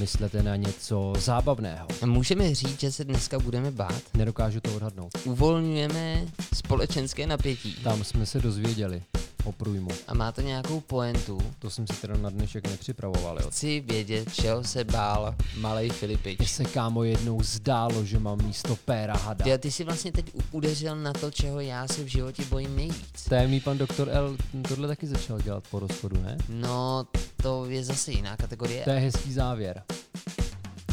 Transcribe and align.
Myslete 0.00 0.42
na 0.42 0.56
něco 0.56 1.12
zábavného. 1.18 1.88
Můžeme 2.06 2.54
říct, 2.54 2.80
že 2.80 2.92
se 2.92 3.04
dneska 3.04 3.38
budeme 3.38 3.70
bát? 3.70 4.02
Nedokážu 4.14 4.60
to 4.60 4.74
odhadnout. 4.76 5.12
Uvolňujeme 5.24 6.26
společenské 6.54 7.26
napětí. 7.26 7.74
Tam 7.82 8.04
jsme 8.04 8.26
se 8.26 8.40
dozvěděli 8.40 9.02
o 9.48 9.52
průjmu. 9.52 9.90
A 10.06 10.14
má 10.14 10.32
to 10.32 10.40
nějakou 10.40 10.80
poentu? 10.80 11.38
To 11.58 11.70
jsem 11.70 11.86
si 11.86 12.00
teda 12.00 12.16
na 12.16 12.30
dnešek 12.30 12.70
nepřipravoval. 12.70 13.38
Jo. 13.40 13.50
Chci 13.50 13.80
vědět, 13.80 14.34
čeho 14.34 14.64
se 14.64 14.84
bál 14.84 15.34
Mně 15.56 15.92
Filipič. 15.92 16.50
se 16.50 16.64
kámo 16.64 17.04
jednou 17.04 17.42
zdálo, 17.42 18.04
že 18.04 18.18
mám 18.18 18.38
místo 18.46 18.76
péra 18.76 19.16
hada. 19.16 19.44
Ty, 19.44 19.58
ty 19.58 19.70
jsi 19.70 19.84
vlastně 19.84 20.12
teď 20.12 20.32
udeřil 20.52 20.96
na 20.96 21.12
to, 21.12 21.30
čeho 21.30 21.60
já 21.60 21.88
se 21.88 22.04
v 22.04 22.06
životě 22.06 22.44
bojím 22.44 22.76
nejvíc. 22.76 23.24
Tajemný 23.28 23.60
pan 23.60 23.78
doktor 23.78 24.08
L 24.10 24.36
tohle 24.68 24.88
taky 24.88 25.06
začal 25.06 25.40
dělat 25.40 25.64
po 25.70 25.78
rozchodu, 25.78 26.20
ne? 26.22 26.38
No, 26.48 27.06
to 27.42 27.66
je 27.66 27.84
zase 27.84 28.12
jiná 28.12 28.36
kategorie. 28.36 28.84
To 28.84 28.90
je 28.90 28.98
hezký 28.98 29.32
závěr. 29.32 29.82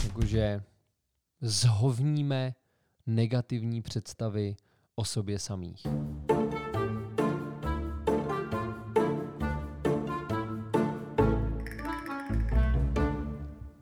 Jakože 0.03 0.63
zhovníme 1.41 2.53
negativní 3.07 3.81
představy 3.81 4.55
o 4.95 5.05
sobě 5.05 5.39
samých. 5.39 5.87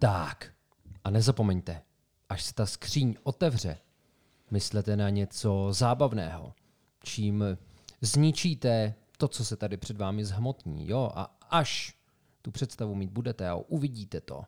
Tak, 0.04 0.54
a 1.04 1.10
nezapomeňte, 1.10 1.82
až 2.30 2.44
se 2.44 2.54
ta 2.54 2.66
skříň 2.66 3.16
otevře, 3.24 3.78
myslete 4.52 4.98
na 4.98 5.10
něco 5.10 5.68
zábavného, 5.74 6.54
čím 7.04 7.44
zničíte 8.02 8.96
to, 9.18 9.28
co 9.28 9.46
se 9.46 9.58
tady 9.58 9.78
před 9.78 9.98
vámi 9.98 10.26
zhmotní, 10.26 10.88
jo? 10.88 11.12
A 11.16 11.38
až 11.50 11.98
tu 12.42 12.52
představu 12.52 12.96
mít 12.96 13.12
budete 13.12 13.50
a 13.50 13.56
uvidíte 13.56 14.22
to, 14.22 14.44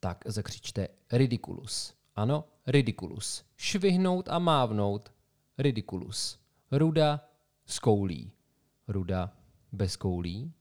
tak 0.00 0.24
zakřičte 0.26 0.88
ridiculous. 1.12 1.94
Ano, 2.16 2.44
ridiculous. 2.66 3.44
Švihnout 3.56 4.28
a 4.28 4.38
mávnout 4.38 5.12
ridiculous. 5.58 6.38
Ruda 6.72 7.28
s 7.66 7.78
koulí. 7.78 8.32
Ruda 8.88 9.32
bez 9.72 9.96
koulí. 9.96 10.52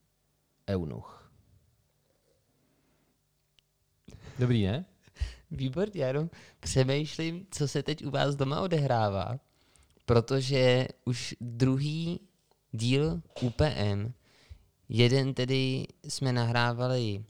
Eunuch. 0.69 1.22
Dobrý, 4.39 4.63
ne? 4.65 4.85
Výborně, 5.51 6.01
já 6.01 6.07
jenom 6.07 6.29
přemýšlím, 6.59 7.47
co 7.51 7.67
se 7.67 7.83
teď 7.83 8.05
u 8.05 8.09
vás 8.09 8.35
doma 8.35 8.61
odehrává, 8.61 9.39
protože 10.05 10.87
už 11.05 11.35
druhý 11.41 12.19
díl 12.71 13.21
UPM, 13.41 14.11
jeden 14.89 15.33
tedy 15.33 15.87
jsme 16.03 16.33
nahrávali, 16.33 17.23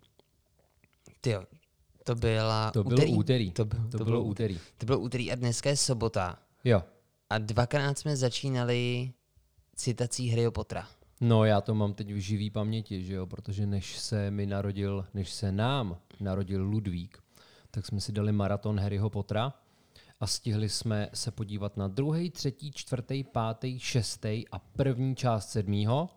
tyjo, 1.22 1.44
to 2.04 2.16
byla 2.16 2.72
To 2.72 2.84
bylo 2.84 2.96
úterý. 2.98 3.14
úterý. 3.14 3.52
To, 3.52 3.66
bylo, 3.66 3.88
To 3.98 4.06
bylo 4.06 4.24
úterý. 4.24 4.60
To 4.78 4.86
bylo 4.86 5.00
úterý 5.00 5.32
a 5.32 5.36
dneska 5.36 5.70
je 5.70 5.78
sobota. 5.78 6.40
Jo. 6.64 6.84
A 7.30 7.38
dvakrát 7.38 8.00
jsme 8.00 8.18
začínali 8.18 9.12
citací 9.76 10.30
Harryho 10.30 10.52
Pottera. 10.52 10.88
No 11.26 11.46
já 11.46 11.62
to 11.62 11.76
mám 11.76 11.94
teď 11.94 12.14
v 12.14 12.18
živý 12.18 12.50
paměti, 12.50 13.04
že 13.04 13.14
jo, 13.14 13.26
protože 13.26 13.66
než 13.66 14.00
se 14.00 14.32
mi 14.32 14.46
narodil, 14.46 15.06
než 15.14 15.32
se 15.32 15.52
nám 15.52 15.98
narodil 16.20 16.64
Ludvík, 16.64 17.24
tak 17.72 17.86
jsme 17.86 18.02
si 18.02 18.12
dali 18.12 18.32
maraton 18.32 18.80
Harryho 18.80 19.10
Pottera 19.10 19.54
a 20.20 20.28
stihli 20.28 20.70
jsme 20.70 21.10
se 21.14 21.32
podívat 21.32 21.78
na 21.78 21.88
druhý, 21.88 22.30
třetí, 22.30 22.72
čtvrtý, 22.72 23.24
pátý, 23.24 23.80
šestý 23.80 24.44
a 24.52 24.60
první 24.60 25.16
část 25.16 25.50
sedmýho. 25.50 26.10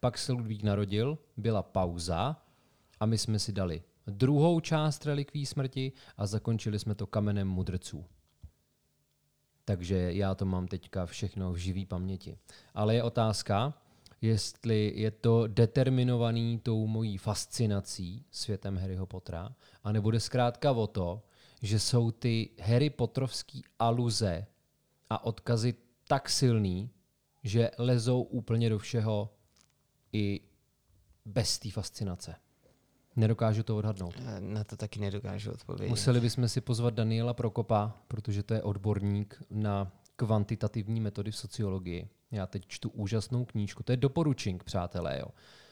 Pak 0.00 0.18
se 0.18 0.32
Ludvík 0.32 0.62
narodil, 0.62 1.18
byla 1.36 1.62
pauza 1.62 2.36
a 3.00 3.06
my 3.06 3.18
jsme 3.18 3.38
si 3.38 3.52
dali 3.52 3.82
druhou 4.06 4.60
část 4.60 5.06
relikví 5.06 5.46
smrti 5.46 5.92
a 6.16 6.26
zakončili 6.26 6.78
jsme 6.78 6.94
to 6.94 7.06
kamenem 7.06 7.48
mudrců. 7.48 8.04
Takže 9.64 10.12
já 10.12 10.34
to 10.34 10.44
mám 10.44 10.68
teďka 10.68 11.06
všechno 11.06 11.52
v 11.52 11.56
živý 11.56 11.86
paměti. 11.86 12.38
Ale 12.74 12.94
je 12.94 13.02
otázka, 13.02 13.74
jestli 14.20 14.92
je 14.96 15.10
to 15.10 15.46
determinovaný 15.46 16.58
tou 16.58 16.86
mojí 16.86 17.18
fascinací 17.18 18.24
světem 18.30 18.76
Harryho 18.76 19.06
Pottera, 19.06 19.54
anebo 19.84 20.10
jde 20.10 20.20
zkrátka 20.20 20.72
o 20.72 20.86
to, 20.86 21.22
že 21.62 21.78
jsou 21.78 22.10
ty 22.10 22.50
Harry 22.60 22.90
Potterovský 22.90 23.64
aluze 23.78 24.46
a 25.10 25.24
odkazy 25.24 25.74
tak 26.08 26.28
silný, 26.30 26.90
že 27.44 27.70
lezou 27.78 28.22
úplně 28.22 28.70
do 28.70 28.78
všeho 28.78 29.34
i 30.12 30.40
bez 31.24 31.58
té 31.58 31.70
fascinace. 31.70 32.34
Nedokážu 33.16 33.62
to 33.62 33.76
odhadnout. 33.76 34.14
Eh, 34.18 34.40
Na 34.40 34.64
to 34.64 34.76
taky 34.76 35.00
nedokážu 35.00 35.50
odpovědět. 35.52 35.90
Museli 35.90 36.20
bychom 36.20 36.48
si 36.48 36.60
pozvat 36.60 36.94
Daniela 36.94 37.34
Prokopa, 37.34 37.96
protože 38.08 38.42
to 38.42 38.54
je 38.54 38.62
odborník 38.62 39.42
na 39.50 39.92
kvantitativní 40.18 41.00
metody 41.00 41.30
v 41.30 41.36
sociologii. 41.36 42.08
Já 42.30 42.46
teď 42.46 42.66
čtu 42.66 42.88
úžasnou 42.88 43.44
knížku, 43.44 43.82
to 43.82 43.92
je 43.92 43.96
doporučink, 43.96 44.64
přátelé. 44.64 45.18
Jo. 45.18 45.26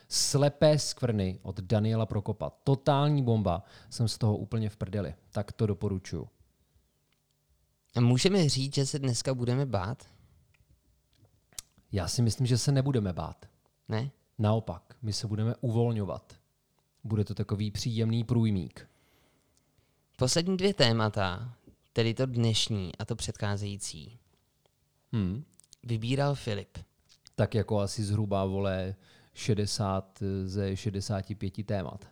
Slepé 0.09 0.79
skvrny 0.79 1.39
od 1.43 1.61
Daniela 1.61 2.07
Prokopa. 2.07 2.51
Totální 2.51 3.23
bomba. 3.23 3.63
Jsem 3.91 4.09
z 4.09 4.19
toho 4.19 4.37
úplně 4.37 4.69
v 4.69 4.77
prdeli. 4.77 5.15
Tak 5.31 5.53
to 5.53 5.67
doporučuju. 5.67 6.29
A 7.97 8.01
Můžeme 8.01 8.49
říct, 8.49 8.75
že 8.75 8.87
se 8.87 8.99
dneska 8.99 9.35
budeme 9.35 9.67
bát? 9.67 10.05
Já 11.93 12.09
si 12.09 12.23
myslím, 12.23 12.47
že 12.47 12.59
se 12.59 12.73
nebudeme 12.73 13.13
bát. 13.13 13.47
Ne? 13.89 14.11
Naopak, 14.39 14.97
my 15.03 15.13
se 15.13 15.27
budeme 15.27 15.55
uvolňovat. 15.61 16.35
Bude 17.05 17.25
to 17.25 17.35
takový 17.35 17.71
příjemný 17.71 18.25
průjmík. 18.25 18.89
Poslední 20.19 20.57
dvě 20.57 20.75
témata, 20.75 21.55
tedy 21.93 22.15
to 22.15 22.27
dnešní 22.27 22.97
a 22.99 23.05
to 23.05 23.17
předcházející, 23.17 24.19
Hmm. 25.17 25.45
vybíral 25.83 26.35
Filip. 26.35 26.79
Tak 27.35 27.55
jako 27.55 27.79
asi 27.81 28.05
zhruba, 28.05 28.45
vole, 28.45 28.95
60 29.35 30.23
ze 30.45 30.77
65 30.77 31.67
témat. 31.67 32.09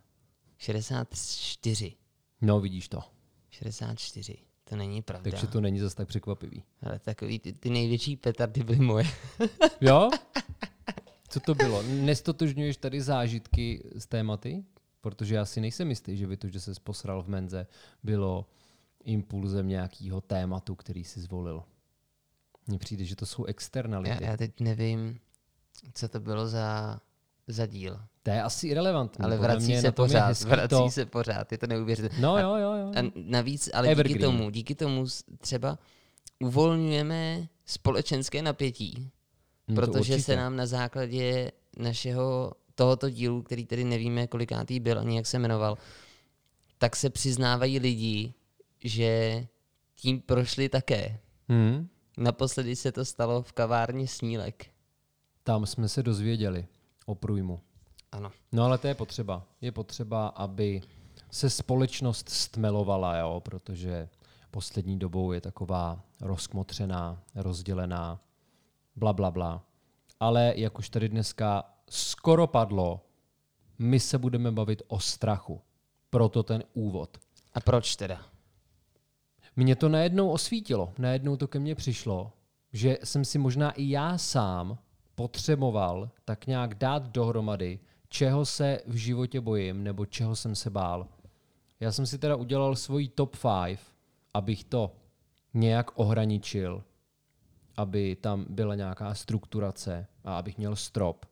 64. 0.59 1.97
No, 2.41 2.61
vidíš 2.61 2.89
to. 2.89 3.01
64. 3.51 4.39
To 4.65 4.77
není 4.77 5.03
pravda. 5.03 5.31
Takže 5.31 5.47
to 5.47 5.61
není 5.61 5.81
zas 5.81 5.95
tak 5.95 6.09
překvapivý. 6.09 6.63
Ale 6.83 6.99
takový 6.99 7.39
ty, 7.39 7.53
ty 7.53 7.71
největší 7.71 8.17
petardy 8.17 8.65
byly 8.65 8.79
moje. 8.79 9.05
Jo? 9.81 10.11
Co 11.29 11.41
to 11.41 11.55
bylo? 11.55 11.83
Nestotožňuješ 11.83 12.77
tady 12.77 13.01
zážitky 13.01 13.85
z 13.97 14.07
tématy? 14.07 14.65
Protože 15.01 15.35
já 15.35 15.45
si 15.45 15.61
nejsem 15.61 15.91
jistý, 15.91 16.17
že 16.17 16.27
by 16.27 16.37
to, 16.37 16.49
že 16.49 16.61
se 16.61 16.73
posral 16.85 17.23
v 17.23 17.29
menze, 17.29 17.67
bylo 18.03 18.47
impulzem 19.05 19.69
nějakého 19.69 20.21
tématu, 20.21 20.75
který 20.75 21.05
si 21.05 21.21
zvolil. 21.21 21.63
Mně 22.67 22.79
přijde, 22.79 23.05
že 23.05 23.17
to 23.17 23.27
jsou 23.27 23.45
Já, 23.47 23.51
externality. 23.51 24.25
já 24.25 24.37
teď 24.37 24.61
nevím, 24.61 25.19
co 25.95 26.09
to 26.09 26.21
bylo 26.21 26.47
za, 26.49 27.01
za 27.49 27.67
díl. 27.67 28.01
To 28.23 28.31
je 28.31 28.43
asi 28.43 28.69
irrelevantní. 28.69 29.25
Ale 29.25 29.37
vrací 29.39 29.67
mě 29.67 29.81
se 29.81 29.93
pořád, 29.93 30.41
vrací 30.41 30.69
to... 30.69 30.91
se 30.91 31.07
pořád, 31.07 31.53
je 31.53 31.59
to 31.59 31.67
neuvěřitelné. 31.67 32.23
No 32.23 32.39
jo, 32.39 32.57
jo, 32.57 32.73
jo. 32.73 32.93
A 32.97 33.13
navíc, 33.15 33.71
ale 33.75 33.89
díky 33.89 33.93
Evergreen. 34.01 34.21
tomu, 34.21 34.51
díky 34.51 34.75
tomu 34.75 35.07
třeba 35.39 35.79
uvolňujeme 36.41 37.49
společenské 37.67 38.43
napětí, 38.43 39.11
No 39.69 39.75
to 39.75 39.81
protože 39.81 40.23
se 40.23 40.37
nám 40.37 40.57
na 40.57 40.67
základě 40.67 41.53
našeho 41.79 42.53
tohoto 42.75 43.11
dílu, 43.11 43.43
který 43.43 43.67
tedy 43.67 43.85
nevíme, 43.85 44.27
kolikátý 44.27 44.81
byl 44.81 44.99
ani 44.99 45.17
jak 45.17 45.27
se 45.27 45.39
jmenoval, 45.39 45.79
tak 46.79 46.97
se 46.97 47.11
přiznávají 47.11 47.79
lidi, 47.79 48.35
že 48.85 49.47
tím 49.95 50.21
prošli 50.21 50.69
také. 50.69 51.19
Hmm. 51.49 51.89
Naposledy 52.17 52.77
se 52.77 52.93
to 52.93 53.05
stalo 53.05 53.43
v 53.43 53.53
kavárně 53.53 54.09
Snílek. 54.09 54.67
Tam 55.43 55.67
jsme 55.67 55.89
se 55.89 56.03
dozvěděli 56.03 56.67
o 57.07 57.15
průjmu. 57.15 57.61
Ano. 58.13 58.33
No 58.53 58.65
ale 58.65 58.79
to 58.79 58.87
je 58.87 58.95
potřeba. 58.95 59.43
Je 59.61 59.73
potřeba, 59.73 60.27
aby 60.27 60.83
se 61.31 61.51
společnost 61.51 62.29
stmelovala, 62.29 63.17
jo, 63.17 63.41
protože 63.45 64.09
poslední 64.51 64.99
dobou 64.99 65.33
je 65.33 65.41
taková 65.41 66.01
rozkmotřená, 66.21 67.23
rozdělená, 67.35 68.21
bla, 68.97 69.13
bla, 69.13 69.31
bla. 69.31 69.63
Ale 70.21 70.53
jak 70.57 70.79
už 70.79 70.89
tady 70.89 71.09
dneska 71.09 71.65
skoro 71.91 72.47
padlo, 72.47 73.01
my 73.79 74.01
se 74.01 74.19
budeme 74.19 74.53
bavit 74.53 74.83
o 74.89 75.01
strachu. 75.01 75.61
Proto 76.11 76.43
ten 76.43 76.65
úvod. 76.75 77.19
A 77.55 77.61
proč 77.61 77.97
teda? 77.97 78.34
Mě 79.57 79.77
to 79.77 79.89
najednou 79.89 80.31
osvítilo, 80.31 80.93
najednou 80.99 81.37
to 81.37 81.49
ke 81.49 81.59
mně 81.59 81.75
přišlo, 81.75 82.33
že 82.73 82.99
jsem 83.05 83.25
si 83.25 83.39
možná 83.39 83.71
i 83.71 83.91
já 83.91 84.19
sám 84.19 84.79
potřeboval 85.15 86.11
tak 86.25 86.47
nějak 86.47 86.75
dát 86.75 87.03
dohromady, 87.09 87.79
čeho 88.09 88.45
se 88.47 88.81
v 88.87 88.95
životě 88.95 89.41
bojím 89.41 89.85
nebo 89.85 90.07
čeho 90.07 90.37
jsem 90.37 90.55
se 90.55 90.71
bál. 90.71 91.07
Já 91.81 91.93
jsem 91.93 92.07
si 92.07 92.19
teda 92.19 92.37
udělal 92.37 92.77
svoji 92.77 93.09
top 93.09 93.37
5, 93.67 93.79
abych 94.35 94.65
to 94.65 94.97
nějak 95.55 95.91
ohraničil, 95.99 96.85
aby 97.77 98.17
tam 98.17 98.47
byla 98.49 98.75
nějaká 98.75 99.15
strukturace 99.15 100.07
a 100.25 100.39
abych 100.39 100.59
měl 100.59 100.77
strop, 100.77 101.27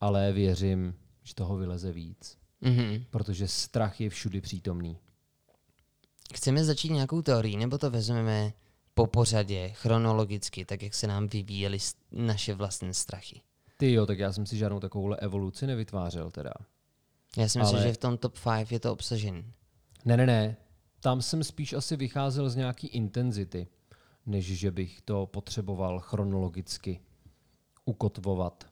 ale 0.00 0.32
věřím, 0.32 0.94
že 1.22 1.34
toho 1.34 1.56
vyleze 1.56 1.92
víc, 1.92 2.38
Mhm. 2.60 3.04
protože 3.10 3.48
strach 3.48 4.00
je 4.00 4.10
všudy 4.10 4.40
přítomný. 4.40 4.98
Chceme 6.34 6.64
začít 6.64 6.90
nějakou 6.92 7.22
teorií, 7.22 7.56
nebo 7.56 7.78
to 7.78 7.90
vezmeme 7.90 8.52
po 8.94 9.06
pořadě, 9.06 9.68
chronologicky, 9.68 10.64
tak 10.64 10.82
jak 10.82 10.94
se 10.94 11.06
nám 11.06 11.28
vyvíjely 11.28 11.78
naše 12.12 12.54
vlastní 12.54 12.94
strachy? 12.94 13.40
Ty 13.76 13.92
jo, 13.92 14.06
tak 14.06 14.18
já 14.18 14.32
jsem 14.32 14.46
si 14.46 14.56
žádnou 14.56 14.80
takovouhle 14.80 15.16
evoluci 15.16 15.66
nevytvářel 15.66 16.30
teda. 16.30 16.52
Já 17.36 17.48
si 17.48 17.58
myslím, 17.58 17.78
Ale- 17.78 17.86
že 17.86 17.92
v 17.92 17.96
tom 17.98 18.18
top 18.18 18.38
5 18.38 18.72
je 18.72 18.80
to 18.80 18.92
obsažen. 18.92 19.44
Ne, 20.04 20.16
ne, 20.16 20.26
ne. 20.26 20.56
Tam 21.00 21.22
jsem 21.22 21.44
spíš 21.44 21.72
asi 21.72 21.96
vycházel 21.96 22.50
z 22.50 22.56
nějaký 22.56 22.86
intenzity, 22.86 23.66
než 24.26 24.46
že 24.46 24.70
bych 24.70 25.00
to 25.02 25.26
potřeboval 25.26 26.00
chronologicky 26.00 27.00
ukotvovat. 27.84 28.66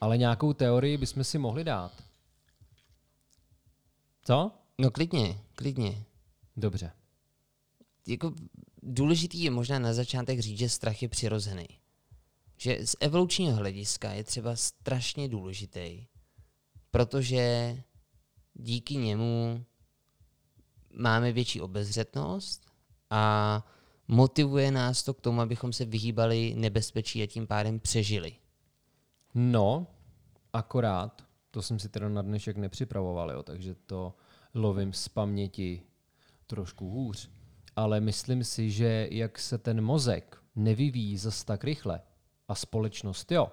Ale 0.00 0.18
nějakou 0.18 0.52
teorii 0.52 0.96
bychom 0.96 1.24
si 1.24 1.38
mohli 1.38 1.64
dát. 1.64 1.92
Co? 4.24 4.50
No 4.78 4.90
klidně, 4.90 5.40
klidně. 5.54 6.04
Dobře. 6.56 6.92
Jako 8.06 8.34
důležitý 8.82 9.42
je 9.42 9.50
možná 9.50 9.78
na 9.78 9.92
začátek 9.94 10.40
říct, 10.40 10.58
že 10.58 10.68
strach 10.68 11.02
je 11.02 11.08
přirozený. 11.08 11.68
Že 12.56 12.86
z 12.86 12.96
evolučního 13.00 13.56
hlediska 13.56 14.12
je 14.12 14.24
třeba 14.24 14.56
strašně 14.56 15.28
důležitý, 15.28 16.06
protože 16.90 17.76
díky 18.54 18.96
němu 18.96 19.64
máme 20.94 21.32
větší 21.32 21.60
obezřetnost 21.60 22.66
a 23.10 23.64
motivuje 24.08 24.70
nás 24.70 25.02
to 25.02 25.14
k 25.14 25.20
tomu, 25.20 25.40
abychom 25.40 25.72
se 25.72 25.84
vyhýbali 25.84 26.54
nebezpečí 26.56 27.22
a 27.22 27.26
tím 27.26 27.46
pádem 27.46 27.80
přežili. 27.80 28.32
No, 29.34 29.86
akorát, 30.52 31.22
to 31.50 31.62
jsem 31.62 31.78
si 31.78 31.88
teda 31.88 32.08
na 32.08 32.22
dnešek 32.22 32.56
nepřipravoval, 32.56 33.30
jo, 33.30 33.42
takže 33.42 33.74
to 33.74 34.14
lovím 34.54 34.92
z 34.92 35.08
paměti 35.08 35.82
trošku 36.52 36.90
hůř. 36.90 37.30
Ale 37.76 38.00
myslím 38.00 38.44
si, 38.44 38.70
že 38.70 39.08
jak 39.10 39.38
se 39.38 39.58
ten 39.58 39.80
mozek 39.80 40.36
nevyvíjí 40.56 41.16
zas 41.16 41.44
tak 41.44 41.64
rychle 41.64 42.00
a 42.48 42.54
společnost 42.54 43.32
jo, 43.32 43.48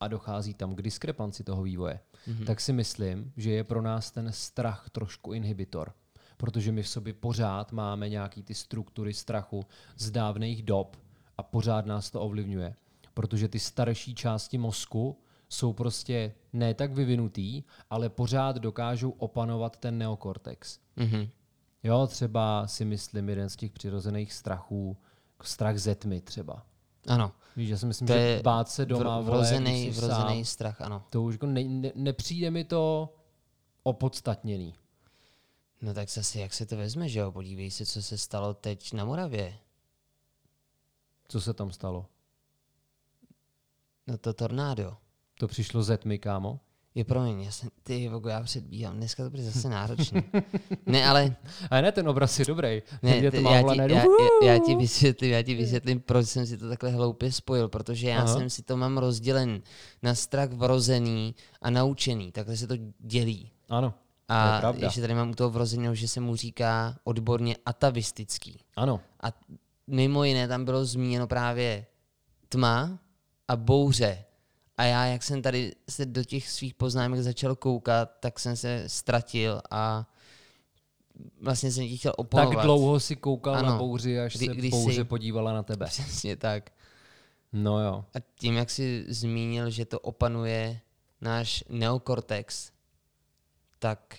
a 0.00 0.08
dochází 0.08 0.54
tam 0.54 0.74
k 0.74 0.82
diskrepanci 0.82 1.44
toho 1.44 1.62
vývoje, 1.62 2.00
mm-hmm. 2.28 2.44
tak 2.44 2.60
si 2.60 2.72
myslím, 2.72 3.32
že 3.36 3.50
je 3.50 3.64
pro 3.64 3.82
nás 3.82 4.10
ten 4.10 4.32
strach 4.32 4.90
trošku 4.90 5.32
inhibitor. 5.32 5.92
Protože 6.36 6.72
my 6.72 6.82
v 6.82 6.88
sobě 6.88 7.12
pořád 7.12 7.72
máme 7.72 8.08
nějaký 8.08 8.42
ty 8.42 8.54
struktury 8.54 9.14
strachu 9.14 9.66
z 9.96 10.10
dávných 10.10 10.62
dob 10.62 10.96
a 11.38 11.42
pořád 11.42 11.86
nás 11.86 12.10
to 12.10 12.20
ovlivňuje. 12.20 12.74
Protože 13.14 13.48
ty 13.48 13.58
starší 13.58 14.14
části 14.14 14.58
mozku 14.58 15.18
jsou 15.48 15.72
prostě 15.72 16.34
ne 16.52 16.74
tak 16.74 16.92
vyvinutý, 16.92 17.62
ale 17.90 18.08
pořád 18.08 18.56
dokážou 18.56 19.10
opanovat 19.10 19.76
ten 19.76 19.98
neokortex. 19.98 20.78
Mhm. 20.96 21.28
Jo, 21.82 22.06
třeba 22.06 22.66
si 22.66 22.84
myslím 22.84 23.28
jeden 23.28 23.50
z 23.50 23.56
těch 23.56 23.72
přirozených 23.72 24.32
strachů, 24.32 24.96
jako 25.34 25.44
strach 25.46 25.78
ze 25.78 25.94
tmy 25.94 26.20
třeba. 26.20 26.66
Ano, 27.08 27.32
Víš, 27.56 27.70
já 27.70 27.78
si 27.78 27.86
myslím, 27.86 28.08
to 28.08 28.12
že 28.14 28.40
bát 28.44 28.68
se 28.68 28.86
doma, 28.86 29.04
vr- 29.20 29.24
vole, 29.24 29.38
vrozený, 29.38 29.84
jsi 29.84 30.00
vrozený 30.00 30.44
sám, 30.44 30.44
strach, 30.44 30.80
ano. 30.80 31.04
to 31.10 31.22
už 31.22 31.34
jako 31.34 31.46
ne, 31.46 31.64
ne, 31.64 31.92
nepřijde 31.94 32.50
mi 32.50 32.64
to 32.64 33.14
opodstatněný. 33.82 34.74
No 35.82 35.94
tak 35.94 36.10
zase, 36.10 36.40
jak 36.40 36.54
se 36.54 36.66
to 36.66 36.76
vezme, 36.76 37.08
že 37.08 37.18
jo? 37.18 37.32
Podívej 37.32 37.70
se, 37.70 37.86
co 37.86 38.02
se 38.02 38.18
stalo 38.18 38.54
teď 38.54 38.92
na 38.92 39.04
Moravě. 39.04 39.58
Co 41.28 41.40
se 41.40 41.54
tam 41.54 41.72
stalo? 41.72 42.06
No 44.06 44.18
to 44.18 44.32
tornádo. 44.32 44.96
To 45.38 45.48
přišlo 45.48 45.82
ze 45.82 45.98
tmy, 45.98 46.18
kámo? 46.18 46.60
Je 46.94 47.04
promiň, 47.04 47.40
já 47.42 47.50
jsem, 47.50 47.68
ty 47.82 48.08
vogo, 48.08 48.28
já 48.28 48.42
předbíhám, 48.42 48.96
dneska 48.96 49.24
to 49.24 49.30
bude 49.30 49.42
zase 49.42 49.68
náročný. 49.68 50.22
ne, 50.86 51.06
ale 51.06 51.36
Ale 51.70 51.82
ne, 51.82 51.92
ten 51.92 52.08
obraz 52.08 52.38
je 52.38 52.44
dobrý. 52.44 52.82
ne, 53.02 53.16
je 53.16 53.30
ty, 53.30 53.42
to 53.42 53.50
já, 53.50 53.62
ti, 53.62 53.78
já, 53.78 53.86
já, 53.86 54.04
já, 54.52 54.58
ti 54.58 54.74
vysvětlím, 54.76 55.30
já 55.30 55.42
ti 55.42 55.54
vysvětlím, 55.54 56.00
proč 56.00 56.26
jsem 56.26 56.46
si 56.46 56.58
to 56.58 56.68
takhle 56.68 56.90
hloupě 56.90 57.32
spojil, 57.32 57.68
protože 57.68 58.08
já 58.08 58.18
Aha. 58.18 58.26
jsem 58.26 58.50
si 58.50 58.62
to 58.62 58.76
mám 58.76 58.98
rozdělen 58.98 59.62
na 60.02 60.14
strach 60.14 60.50
vrozený 60.50 61.34
a 61.62 61.70
naučený, 61.70 62.32
takhle 62.32 62.56
se 62.56 62.66
to 62.66 62.74
dělí. 62.98 63.50
Ano, 63.68 63.94
je 64.30 64.36
A 64.36 64.58
pravda. 64.60 64.86
ještě 64.86 65.00
tady 65.00 65.14
mám 65.14 65.30
u 65.30 65.34
toho 65.34 65.50
vrozeného, 65.50 65.94
že 65.94 66.08
se 66.08 66.20
mu 66.20 66.36
říká 66.36 66.96
odborně 67.04 67.56
atavistický. 67.66 68.60
ano. 68.76 69.00
A 69.22 69.26
mimo 69.86 70.24
jiné 70.24 70.48
tam 70.48 70.64
bylo 70.64 70.84
zmíněno 70.84 71.26
právě 71.26 71.86
tma 72.48 72.98
a 73.48 73.56
bouře. 73.56 74.24
A 74.76 74.84
já, 74.84 75.04
jak 75.06 75.22
jsem 75.22 75.42
tady 75.42 75.72
se 75.90 76.06
do 76.06 76.24
těch 76.24 76.48
svých 76.48 76.74
poznámek 76.74 77.20
začal 77.20 77.56
koukat, 77.56 78.10
tak 78.20 78.38
jsem 78.38 78.56
se 78.56 78.84
ztratil 78.86 79.60
a 79.70 80.08
vlastně 81.40 81.72
jsem 81.72 81.88
ti 81.88 81.96
chtěl 81.98 82.12
oponovat. 82.16 82.54
Tak 82.54 82.64
dlouho 82.64 83.00
si 83.00 83.16
koukal 83.16 83.54
Ano. 83.54 83.68
na 83.68 83.76
bouři, 83.78 84.20
až 84.20 84.36
Kdy- 84.36 84.46
se 84.46 84.54
když 84.54 84.70
bouře 84.70 84.94
si- 84.96 85.04
podívala 85.04 85.52
na 85.52 85.62
tebe. 85.62 85.86
Přesně 85.86 86.36
tak. 86.36 86.70
No 87.52 87.80
jo. 87.84 88.04
A 88.14 88.18
tím, 88.38 88.54
jak 88.56 88.70
jsi 88.70 89.04
zmínil, 89.08 89.70
že 89.70 89.84
to 89.84 90.00
opanuje 90.00 90.80
náš 91.20 91.64
neokortex, 91.68 92.70
tak 93.78 94.16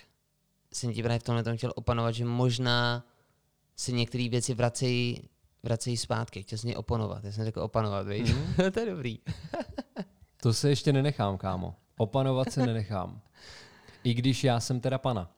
jsem 0.72 0.92
ti 0.94 1.02
právě 1.02 1.18
v 1.18 1.22
tomhle 1.22 1.44
tom 1.44 1.56
chtěl 1.56 1.72
opanovat, 1.76 2.14
že 2.14 2.24
možná 2.24 3.04
se 3.76 3.92
některé 3.92 4.28
věci 4.28 4.54
vracejí 4.54 5.28
vracejí 5.62 5.96
zpátky. 5.96 6.42
Chtěl 6.42 6.58
jsem 6.58 6.70
je 6.70 6.76
oponovat. 6.76 7.24
Já 7.24 7.32
jsem 7.32 7.44
řekl 7.44 7.60
opanovat, 7.60 8.06
víš? 8.08 8.30
Mhm. 8.32 8.72
to 8.72 8.80
je 8.80 8.86
dobrý. 8.86 9.18
To 10.44 10.52
se 10.52 10.68
ještě 10.68 10.92
nenechám, 10.92 11.38
kámo. 11.38 11.74
Opanovat 11.96 12.52
se 12.52 12.66
nenechám. 12.66 13.20
I 14.04 14.14
když 14.14 14.44
já 14.44 14.60
jsem 14.60 14.80
teda 14.80 14.98
pana. 14.98 15.30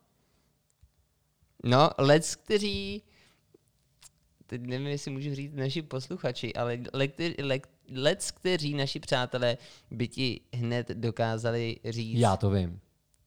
No, 1.65 1.91
lec, 1.99 2.35
kteří, 2.37 3.03
teď 4.47 4.61
nevím, 4.63 4.87
jestli 4.87 5.11
můžu 5.11 5.35
říct 5.35 5.55
naši 5.55 5.83
posluchači, 5.83 6.55
ale 6.55 6.79
le, 6.93 7.09
le, 7.43 7.59
lec, 7.93 8.31
kteří 8.31 8.75
naši 8.75 9.01
přátelé 9.01 9.59
by 9.91 10.09
ti 10.09 10.41
hned 10.55 10.89
dokázali 10.89 11.77
říct 11.85 12.19
Já 12.19 12.37
to 12.37 12.51
vím. 12.51 12.81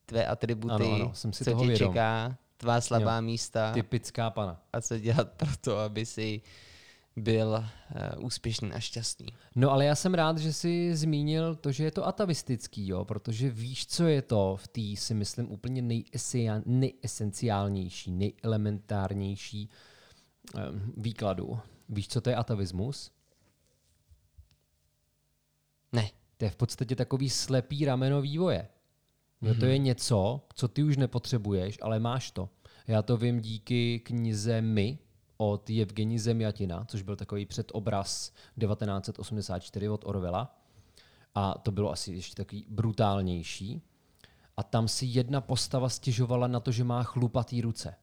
tvé 0.06 0.26
atributy, 0.26 0.74
Ano, 0.74 0.92
ano, 0.92 1.14
jsem 1.14 1.32
si 1.32 1.44
co 1.44 1.50
toho 1.50 1.62
tě 1.62 1.68
vědom. 1.68 1.88
čeká, 1.92 2.36
tvá 2.56 2.80
slabá 2.80 3.16
Jo. 3.16 3.22
místa 3.22 3.72
Typická 3.72 4.30
pana. 4.30 4.62
a 4.72 4.80
co 4.80 4.98
dělat 4.98 5.32
pro 5.32 5.48
to, 5.60 5.78
aby 5.78 6.06
si 6.06 6.40
byl 7.16 7.64
uh, 8.18 8.24
úspěšný 8.24 8.72
a 8.72 8.80
šťastný. 8.80 9.26
No 9.56 9.70
ale 9.70 9.84
já 9.84 9.94
jsem 9.94 10.14
rád, 10.14 10.38
že 10.38 10.52
jsi 10.52 10.96
zmínil 10.96 11.54
to, 11.54 11.72
že 11.72 11.84
je 11.84 11.90
to 11.90 12.06
atavistický, 12.06 12.88
jo, 12.88 13.04
protože 13.04 13.50
víš, 13.50 13.86
co 13.86 14.06
je 14.06 14.22
to 14.22 14.56
v 14.56 14.68
té, 14.68 14.96
si 14.96 15.14
myslím, 15.14 15.50
úplně 15.50 16.04
nejesenciálnější, 16.66 18.10
nejelementárnější 18.10 19.68
um, 20.54 20.92
výkladu. 20.96 21.58
Víš, 21.88 22.08
co 22.08 22.20
to 22.20 22.30
je 22.30 22.36
atavismus? 22.36 23.10
Ne. 25.92 26.10
To 26.36 26.44
je 26.44 26.50
v 26.50 26.56
podstatě 26.56 26.96
takový 26.96 27.30
slepý 27.30 27.84
rameno 27.84 28.22
vývoje. 28.22 28.68
No 29.40 29.54
to 29.54 29.66
je 29.66 29.78
něco, 29.78 30.46
co 30.54 30.68
ty 30.68 30.82
už 30.82 30.96
nepotřebuješ, 30.96 31.78
ale 31.82 31.98
máš 31.98 32.30
to. 32.30 32.48
Já 32.86 33.02
to 33.02 33.16
vím 33.16 33.40
díky 33.40 33.98
knize 33.98 34.60
My 34.60 34.98
od 35.40 35.70
Evgeni 35.70 36.18
Zemjatina, 36.18 36.84
což 36.84 37.02
byl 37.02 37.16
takový 37.16 37.46
předobraz 37.46 38.32
1984 38.60 39.88
od 39.88 40.04
Orwella. 40.04 40.56
A 41.34 41.58
to 41.58 41.70
bylo 41.70 41.92
asi 41.92 42.12
ještě 42.12 42.34
takový 42.34 42.66
brutálnější. 42.68 43.82
A 44.56 44.62
tam 44.62 44.88
si 44.88 45.06
jedna 45.06 45.40
postava 45.40 45.88
stěžovala 45.88 46.46
na 46.46 46.60
to, 46.60 46.72
že 46.72 46.84
má 46.84 47.02
chlupatý 47.02 47.60
ruce. 47.60 47.94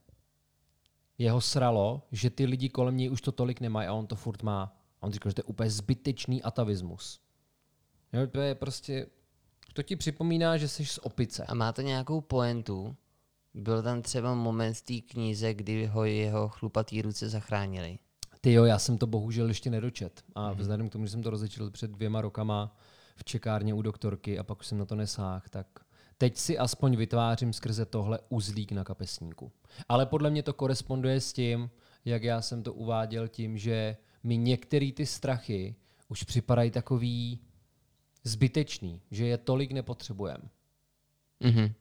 Jeho 1.17 1.41
sralo, 1.41 2.07
že 2.11 2.29
ty 2.29 2.45
lidi 2.45 2.69
kolem 2.69 2.97
něj 2.97 3.11
už 3.11 3.21
to 3.21 3.31
tolik 3.31 3.61
nemají 3.61 3.87
a 3.87 3.93
on 3.93 4.07
to 4.07 4.15
furt 4.15 4.43
má. 4.43 4.77
A 5.01 5.03
on 5.03 5.11
říkal, 5.11 5.29
že 5.29 5.33
to 5.33 5.39
je 5.39 5.43
úplně 5.43 5.69
zbytečný 5.69 6.43
atavismus. 6.43 7.19
Jo, 8.13 8.27
to 8.27 8.39
je 8.39 8.55
prostě, 8.55 9.07
to 9.73 9.83
ti 9.83 9.95
připomíná, 9.95 10.57
že 10.57 10.67
jsi 10.67 10.85
z 10.85 10.99
opice. 11.03 11.45
A 11.45 11.53
má 11.53 11.71
to 11.71 11.81
nějakou 11.81 12.21
poentu? 12.21 12.95
Byl 13.57 13.83
tam 13.83 14.01
třeba 14.01 14.35
moment 14.35 14.73
v 14.73 14.81
té 14.81 15.13
knize, 15.13 15.53
kdy 15.53 15.85
ho 15.85 16.05
jeho 16.05 16.49
chlupatý 16.49 17.01
ruce 17.01 17.29
zachránili. 17.29 17.99
Ty 18.41 18.53
jo, 18.53 18.63
já 18.63 18.79
jsem 18.79 18.97
to 18.97 19.07
bohužel 19.07 19.47
ještě 19.47 19.69
nedočet. 19.69 20.23
A 20.35 20.53
vzhledem 20.53 20.89
k 20.89 20.91
tomu, 20.91 21.05
že 21.05 21.11
jsem 21.11 21.23
to 21.23 21.29
rozečil 21.29 21.71
před 21.71 21.91
dvěma 21.91 22.21
rokama 22.21 22.75
v 23.15 23.23
čekárně 23.23 23.73
u 23.73 23.81
doktorky 23.81 24.39
a 24.39 24.43
pak 24.43 24.59
už 24.59 24.67
jsem 24.67 24.77
na 24.77 24.85
to 24.85 24.95
nesáhl, 24.95 25.41
tak 25.49 25.67
teď 26.17 26.37
si 26.37 26.57
aspoň 26.57 26.95
vytvářím 26.95 27.53
skrze 27.53 27.85
tohle 27.85 28.19
uzlík 28.29 28.71
na 28.71 28.83
kapesníku. 28.83 29.51
Ale 29.89 30.05
podle 30.05 30.29
mě 30.29 30.43
to 30.43 30.53
koresponduje 30.53 31.21
s 31.21 31.33
tím, 31.33 31.69
jak 32.05 32.23
já 32.23 32.41
jsem 32.41 32.63
to 32.63 32.73
uváděl 32.73 33.27
tím, 33.27 33.57
že 33.57 33.97
mi 34.23 34.37
některé 34.37 34.91
ty 34.91 35.05
strachy 35.05 35.75
už 36.07 36.23
připadají 36.23 36.71
takový 36.71 37.39
zbytečný, 38.23 39.01
že 39.11 39.25
je 39.25 39.37
tolik 39.37 39.71
nepotřebujeme. 39.71 40.43
Mhm. 41.39 41.73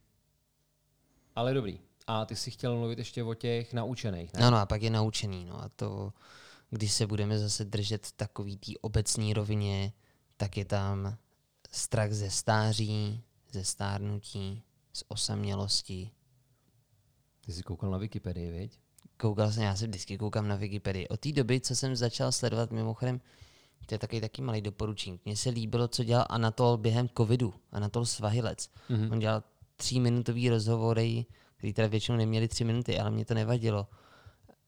Ale 1.36 1.54
dobrý. 1.54 1.80
A 2.06 2.24
ty 2.24 2.36
jsi 2.36 2.50
chtěl 2.50 2.76
mluvit 2.76 2.98
ještě 2.98 3.22
o 3.22 3.34
těch 3.34 3.72
naučených, 3.72 4.32
ne? 4.32 4.40
No, 4.40 4.50
no 4.50 4.56
a 4.56 4.66
pak 4.66 4.82
je 4.82 4.90
naučený. 4.90 5.44
No 5.44 5.62
a 5.62 5.68
to, 5.68 6.12
když 6.70 6.92
se 6.92 7.06
budeme 7.06 7.38
zase 7.38 7.64
držet 7.64 8.12
takový 8.12 8.56
té 8.56 8.72
obecné 8.80 9.34
rovině, 9.34 9.92
tak 10.36 10.56
je 10.56 10.64
tam 10.64 11.16
strach 11.70 12.12
ze 12.12 12.30
stáří, 12.30 13.22
ze 13.52 13.64
stárnutí, 13.64 14.62
z 14.92 15.04
osamělosti. 15.08 16.10
Ty 17.40 17.52
jsi 17.52 17.62
koukal 17.62 17.90
na 17.90 17.98
Wikipedii, 17.98 18.50
viď? 18.50 18.78
koukal 19.16 19.52
jsem, 19.52 19.62
já 19.62 19.76
se 19.76 19.86
vždycky 19.86 20.18
koukám 20.18 20.48
na 20.48 20.56
Wikipedii. 20.56 21.08
Od 21.08 21.20
té 21.20 21.32
doby, 21.32 21.60
co 21.60 21.76
jsem 21.76 21.96
začal 21.96 22.32
sledovat, 22.32 22.70
mimochodem, 22.70 23.20
to 23.86 23.94
je 23.94 23.98
taky 23.98 24.20
taky 24.20 24.42
malý 24.42 24.60
doporučení. 24.60 25.20
Mně 25.24 25.36
se 25.36 25.50
líbilo, 25.50 25.88
co 25.88 26.04
dělal 26.04 26.26
Anatol 26.28 26.76
během 26.76 27.08
covidu. 27.16 27.54
Anatol 27.72 28.06
Svahilec. 28.06 28.70
Mm-hmm. 28.90 29.12
On 29.12 29.18
dělal 29.18 29.42
tříminutový 29.76 30.48
rozhovory, 30.50 31.26
který 31.56 31.72
teda 31.72 31.88
většinou 31.88 32.18
neměli 32.18 32.48
tři 32.48 32.64
minuty, 32.64 32.98
ale 32.98 33.10
mě 33.10 33.24
to 33.24 33.34
nevadilo. 33.34 33.88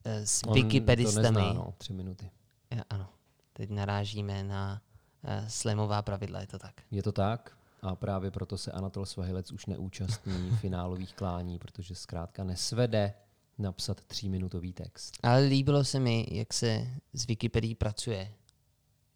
Eh, 0.04 0.26
S 0.26 0.42
On 0.46 0.54
wikipedistami. 0.54 1.26
To 1.28 1.32
nezná, 1.32 1.52
no, 1.52 1.74
tři 1.78 1.92
minuty. 1.92 2.30
Ja, 2.70 2.82
ano, 2.90 3.08
teď 3.52 3.70
narážíme 3.70 4.44
na 4.44 4.82
uh, 5.22 5.48
slamová 5.48 6.02
pravidla, 6.02 6.40
je 6.40 6.46
to 6.46 6.58
tak. 6.58 6.74
Je 6.90 7.02
to 7.02 7.12
tak? 7.12 7.56
A 7.82 7.96
právě 7.96 8.30
proto 8.30 8.58
se 8.58 8.72
Anatol 8.72 9.06
Svahilec 9.06 9.52
už 9.52 9.66
neúčastní 9.66 10.50
finálových 10.60 11.14
klání, 11.14 11.58
protože 11.58 11.94
zkrátka 11.94 12.44
nesvede 12.44 13.14
napsat 13.58 14.04
tříminutový 14.04 14.72
text. 14.72 15.18
Ale 15.22 15.40
líbilo 15.40 15.84
se 15.84 16.00
mi, 16.00 16.26
jak 16.30 16.52
se 16.52 16.88
z 17.12 17.26
Wikipedii 17.26 17.74
pracuje. 17.74 18.32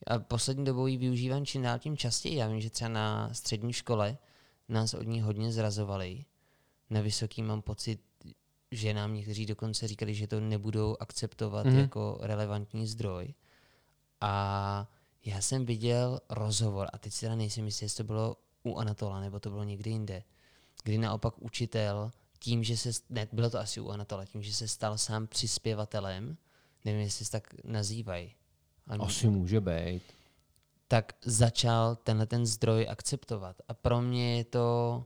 A 0.07 0.19
poslední 0.19 0.65
dobou 0.65 0.87
ji 0.87 0.97
využívám 0.97 1.47
čím 1.47 1.63
dál 1.63 1.79
tím 1.79 1.97
častěji. 1.97 2.37
Já 2.37 2.49
vím, 2.49 2.61
že 2.61 2.71
třeba 2.71 2.89
na 2.89 3.35
střední 3.35 3.73
škole 3.73 4.19
nás 4.73 4.95
od 4.95 5.03
ní 5.07 5.21
hodně 5.21 5.53
zrazovali. 5.53 6.25
Na 6.91 7.01
vysoký 7.01 7.43
mám 7.43 7.63
pocit, 7.63 8.01
že 8.71 8.95
nám 8.95 9.15
někteří 9.15 9.47
dokonce 9.47 9.89
říkali, 9.89 10.15
že 10.15 10.27
to 10.27 10.41
nebudou 10.41 10.97
akceptovat 11.01 11.67
Mhm. 11.67 11.75
mm-hmm. 11.75 11.81
jako 11.81 12.19
relevantní 12.21 12.87
zdroj. 12.87 13.35
A 14.21 14.89
já 15.25 15.41
jsem 15.41 15.67
viděl 15.67 16.21
rozhovor, 16.31 16.89
a 16.93 16.99
teď 16.99 17.13
si 17.13 17.21
teda 17.21 17.35
nejsem 17.35 17.65
jistý, 17.67 17.85
jestli 17.85 17.97
to 17.97 18.05
bylo 18.05 18.37
u 18.63 18.77
Anatola, 18.77 19.21
nebo 19.21 19.41
to 19.41 19.51
bylo 19.51 19.65
někde 19.65 19.91
jinde, 19.91 20.23
kdy 20.85 20.99
naopak 20.99 21.43
učitel 21.43 22.11
tím, 22.39 22.65
že 22.65 22.77
se, 22.77 22.91
ne, 23.11 23.29
bylo 23.33 23.51
to 23.51 23.59
asi 23.59 23.81
u 23.81 23.89
Anatola, 23.89 24.25
tím, 24.25 24.43
že 24.43 24.55
se 24.55 24.69
stal 24.69 24.99
sám 24.99 25.27
přispěvatelem, 25.27 26.37
nevím, 26.85 27.01
jestli 27.01 27.25
se 27.25 27.31
tak 27.31 27.55
nazývají, 27.65 28.35
Asi 28.89 29.27
může 29.29 29.61
být. 29.61 30.03
Tak 30.93 31.13
začal 31.25 31.97
tenhle 31.97 32.27
ten 32.27 32.47
zdroj 32.47 32.87
akceptovat. 32.91 33.57
A 33.69 33.75
pro 33.75 34.03
mě 34.03 34.37
je 34.37 34.45
to 34.45 35.05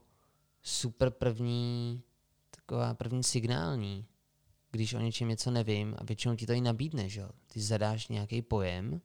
super 0.61 1.09
první, 1.11 2.03
taková 2.51 2.93
první 2.93 3.23
signální, 3.23 4.05
když 4.71 4.93
o 4.93 4.99
něčem 4.99 5.27
něco 5.27 5.51
nevím 5.51 5.95
a 5.97 6.03
většinou 6.03 6.35
ti 6.35 6.45
to 6.45 6.53
i 6.53 6.61
nabídne, 6.61 7.09
že. 7.09 7.23
Ty 7.53 7.61
zadáš 7.61 8.07
nějaký 8.07 8.41
pojem 8.41 9.01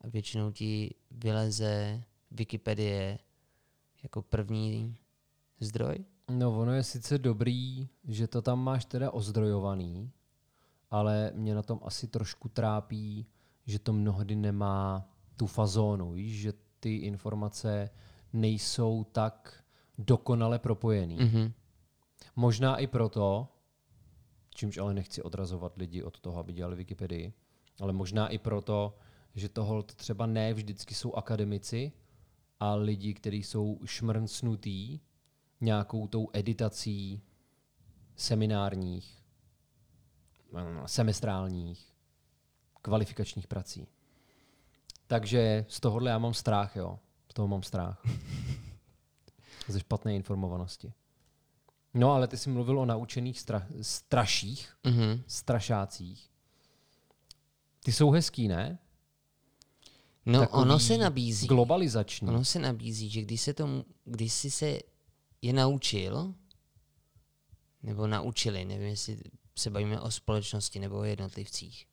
a 0.00 0.08
většinou 0.08 0.52
ti 0.52 0.94
vyleze 1.10 2.02
Wikipedie 2.30 3.18
jako 4.02 4.22
první 4.22 4.96
zdroj. 5.60 6.04
No 6.30 6.58
ono 6.58 6.72
je 6.72 6.82
sice 6.82 7.18
dobrý, 7.18 7.88
že 8.04 8.28
to 8.28 8.42
tam 8.42 8.64
máš 8.64 8.84
teda 8.84 9.10
ozdrojovaný, 9.10 10.10
ale 10.90 11.32
mě 11.34 11.54
na 11.54 11.62
tom 11.62 11.80
asi 11.82 12.06
trošku 12.06 12.48
trápí, 12.48 13.26
že 13.66 13.78
to 13.78 13.92
mnohdy 13.92 14.36
nemá 14.36 15.08
tu 15.38 15.46
fazónu, 15.46 16.12
víš, 16.12 16.40
že 16.40 16.52
ty 16.80 16.96
informace 16.96 17.90
nejsou 18.32 19.04
tak 19.04 19.64
dokonale 19.98 20.58
propojený. 20.58 21.16
Mhm. 21.16 21.52
Možná 22.36 22.76
i 22.76 22.86
proto, 22.86 23.48
čímž 24.54 24.78
ale 24.78 24.94
nechci 24.94 25.22
odrazovat 25.22 25.76
lidi 25.76 26.02
od 26.02 26.20
toho, 26.20 26.38
aby 26.38 26.52
dělali 26.52 26.76
Wikipedii, 26.76 27.32
ale 27.80 27.92
možná 27.92 28.28
i 28.28 28.38
proto, 28.38 28.98
že 29.34 29.48
toho 29.48 29.82
třeba 29.82 30.26
ne 30.26 30.54
vždycky 30.54 30.94
jsou 30.94 31.14
akademici 31.14 31.92
a 32.60 32.74
lidi, 32.74 33.14
kteří 33.14 33.42
jsou 33.42 33.80
šmrncnutí 33.84 35.00
nějakou 35.60 36.06
tou 36.06 36.28
editací 36.32 37.22
seminárních, 38.16 39.22
mm, 40.52 40.82
semestrálních, 40.86 41.92
kvalifikačních 42.82 43.46
prací. 43.46 43.86
Takže 45.08 45.64
z 45.68 45.80
tohohle 45.80 46.10
já 46.10 46.18
mám 46.18 46.34
strach, 46.34 46.76
jo. 46.76 46.98
Z 47.30 47.34
toho 47.34 47.48
mám 47.48 47.62
strach. 47.62 48.02
Ze 49.68 49.80
špatné 49.80 50.14
informovanosti. 50.14 50.92
No, 51.94 52.12
ale 52.12 52.28
ty 52.28 52.36
jsi 52.36 52.50
mluvil 52.50 52.78
o 52.80 52.84
naučených 52.86 53.36
stra- 53.40 53.66
straších, 53.82 54.76
Mhm. 54.84 55.22
strašácích. 55.26 56.30
Ty 57.84 57.92
jsou 57.92 58.10
hezký, 58.10 58.48
ne? 58.48 58.78
No, 60.26 60.40
Takový 60.40 60.62
ono 60.62 60.78
se 60.78 60.98
nabízí. 60.98 61.46
Globalizační. 61.46 62.28
Ono 62.28 62.44
se 62.44 62.58
nabízí, 62.58 63.10
že 63.10 63.22
když 63.22 63.40
se 63.40 63.54
tomu, 63.54 63.84
když 64.04 64.32
jsi 64.32 64.50
se 64.50 64.78
je 65.42 65.52
naučil, 65.52 66.34
nebo 67.82 68.06
naučili, 68.06 68.64
nevím, 68.64 68.88
jestli 68.88 69.18
se 69.58 69.70
bavíme 69.70 70.00
o 70.00 70.10
společnosti 70.10 70.78
nebo 70.78 70.98
o 70.98 71.04
jednotlivcích, 71.04 71.86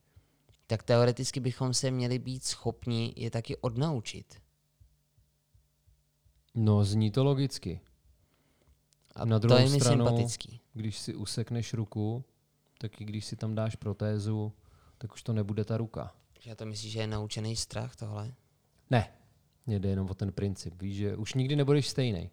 tak 0.68 0.84
teoreticky 0.84 1.40
bychom 1.40 1.74
se 1.74 1.92
měli 1.92 2.20
být 2.20 2.44
schopni 2.44 3.14
je 3.18 3.32
taky 3.32 3.58
odnaučit. 3.58 4.42
No, 6.56 6.84
zní 6.84 7.12
to 7.12 7.24
logicky. 7.24 7.82
A 9.16 9.26
Na 9.26 9.40
to 9.40 9.48
druhou 9.48 9.62
je 9.64 9.70
mi 9.70 9.80
stranu- 9.80 10.06
sympatický. 10.06 10.62
Když 10.74 11.00
si 11.00 11.16
usekneš 11.16 11.74
ruku, 11.74 12.24
tak 12.78 13.02
i 13.02 13.06
když 13.06 13.26
si 13.26 13.36
tam 13.36 13.56
dáš 13.56 13.76
protézu, 13.76 14.54
tak 14.98 15.14
už 15.14 15.24
to 15.24 15.34
nebude 15.34 15.66
ta 15.66 15.78
ruka. 15.78 16.16
Já 16.46 16.56
to 16.56 16.66
myslíš, 16.66 16.92
že 16.92 17.00
je 17.00 17.08
naučený 17.08 17.56
strach 17.56 17.96
tohle? 17.96 18.34
Ne, 18.90 19.14
mně 19.66 19.80
jde 19.80 19.90
jenom 19.90 20.10
o 20.10 20.14
ten 20.14 20.32
princip. 20.32 20.82
Víš, 20.82 20.96
že 20.98 21.16
už 21.16 21.34
nikdy 21.34 21.56
nebudeš 21.56 21.88
stejný. 21.90 22.30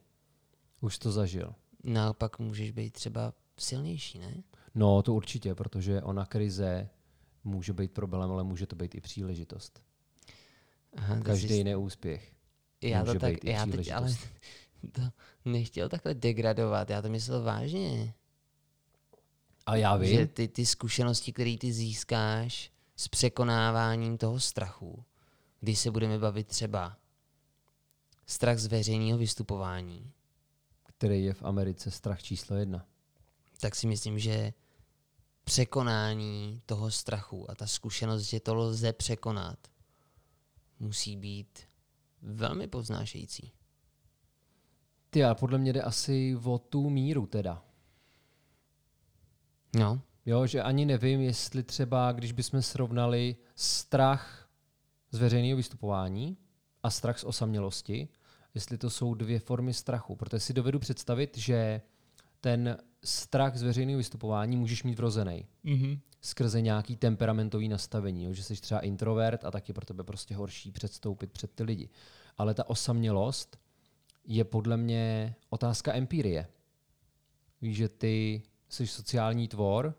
Už 0.80 0.98
to 0.98 1.12
zažil. 1.12 1.54
Naopak 1.84 2.38
můžeš 2.38 2.70
být 2.70 2.90
třeba 2.92 3.32
silnější, 3.58 4.18
ne? 4.18 4.42
No, 4.74 5.02
to 5.02 5.14
určitě, 5.14 5.54
protože 5.54 6.02
ona 6.02 6.26
krize 6.26 6.88
může 7.44 7.72
být 7.72 7.92
problém, 7.92 8.30
ale 8.30 8.44
může 8.44 8.66
to 8.66 8.76
být 8.76 8.94
i 8.94 9.00
příležitost. 9.00 9.82
Aha, 10.96 11.16
to 11.16 11.22
Každý 11.24 11.48
jsi- 11.48 11.64
neúspěch. 11.64 12.32
já 12.82 13.00
to 13.04 13.06
může 13.06 13.18
tak, 13.18 13.32
být 13.32 13.44
i 13.44 13.50
já 13.50 13.66
teď 13.66 13.92
ale 13.92 14.14
to 14.92 15.02
nechtěl 15.44 15.88
takhle 15.88 16.14
degradovat, 16.14 16.90
já 16.90 17.02
to 17.02 17.08
myslel 17.08 17.42
vážně. 17.42 18.14
A 19.66 19.76
já 19.76 19.96
vím, 19.96 20.16
Že 20.18 20.26
ty, 20.26 20.48
ty 20.48 20.66
zkušenosti, 20.66 21.32
které 21.32 21.56
ty 21.60 21.72
získáš 21.72 22.72
s 22.96 23.08
překonáváním 23.08 24.18
toho 24.18 24.40
strachu, 24.40 25.04
když 25.60 25.78
se 25.78 25.90
budeme 25.90 26.18
bavit 26.18 26.46
třeba 26.46 26.96
strach 28.26 28.58
z 28.58 28.66
veřejného 28.66 29.18
vystupování, 29.18 30.12
který 30.86 31.24
je 31.24 31.34
v 31.34 31.42
Americe 31.42 31.90
strach 31.90 32.22
číslo 32.22 32.56
jedna. 32.56 32.86
tak 33.60 33.74
si 33.74 33.86
myslím, 33.86 34.18
že 34.18 34.52
překonání 35.44 36.62
toho 36.66 36.90
strachu 36.90 37.50
a 37.50 37.54
ta 37.54 37.66
zkušenost, 37.66 38.22
že 38.22 38.40
to 38.40 38.54
lze 38.54 38.92
překonat, 38.92 39.58
musí 40.78 41.16
být 41.16 41.58
velmi 42.22 42.68
povznášející. 42.68 43.52
Ty, 45.10 45.24
a 45.24 45.34
podle 45.34 45.58
mě 45.58 45.72
jde 45.72 45.82
asi 45.82 46.36
o 46.44 46.58
tu 46.58 46.90
míru 46.90 47.26
teda. 47.26 47.64
No, 49.76 50.02
Jo, 50.26 50.46
že 50.46 50.62
ani 50.62 50.86
nevím, 50.86 51.20
jestli 51.20 51.62
třeba, 51.62 52.12
když 52.12 52.32
bychom 52.32 52.62
srovnali 52.62 53.36
strach 53.54 54.48
z 55.10 55.18
veřejného 55.18 55.56
vystupování 55.56 56.36
a 56.82 56.90
strach 56.90 57.18
z 57.18 57.24
osamělosti, 57.24 58.08
jestli 58.54 58.78
to 58.78 58.90
jsou 58.90 59.14
dvě 59.14 59.40
formy 59.40 59.74
strachu. 59.74 60.16
Protože 60.16 60.40
si 60.40 60.52
dovedu 60.52 60.78
představit, 60.78 61.38
že 61.38 61.80
ten 62.40 62.78
strach 63.04 63.56
z 63.56 63.62
veřejného 63.62 63.98
vystupování 63.98 64.56
můžeš 64.56 64.82
mít 64.82 64.98
vrozený. 64.98 65.46
Mm-hmm. 65.64 65.98
Skrze 66.20 66.60
nějaký 66.60 66.96
temperamentový 66.96 67.68
nastavení, 67.68 68.24
jo? 68.24 68.32
že 68.32 68.42
jsi 68.42 68.54
třeba 68.54 68.80
introvert 68.80 69.44
a 69.44 69.50
tak 69.50 69.68
je 69.68 69.74
pro 69.74 69.86
tebe 69.86 70.04
prostě 70.04 70.34
horší 70.34 70.70
předstoupit 70.70 71.32
před 71.32 71.50
ty 71.50 71.62
lidi. 71.62 71.88
Ale 72.38 72.54
ta 72.54 72.70
osamělost 72.70 73.58
je 74.24 74.44
podle 74.44 74.76
mě 74.76 75.34
otázka 75.50 75.94
empirie. 75.94 76.46
Víš, 77.62 77.76
že 77.76 77.88
ty 77.88 78.42
jsi 78.68 78.86
sociální 78.86 79.48
tvor, 79.48 79.94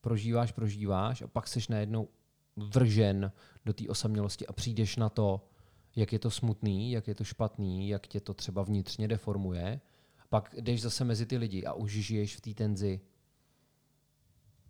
prožíváš, 0.00 0.52
prožíváš 0.52 1.22
a 1.22 1.26
pak 1.26 1.48
jsi 1.48 1.60
najednou 1.68 2.08
vržen 2.56 3.32
do 3.64 3.72
té 3.72 3.88
osamělosti 3.88 4.46
a 4.46 4.52
přijdeš 4.52 4.96
na 4.96 5.08
to, 5.08 5.48
jak 5.96 6.12
je 6.12 6.18
to 6.18 6.30
smutný, 6.30 6.92
jak 6.92 7.08
je 7.08 7.14
to 7.14 7.24
špatný, 7.24 7.88
jak 7.88 8.06
tě 8.06 8.20
to 8.20 8.34
třeba 8.34 8.62
vnitřně 8.62 9.08
deformuje. 9.08 9.80
Pak 10.28 10.54
jdeš 10.58 10.82
zase 10.82 11.04
mezi 11.04 11.26
ty 11.26 11.36
lidi 11.36 11.64
a 11.64 11.72
už 11.72 11.92
žiješ 11.92 12.36
v 12.36 12.40
té 12.40 12.54
tenzi, 12.54 13.00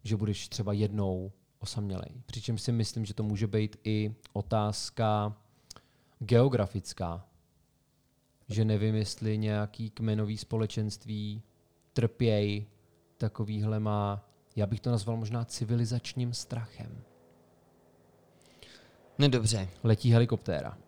že 0.04 0.16
budeš 0.16 0.48
třeba 0.48 0.72
jednou 0.72 1.32
osamělej. 1.58 2.22
Přičemž 2.26 2.62
si 2.62 2.72
myslím, 2.72 3.04
že 3.04 3.14
to 3.14 3.22
může 3.22 3.46
být 3.46 3.76
i 3.84 4.14
otázka 4.32 5.36
geografická. 6.18 7.28
Že 8.48 8.64
nevím, 8.64 8.94
jestli 8.94 9.38
nějaký 9.38 9.90
kmenový 9.90 10.38
společenství 10.38 11.42
trpěj 11.92 12.66
takovýhle 13.16 13.80
má, 13.80 14.28
já 14.56 14.66
bych 14.66 14.80
to 14.80 14.90
nazval 14.90 15.16
možná 15.16 15.44
civilizačním 15.44 16.34
strachem. 16.34 17.02
no 19.18 19.28
dobře, 19.28 19.68
Letí 19.82 20.12
helikoptéra. 20.12 20.78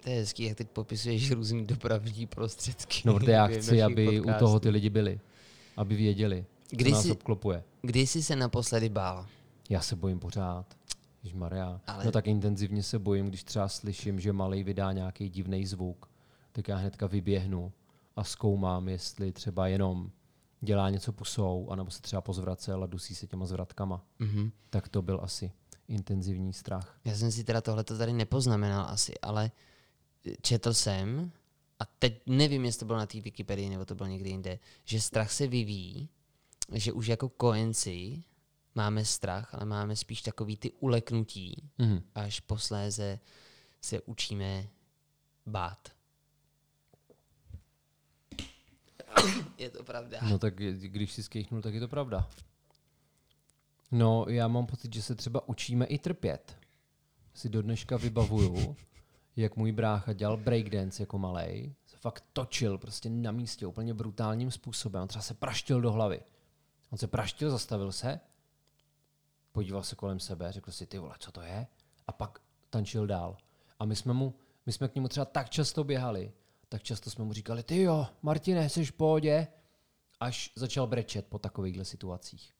To 0.00 0.10
je 0.10 0.16
hezký, 0.16 0.42
jak 0.44 0.56
teď 0.58 0.68
popisuješ 0.70 1.30
různý 1.30 1.66
dopravní 1.66 2.26
prostředky. 2.26 3.02
No, 3.04 3.14
protože 3.14 3.32
já 3.32 3.46
chci, 3.58 3.82
aby 3.82 4.20
u 4.20 4.22
podcastů. 4.22 4.44
toho 4.44 4.60
ty 4.60 4.68
lidi 4.70 4.90
byli. 4.90 5.20
Aby 5.76 5.96
věděli, 5.96 6.44
co 6.68 6.76
Kdy 6.76 6.90
nás 6.92 7.02
jsi- 7.02 7.10
obklopuje. 7.12 7.64
Kdy 7.82 8.06
jsi 8.06 8.22
se 8.22 8.36
naposledy 8.36 8.88
bál? 8.88 9.26
Já 9.68 9.80
se 9.80 9.96
bojím 9.96 10.18
pořád. 10.18 10.66
Maria. 11.34 11.80
Ale-. 11.86 12.04
No 12.04 12.12
tak 12.12 12.26
intenzivně 12.26 12.82
se 12.82 12.98
bojím, 12.98 13.26
když 13.26 13.44
třeba 13.44 13.68
slyším, 13.68 14.20
že 14.20 14.32
malý 14.32 14.64
vydá 14.64 14.92
nějaký 14.92 15.28
divný 15.28 15.66
zvuk, 15.66 16.08
tak 16.52 16.68
já 16.68 16.76
hnedka 16.76 17.06
vyběhnu 17.06 17.72
a 18.16 18.24
zkoumám, 18.24 18.88
jestli 18.88 19.32
třeba 19.32 19.66
jenom 19.66 20.10
dělá 20.60 20.90
něco 20.90 21.12
pusou, 21.12 21.68
anebo 21.70 21.90
se 21.90 22.02
třeba 22.02 22.22
pozvracel 22.22 22.84
a 22.84 22.86
dusí 22.86 23.14
se 23.14 23.26
těma 23.26 23.46
zvratkama. 23.46 24.04
Mhm. 24.18 24.50
Tak 24.70 24.88
to 24.88 25.02
byl 25.02 25.20
asi 25.22 25.52
intenzivní 25.88 26.52
strach. 26.52 26.98
Já 27.04 27.14
jsem 27.14 27.32
si 27.32 27.44
teda 27.44 27.60
tohle 27.60 27.84
tady 27.84 28.12
nepoznamenal 28.12 28.86
asi, 28.88 29.12
ale 29.22 29.50
četl 30.42 30.74
jsem, 30.74 31.32
a 31.78 31.84
teď 31.84 32.20
nevím, 32.26 32.64
jestli 32.64 32.78
to 32.78 32.84
bylo 32.84 32.98
na 32.98 33.06
té 33.06 33.20
Wikipedii 33.20 33.68
nebo 33.68 33.84
to 33.84 33.94
bylo 33.94 34.08
někde 34.08 34.28
jinde, 34.30 34.58
že 34.84 35.00
strach 35.00 35.32
se 35.32 35.46
vyvíjí, 35.46 36.08
že 36.74 36.92
už 36.92 37.06
jako 37.06 37.28
kojenci 37.28 38.22
máme 38.74 39.04
strach, 39.04 39.54
ale 39.54 39.64
máme 39.64 39.96
spíš 39.96 40.22
takový 40.22 40.56
ty 40.56 40.70
uleknutí, 40.72 41.70
Mhm. 41.78 42.02
až 42.14 42.40
posléze 42.40 43.20
se 43.80 44.00
učíme 44.00 44.68
bát. 45.46 45.88
Je 49.58 49.70
to 49.70 49.84
pravda. 49.84 50.18
No 50.28 50.38
tak 50.38 50.60
je- 50.60 50.72
když 50.72 51.12
si 51.12 51.22
skejchnul, 51.22 51.62
tak 51.62 51.74
je 51.74 51.80
to 51.80 51.88
pravda. 51.88 52.28
No, 53.90 54.24
já 54.28 54.48
mám 54.48 54.66
pocit, 54.66 54.94
že 54.94 55.02
se 55.02 55.14
třeba 55.14 55.48
učíme 55.48 55.84
i 55.86 55.98
trpět. 55.98 56.56
Si 57.34 57.48
do 57.48 57.62
dneška 57.62 57.96
vybavuju, 57.96 58.76
jak 59.40 59.56
můj 59.56 59.72
brácha 59.72 60.12
dělal 60.12 60.36
breakdance 60.36 61.02
jako 61.02 61.18
malej. 61.18 61.74
Se 61.86 61.96
fakt 61.96 62.24
točil 62.32 62.78
prostě 62.78 63.10
na 63.10 63.32
místě 63.32 63.66
úplně 63.66 63.94
brutálním 63.94 64.50
způsobem. 64.50 65.02
On 65.02 65.08
třeba 65.08 65.22
se 65.22 65.34
praštil 65.34 65.80
do 65.80 65.92
hlavy. 65.92 66.22
On 66.90 66.98
se 66.98 67.06
praštil, 67.06 67.50
zastavil 67.50 67.92
se, 67.92 68.20
podíval 69.52 69.82
se 69.82 69.96
kolem 69.96 70.20
sebe, 70.20 70.52
řekl 70.52 70.70
si, 70.70 70.86
ty 70.86 70.98
vole, 70.98 71.14
co 71.18 71.32
to 71.32 71.42
je? 71.42 71.66
A 72.06 72.12
pak 72.12 72.38
tančil 72.70 73.06
dál. 73.06 73.36
A 73.78 73.84
my 73.84 73.96
jsme, 73.96 74.12
mu, 74.12 74.34
my 74.66 74.72
jsme 74.72 74.88
k 74.88 74.94
němu 74.94 75.08
třeba 75.08 75.24
tak 75.24 75.50
často 75.50 75.84
běhali, 75.84 76.32
tak 76.68 76.82
často 76.82 77.10
jsme 77.10 77.24
mu 77.24 77.32
říkali, 77.32 77.62
ty 77.62 77.82
jo, 77.82 78.06
Martine, 78.22 78.68
jsi 78.68 78.84
v 78.84 78.92
pohodě? 78.92 79.46
Až 80.20 80.52
začal 80.56 80.86
brečet 80.86 81.26
po 81.26 81.38
takovýchhle 81.38 81.84
situacích. 81.84 82.54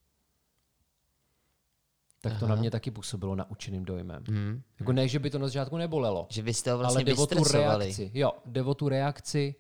Tak 2.21 2.39
to 2.39 2.45
Aha. 2.45 2.55
na 2.55 2.61
mě 2.61 2.71
taky 2.71 2.91
působilo 2.91 3.37
naučeným 3.37 3.85
dojmem. 3.85 4.25
Hmm. 4.29 4.63
Jako 4.81 4.93
ne, 4.93 5.09
že 5.09 5.19
by 5.19 5.31
to 5.31 5.39
na 5.39 5.47
začátku 5.47 5.77
nebolelo, 5.77 6.27
Že 6.31 6.43
vy 6.43 6.55
jste 6.55 6.71
ho 6.73 6.79
ale 6.79 6.83
vlastně 6.83 7.05
jde 7.05 7.15
o 7.15 7.27
tu 7.27 7.45
reakci. 7.45 8.11
Jo, 8.15 8.33
jde 8.47 8.63
o 8.63 8.75
tu 8.75 8.89
reakci 8.89 9.55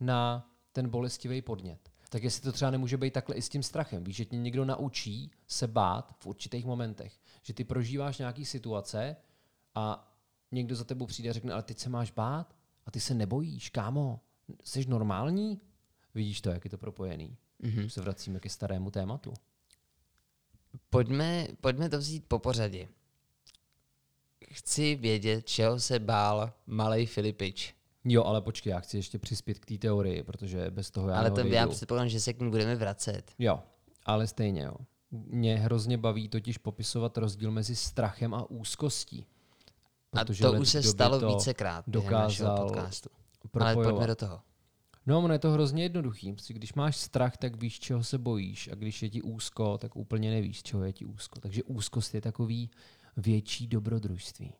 na 0.00 0.50
ten 0.72 0.88
bolestivý 0.88 1.42
podnět. 1.42 1.90
Tak 2.08 2.22
jestli 2.22 2.42
to 2.42 2.52
třeba 2.52 2.70
nemůže 2.70 2.96
být 2.96 3.12
takhle 3.12 3.36
i 3.36 3.42
s 3.42 3.48
tím 3.48 3.62
strachem. 3.62 4.04
Víš, 4.04 4.16
že 4.16 4.24
tě 4.24 4.36
někdo 4.36 4.64
naučí 4.64 5.30
se 5.46 5.66
bát 5.66 6.14
v 6.18 6.26
určitých 6.26 6.64
momentech. 6.64 7.20
Že 7.42 7.54
ty 7.54 7.64
prožíváš 7.64 8.18
nějaký 8.18 8.44
situace 8.44 9.16
a 9.74 10.14
někdo 10.52 10.76
za 10.76 10.84
tebou 10.84 11.06
přijde 11.06 11.30
a 11.30 11.32
řekne, 11.32 11.52
ale 11.52 11.62
teď 11.62 11.78
se 11.78 11.90
máš 11.90 12.10
bát 12.10 12.56
a 12.86 12.90
ty 12.90 13.00
se 13.00 13.14
nebojíš, 13.14 13.70
kámo. 13.70 14.20
Jsi 14.64 14.86
normální? 14.88 15.60
Vidíš 16.14 16.40
to, 16.40 16.50
jak 16.50 16.64
je 16.64 16.70
to 16.70 16.78
propojený. 16.78 17.36
Mhm. 17.62 17.90
Se 17.90 18.00
vracíme 18.00 18.40
ke 18.40 18.48
starému 18.48 18.90
tématu. 18.90 19.32
Pojďme, 20.90 21.48
pojďme 21.60 21.88
to 21.88 21.98
vzít 21.98 22.24
po 22.28 22.38
pořadě. 22.38 22.88
Chci 24.50 24.94
vědět, 24.94 25.46
čeho 25.46 25.80
se 25.80 25.98
bál 25.98 26.52
malý 26.66 27.06
Filipič. 27.06 27.74
Jo, 28.04 28.24
ale 28.24 28.40
počkej, 28.40 28.70
já 28.70 28.80
chci 28.80 28.96
ještě 28.96 29.18
přispět 29.18 29.58
k 29.58 29.66
té 29.66 29.78
teorii, 29.78 30.22
protože 30.22 30.70
bez 30.70 30.90
toho 30.90 31.08
já 31.08 31.18
Ale 31.18 31.30
to 31.30 31.40
já 31.40 31.66
předpokládám, 31.66 32.08
že 32.08 32.20
se 32.20 32.32
k 32.32 32.40
ní 32.40 32.50
budeme 32.50 32.76
vracet. 32.76 33.32
Jo, 33.38 33.62
ale 34.06 34.26
stejně 34.26 34.62
jo. 34.62 34.74
Mě 35.10 35.56
hrozně 35.56 35.98
baví 35.98 36.28
totiž 36.28 36.58
popisovat 36.58 37.18
rozdíl 37.18 37.50
mezi 37.50 37.76
strachem 37.76 38.34
a 38.34 38.50
úzkostí. 38.50 39.26
A 40.12 40.24
to 40.24 40.52
už 40.52 40.68
se 40.68 40.82
stalo 40.82 41.20
to 41.20 41.28
vícekrát 41.28 41.84
během 41.88 42.12
našeho 42.12 42.48
dokázal 42.48 42.68
podcastu. 42.68 43.10
Ale 43.10 43.50
propojovat. 43.50 43.84
pojďme 43.84 44.06
do 44.06 44.14
toho. 44.14 44.40
No, 45.06 45.18
ono 45.18 45.32
je 45.32 45.38
to 45.38 45.50
hrozně 45.50 45.82
jednoduchý. 45.82 46.32
Prostě 46.32 46.54
Když 46.54 46.74
máš 46.74 46.96
strach, 46.96 47.36
tak 47.36 47.56
víš, 47.56 47.80
čeho 47.80 48.04
se 48.04 48.18
bojíš. 48.18 48.68
A 48.72 48.74
když 48.74 49.02
je 49.02 49.10
ti 49.10 49.22
úzko, 49.22 49.78
tak 49.78 49.96
úplně 49.96 50.30
nevíš, 50.30 50.62
čeho 50.62 50.84
je 50.84 50.92
ti 50.92 51.04
úzko. 51.04 51.40
Takže 51.40 51.62
úzkost 51.62 52.14
je 52.14 52.20
takový 52.20 52.70
větší 53.16 53.66
dobrodružství. 53.66 54.52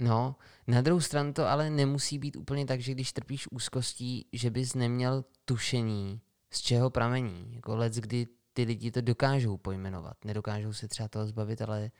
No, 0.00 0.36
na 0.66 0.80
druhou 0.80 1.00
stranu 1.00 1.32
to 1.32 1.46
ale 1.46 1.70
nemusí 1.70 2.18
být 2.18 2.36
úplně 2.36 2.66
tak, 2.66 2.80
že 2.80 2.92
když 2.92 3.12
trpíš 3.12 3.48
úzkostí, 3.50 4.26
že 4.32 4.50
bys 4.50 4.74
neměl 4.74 5.24
tušení, 5.44 6.20
z 6.52 6.60
čeho 6.60 6.90
pramení. 6.90 7.54
Jako 7.54 7.76
let, 7.76 7.94
kdy 7.94 8.26
ty 8.52 8.62
lidi 8.62 8.90
to 8.90 9.00
dokážou 9.00 9.56
pojmenovat. 9.56 10.24
Nedokážou 10.24 10.72
se 10.72 10.88
třeba 10.88 11.08
toho 11.08 11.26
zbavit, 11.26 11.62
ale 11.62 11.90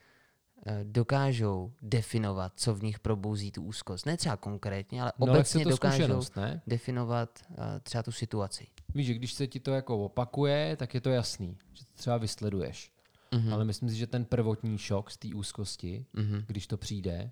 dokážou 0.83 1.73
definovat, 1.83 2.53
co 2.57 2.75
v 2.75 2.83
nich 2.83 2.99
probouzí 3.01 3.53
tu 3.53 3.63
úzkost. 3.63 4.07
Ne 4.07 4.17
třeba 4.17 4.37
konkrétně, 4.37 5.03
ale 5.03 5.13
No, 5.19 5.27
ale 5.27 5.39
obecně 5.39 5.65
dokážou 5.65 6.21
ne? 6.37 6.63
definovat 6.67 7.39
eh, 7.51 7.81
třeba 7.83 8.03
tu 8.03 8.13
situaci. 8.13 8.67
Víš, 8.95 9.07
že 9.07 9.15
když 9.15 9.33
se 9.33 9.47
ti 9.47 9.61
to 9.61 9.71
jako 9.71 9.99
opakuje, 10.05 10.77
tak 10.77 10.95
je 10.95 11.01
to 11.01 11.11
jasný, 11.11 11.59
že 11.73 11.85
to 11.85 11.93
třeba 11.97 12.17
vysleduješ. 12.19 12.93
Mhm. 13.35 13.53
Ale 13.53 13.65
myslím 13.65 13.89
si, 13.89 13.97
že 13.97 14.07
ten 14.07 14.25
prvotní 14.25 14.79
šok 14.79 15.11
z 15.11 15.17
té 15.17 15.29
úzkosti, 15.35 16.07
Mhm. 16.13 16.45
když 16.47 16.67
to 16.67 16.77
přijde, 16.77 17.31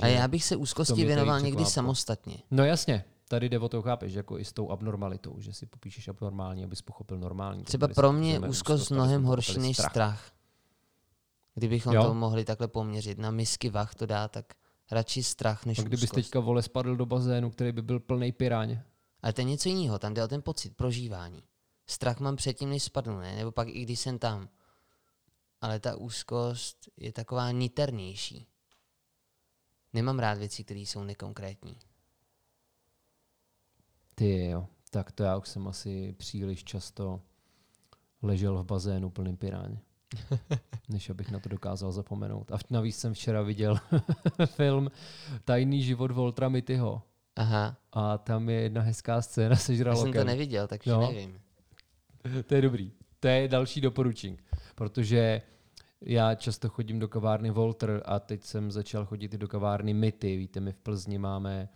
A 0.00 0.06
já 0.06 0.28
bych 0.28 0.44
se 0.44 0.56
úzkosti 0.56 1.04
věnoval 1.04 1.40
někdy 1.40 1.50
překvápko. 1.56 1.70
samostatně. 1.70 2.36
No 2.50 2.64
jasně, 2.64 3.04
tady 3.28 3.48
jde 3.48 3.58
o 3.58 3.68
to, 3.68 3.82
chápeš, 3.82 4.12
jako 4.14 4.38
i 4.38 4.44
s 4.44 4.52
tou 4.52 4.70
abnormalitou, 4.70 5.40
že 5.40 5.52
si 5.52 5.66
popíšeš 5.66 6.08
abnormální, 6.08 6.64
abys 6.64 6.82
pochopil 6.82 7.18
normální. 7.18 7.64
Třeba 7.64 7.88
pro 7.88 8.12
mě 8.12 8.40
úzkost 8.40 8.80
abychom 8.82 8.96
mnohem 8.96 9.24
horší 9.24 9.58
než 9.58 9.76
strach. 9.76 10.32
Kdybychom 11.58 11.94
Jo? 11.94 12.02
to 12.02 12.14
mohli 12.14 12.44
takhle 12.44 12.68
poměřit, 12.68 13.18
na 13.18 13.30
misky 13.30 13.70
vach 13.70 13.94
to 13.94 14.06
dá, 14.06 14.28
tak 14.28 14.54
radši 14.90 15.22
strach 15.22 15.66
než 15.66 15.78
A 15.78 15.82
kdybys 15.82 16.02
úzkost. 16.02 16.14
teďka 16.14 16.40
vole 16.40 16.62
spadl 16.62 16.96
do 16.96 17.06
bazénu, 17.06 17.50
který 17.50 17.72
by 17.72 17.82
byl 17.82 18.00
plný 18.00 18.32
piráň. 18.32 18.80
Ale 19.22 19.32
to 19.32 19.40
je 19.40 19.44
něco 19.44 19.68
jiného, 19.68 19.98
tam 19.98 20.14
jde 20.14 20.24
o 20.24 20.28
ten 20.28 20.42
pocit, 20.42 20.76
prožívání. 20.76 21.42
Strach 21.86 22.20
mám 22.20 22.36
předtím, 22.36 22.70
než 22.70 22.82
spadnu, 22.82 23.18
ne? 23.18 23.36
Nebo 23.36 23.52
pak 23.52 23.68
i 23.68 23.82
když 23.82 24.00
jsem 24.00 24.18
tam. 24.18 24.48
Ale 25.60 25.80
ta 25.80 25.96
úzkost 25.96 26.88
je 26.96 27.12
taková 27.12 27.50
niternější. 27.50 28.46
Nemám 29.92 30.18
rád 30.18 30.38
věci, 30.38 30.64
které 30.64 30.80
jsou 30.80 31.04
nekonkrétní. 31.04 31.76
Ty 34.14 34.46
jo, 34.46 34.66
tak 34.90 35.12
to 35.12 35.22
já 35.22 35.36
už 35.36 35.48
jsem 35.48 35.68
asi 35.68 36.12
příliš 36.18 36.64
často 36.64 37.20
ležel 38.22 38.62
v 38.62 38.66
bazénu 38.66 39.10
plným 39.10 39.36
piráň. 39.36 39.78
Než 40.88 41.10
abych 41.10 41.30
na 41.30 41.38
to 41.38 41.48
dokázal 41.48 41.92
zapomenout. 41.92 42.52
A 42.52 42.58
navíc 42.70 42.96
jsem 42.98 43.14
včera 43.14 43.42
viděl 43.42 43.78
film 44.46 44.90
Tajný 45.44 45.82
život 45.82 46.10
Voltra 46.10 46.48
Mittyho. 46.48 47.02
Aha, 47.36 47.76
A 47.92 48.18
tam 48.18 48.48
je 48.48 48.60
jedna 48.60 48.82
hezká 48.82 49.22
scéna 49.22 49.56
se 49.56 49.62
já 49.62 49.66
jsem 49.66 49.76
žralokem. 49.76 50.12
to 50.12 50.24
neviděl, 50.24 50.66
takže 50.68 50.90
Jo. 50.90 51.00
nevím. 51.00 51.40
To 52.46 52.54
je 52.54 52.62
dobrý. 52.62 52.92
To 53.20 53.28
je 53.28 53.48
další 53.48 53.80
doporučení. 53.80 54.38
Protože 54.74 55.42
já 56.00 56.34
často 56.34 56.68
chodím 56.68 56.98
do 56.98 57.08
kavárny 57.08 57.50
Volter 57.50 58.02
a 58.04 58.18
teď 58.20 58.44
jsem 58.44 58.70
začal 58.70 59.06
chodit 59.06 59.34
i 59.34 59.38
do 59.38 59.48
kavárny 59.48 59.94
Myty. 59.94 60.36
Víte, 60.36 60.60
my 60.60 60.72
v 60.72 60.78
Plzni 60.78 61.18
máme 61.18 61.68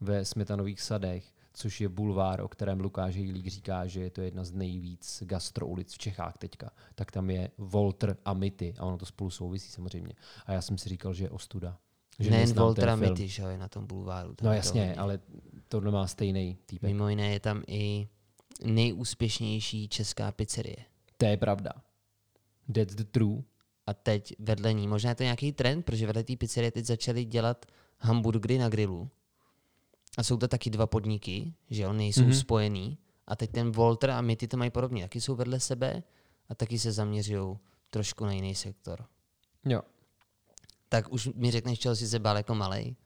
ve 0.00 0.24
Smetanových 0.24 0.80
sadech, 0.80 1.24
což 1.60 1.80
je 1.80 1.88
bulvár, 1.88 2.40
o 2.40 2.48
kterém 2.48 2.80
Lukáš 2.80 3.16
Hejlík 3.16 3.46
říká, 3.46 3.86
že 3.86 4.00
je 4.00 4.10
to 4.10 4.20
jedna 4.20 4.44
z 4.44 4.52
nejvíc 4.52 5.22
gastroulic 5.26 5.94
v 5.94 5.98
Čechách 5.98 6.38
teďka. 6.38 6.70
Tak 6.94 7.10
tam 7.10 7.30
je 7.30 7.50
Volter 7.58 8.16
a 8.24 8.32
Myty 8.32 8.74
a 8.78 8.84
ono 8.84 8.98
to 8.98 9.06
spolu 9.06 9.30
souvisí 9.30 9.70
samozřejmě. 9.70 10.14
A 10.46 10.52
já 10.52 10.62
jsem 10.62 10.78
si 10.78 10.88
říkal, 10.88 11.14
že 11.14 11.24
je 11.24 11.30
ostuda. 11.30 11.78
Že 12.18 12.30
Nejen 12.30 12.52
Voltra 12.52 12.96
film. 12.96 13.10
Mitty, 13.10 13.28
že 13.28 13.42
jo, 13.42 13.48
je 13.48 13.58
na 13.58 13.68
tom 13.68 13.86
bulváru. 13.86 14.34
tam 14.34 14.46
No 14.46 14.50
to 14.50 14.56
jasně, 14.56 14.80
hodně. 14.80 14.94
ale 14.94 15.20
to 15.68 15.80
má 15.80 16.06
stejný 16.06 16.58
týpek. 16.66 16.90
Mimo 16.90 17.08
jiné 17.08 17.32
je 17.32 17.40
tam 17.40 17.62
i 17.66 18.08
nejúspěšnější 18.64 19.88
česká 19.88 20.32
pizzerie. 20.32 20.76
To 21.16 21.26
je 21.26 21.36
pravda. 21.36 21.72
That's 22.74 22.94
the 22.94 23.04
true. 23.04 23.42
A 23.86 23.94
teď 23.94 24.34
vedle 24.38 24.72
ní, 24.72 24.88
možná 24.88 25.10
je 25.10 25.14
to 25.14 25.22
nějaký 25.22 25.52
trend, 25.52 25.82
protože 25.82 26.06
vedle 26.06 26.24
té 26.24 26.36
pizzerie 26.36 26.70
teď 26.70 26.84
začali 26.84 27.24
dělat 27.24 27.66
hamburgery 27.98 28.58
na 28.58 28.68
grilu. 28.68 29.10
A 30.18 30.22
jsou 30.22 30.36
to 30.36 30.48
taky 30.48 30.70
dva 30.70 30.86
podniky, 30.86 31.54
že 31.70 31.82
jo, 31.82 31.92
nejsou 31.92 32.20
Mhm. 32.22 32.30
mm-hmm. 32.30 32.40
spojený. 32.40 32.98
A 33.26 33.36
teď 33.36 33.50
ten 33.50 33.70
Volter 33.72 34.10
a 34.10 34.20
Mitty 34.20 34.48
to 34.48 34.56
mají 34.56 34.70
podobně. 34.70 35.02
Taky 35.02 35.20
jsou 35.20 35.34
vedle 35.34 35.60
sebe 35.60 36.02
a 36.48 36.54
taky 36.54 36.78
se 36.78 36.92
zaměřují 36.92 37.58
trošku 37.90 38.24
na 38.24 38.32
jiný 38.32 38.54
sektor. 38.54 39.04
Jo. 39.64 39.82
Tak 40.88 41.12
už 41.12 41.28
mi 41.34 41.50
řekneš, 41.50 41.78
čeho 41.78 41.96
jsi 41.96 42.08
se 42.08 42.18
bál 42.18 42.36
jako 42.36 42.54
malej? 42.54 42.96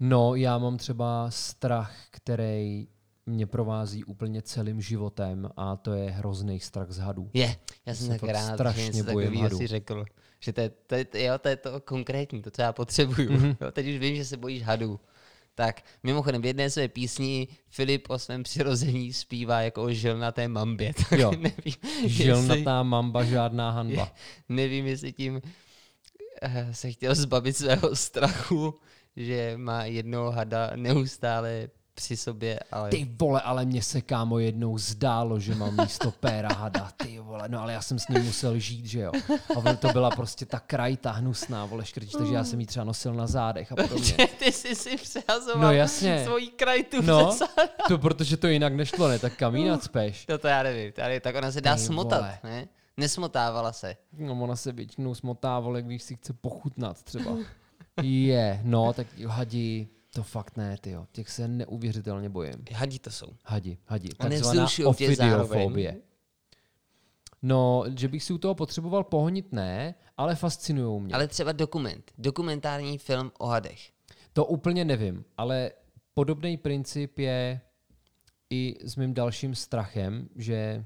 No, 0.00 0.34
já 0.34 0.58
mám 0.58 0.76
třeba 0.78 1.30
strach, 1.30 1.94
který 2.10 2.88
mě 3.26 3.46
provází 3.46 4.04
úplně 4.04 4.42
celým 4.42 4.80
životem 4.80 5.50
a 5.56 5.76
to 5.76 5.92
je 5.92 6.10
hrozný 6.10 6.60
strach 6.60 6.90
z 6.90 6.98
hadů. 6.98 7.30
Je, 7.34 7.56
já 7.86 7.94
jsem 7.94 8.06
se 8.06 8.18
tak 8.18 8.30
rád, 8.30 8.46
že 8.48 8.54
strašně 8.54 8.84
něco 8.84 9.12
bojím 9.12 9.28
takového 9.30 9.42
hadů. 9.42 9.58
si 9.58 9.66
řekl. 9.66 10.04
Že 10.40 10.52
to 10.52 10.60
je, 10.60 10.70
to, 10.70 10.94
je, 10.94 11.06
jo, 11.24 11.38
to 11.38 11.48
je 11.48 11.56
to 11.56 11.80
konkrétní, 11.80 12.42
to, 12.42 12.50
co 12.50 12.62
já 12.62 12.72
potřebuju. 12.72 13.32
Mhm. 13.32 13.42
Mm-hmm. 13.42 13.56
Jo, 13.60 13.70
teď 13.72 13.86
už 13.86 13.96
vím, 13.98 14.16
že 14.16 14.24
se 14.24 14.36
bojíš 14.36 14.62
hadů. 14.62 15.00
Tak 15.54 15.82
mimochodem 16.02 16.42
v 16.42 16.46
jedné 16.46 16.70
své 16.70 16.88
písni 16.88 17.48
Filip 17.68 18.10
o 18.10 18.18
svém 18.18 18.42
přirození 18.42 19.12
zpívá 19.12 19.60
jako 19.60 19.82
o 19.82 19.90
žilnaté 19.92 20.48
mambě. 20.48 20.92
Tak 21.10 21.18
Jo. 21.18 21.30
nevím, 21.30 21.52
jestli, 22.02 22.08
Žilnatá 22.08 22.82
mamba, 22.82 23.24
žádná 23.24 23.70
hanba. 23.70 24.12
nevím, 24.48 24.86
jestli 24.86 25.12
tím 25.12 25.42
eh, 26.42 26.68
se 26.74 26.90
chtěl 26.92 27.14
zbavit 27.14 27.56
svého 27.56 27.96
strachu, 27.96 28.74
že 29.16 29.52
má 29.56 29.84
jednoho 29.84 30.30
hada 30.30 30.70
neustále 30.76 31.68
při 31.94 32.16
sobě, 32.16 32.60
ale 32.72 32.90
Ty 32.90 33.08
vole, 33.20 33.40
ale 33.40 33.64
mně 33.64 33.82
se 33.82 34.00
kámo 34.00 34.38
jednou 34.38 34.78
zdálo, 34.78 35.40
že 35.40 35.54
mám 35.54 35.76
místo 35.82 36.10
péra 36.10 36.48
hada. 36.52 36.90
Ty 36.96 37.18
vole, 37.18 37.48
no 37.48 37.60
ale 37.62 37.72
já 37.72 37.82
jsem 37.82 37.98
s 37.98 38.08
ním 38.08 38.24
musel 38.24 38.58
žít, 38.58 38.86
že 38.86 39.00
jo. 39.00 39.12
A 39.66 39.72
to 39.76 39.88
byla 39.92 40.10
prostě 40.10 40.46
ta 40.46 40.60
krajta 40.60 41.10
hnusná, 41.10 41.64
vole 41.66 41.84
škrtič, 41.84 42.12
takže 42.12 42.34
já 42.34 42.44
jsem 42.44 42.60
ji 42.60 42.66
třeba 42.66 42.84
nosil 42.84 43.14
na 43.14 43.26
zádech 43.26 43.72
a 43.72 43.76
podobně. 43.76 44.28
ty 44.38 44.52
jsi 44.52 44.74
si 44.74 44.96
přehazoval 44.96 45.60
No 45.62 45.72
jasně. 45.72 46.24
svojí 46.24 46.50
krajtu 46.50 47.02
No, 47.02 47.26
přes 47.28 47.48
to 47.88 47.98
protože 47.98 48.36
to 48.36 48.46
jinak 48.46 48.74
nešlo, 48.74 49.08
ne, 49.08 49.18
tak 49.18 49.36
kam 49.36 49.56
jinak 49.56 49.82
speš? 49.82 50.26
No 50.28 50.38
to 50.38 50.48
já 50.48 50.62
nevím, 50.62 50.92
to 50.92 51.00
já 51.00 51.06
nevím. 51.06 51.20
tak 51.20 51.34
ona 51.36 51.52
se 51.52 51.60
dá 51.60 51.74
Ty 51.74 51.80
smotat, 51.80 52.20
vole. 52.20 52.38
ne? 52.44 52.68
Nesmotávala 52.96 53.72
se. 53.72 53.96
No 54.18 54.32
ona 54.42 54.56
se 54.56 54.72
většinou 54.72 55.14
smotá, 55.14 55.58
vole, 55.60 55.82
když 55.82 56.02
si 56.02 56.16
chce 56.16 56.32
pochutnat 56.32 57.02
třeba. 57.02 57.30
Je, 58.02 58.60
no, 58.64 58.92
tak 58.92 59.06
hadi, 59.26 59.88
to 60.14 60.22
fakt 60.22 60.56
ne, 60.56 60.76
ty 60.80 60.90
jo. 60.90 61.06
Těch 61.12 61.30
se 61.30 61.48
neuvěřitelně 61.48 62.28
bojím. 62.28 62.64
Hadi 62.74 62.98
to 62.98 63.10
jsou. 63.10 63.26
Hadi, 63.44 63.78
hadi. 63.86 64.08
A 64.18 64.28
nevzrušujou 64.28 64.94
tě 64.94 65.16
zároveň. 65.16 66.00
No, 67.42 67.84
že 67.96 68.08
bych 68.08 68.22
si 68.22 68.32
u 68.32 68.38
toho 68.38 68.54
potřeboval 68.54 69.04
pohonit, 69.04 69.52
ne, 69.52 69.94
ale 70.16 70.34
fascinují 70.34 71.02
mě. 71.02 71.14
Ale 71.14 71.28
třeba 71.28 71.52
dokument, 71.52 72.12
dokumentární 72.18 72.98
film 72.98 73.32
o 73.38 73.46
hadech. 73.46 73.90
To 74.32 74.44
úplně 74.44 74.84
nevím, 74.84 75.24
ale 75.36 75.70
podobný 76.14 76.56
princip 76.56 77.18
je 77.18 77.60
i 78.50 78.76
s 78.84 78.96
mým 78.96 79.14
dalším 79.14 79.54
strachem, 79.54 80.28
že 80.36 80.84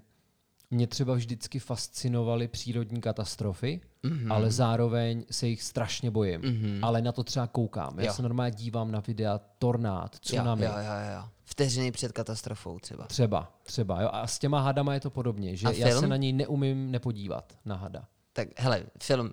mě 0.71 0.87
třeba 0.87 1.15
vždycky 1.15 1.59
fascinovaly 1.59 2.49
přírodní 2.49 3.01
katastrofy, 3.01 3.81
Mhm. 4.03 4.15
mm-hmm. 4.19 4.33
ale 4.35 4.51
zároveň 4.51 5.25
se 5.31 5.47
jich 5.49 5.63
strašně 5.63 6.11
bojím. 6.11 6.41
Mm-hmm. 6.41 6.79
Ale 6.83 7.03
na 7.03 7.13
to 7.13 7.25
třeba 7.25 7.47
koukám. 7.47 7.99
Já 7.99 8.07
Jo. 8.07 8.13
se 8.13 8.23
normálně 8.23 8.57
dívám 8.57 8.91
na 8.93 9.01
videa 9.07 9.41
tornád, 9.59 10.15
Jo, 10.15 10.19
tsunami. 10.23 10.65
jo, 10.65 10.73
jo, 10.77 11.15
jo. 11.17 11.29
Vteřiny 11.45 11.93
před 11.93 12.13
katastrofou 12.13 12.79
třeba. 12.79 13.05
Třeba, 13.07 13.53
třeba. 13.63 14.03
Jo. 14.03 14.09
A 14.13 14.27
s 14.27 14.39
těma 14.39 14.61
hadama 14.61 14.95
je 14.95 15.01
to 15.01 15.11
podobně, 15.11 15.57
že 15.57 15.67
A 15.67 15.71
já 15.71 16.01
se 16.01 16.07
na 16.07 16.17
něj 16.17 16.33
neumím 16.33 16.91
nepodívat, 16.91 17.59
na 17.65 17.77
hada. 17.77 18.05
Tak 18.33 18.49
hele, 18.57 18.83
film, 19.03 19.33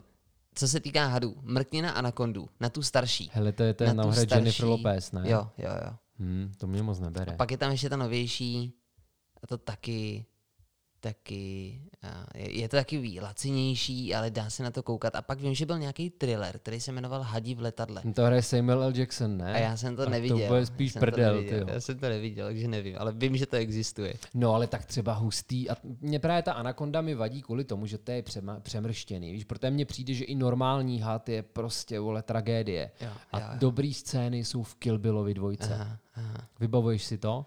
co 0.56 0.68
se 0.68 0.80
týká 0.80 1.08
hadů, 1.08 1.36
mrkni 1.42 1.82
na 1.82 1.92
anakondu, 1.92 2.50
na 2.60 2.70
tu 2.70 2.84
starší. 2.84 3.30
Hele, 3.34 3.52
to 3.52 3.64
je, 3.64 3.76
je 3.82 3.94
na 3.94 4.04
na. 4.06 4.14
Jennifer 4.32 4.66
Lopez, 4.66 5.12
ne? 5.12 5.24
Jo, 5.26 5.50
jo, 5.58 5.70
jo. 5.86 5.94
Hmm, 6.20 6.52
to 6.58 6.68
mě 6.68 6.84
moc 6.84 7.00
nebere. 7.00 7.36
Pak 7.36 7.52
je 7.52 7.58
tam 7.58 7.72
ještě 7.72 7.90
ta 7.90 7.98
novější, 7.98 8.74
a 9.44 9.48
to 9.48 9.58
taky, 9.58 10.26
taky, 11.04 11.82
je, 12.36 12.70
to 12.70 12.78
taky 12.78 13.20
lacinější, 13.22 14.16
ale 14.16 14.32
dá 14.32 14.50
se 14.50 14.64
na 14.64 14.72
to 14.72 14.84
koukat. 14.84 15.16
A 15.16 15.22
pak 15.22 15.42
vím, 15.42 15.54
že 15.54 15.66
byl 15.66 15.80
nějaký 15.80 16.10
thriller, 16.10 16.60
který 16.60 16.80
se 16.80 16.92
jmenoval 16.92 17.22
Hadí 17.22 17.56
v 17.56 17.62
letadle. 17.62 18.02
To 18.16 18.26
hraje 18.26 18.42
Samuel 18.42 18.84
L. 18.84 18.94
Jackson, 18.96 19.38
ne? 19.38 19.54
A 19.54 19.58
já 19.58 19.78
jsem 19.78 19.96
to 19.96 20.02
A 20.02 20.10
neviděl. 20.10 20.40
To 20.40 20.48
bude 20.48 20.60
Já 20.60 20.66
spíš 20.66 20.94
to 20.94 21.00
prdel, 21.00 21.44
ty. 21.44 21.62
Já 21.68 21.80
jsem 21.80 22.00
to 22.00 22.10
neviděl, 22.10 22.48
takže 22.48 22.68
nevím, 22.68 22.96
ale 23.00 23.12
vím, 23.12 23.38
že 23.38 23.46
to 23.46 23.56
existuje. 23.56 24.14
No 24.34 24.54
ale 24.54 24.68
tak 24.68 24.86
třeba 24.86 25.14
hustý. 25.14 25.70
A 25.70 25.76
mě 26.02 26.20
právě 26.20 26.44
ta 26.44 26.54
anakonda 26.54 27.02
mi 27.02 27.16
vadí 27.16 27.42
kvůli 27.42 27.64
tomu, 27.64 27.86
že 27.86 27.98
to 27.98 28.12
je 28.12 28.22
přema, 28.22 28.60
přemrštěný. 28.60 29.32
Víš, 29.32 29.44
protože 29.44 29.72
mně 29.72 29.86
přijde, 29.86 30.14
že 30.14 30.26
i 30.26 30.36
normální 30.36 31.02
had 31.02 31.30
je 31.30 31.44
prostě 31.44 32.00
vole 32.00 32.24
tragédie. 32.24 32.92
Jo, 33.02 33.10
a 33.32 33.40
jo, 33.40 33.46
jo. 33.52 33.58
dobrý 33.60 33.94
scény 33.94 34.46
jsou 34.46 34.64
v 34.64 34.76
Kill 34.76 35.00
Billovi 35.00 35.34
dvojce. 35.34 35.74
Aha, 35.74 35.98
aha. 36.16 36.48
Vybavuješ 36.60 37.04
si 37.04 37.18
to? 37.18 37.46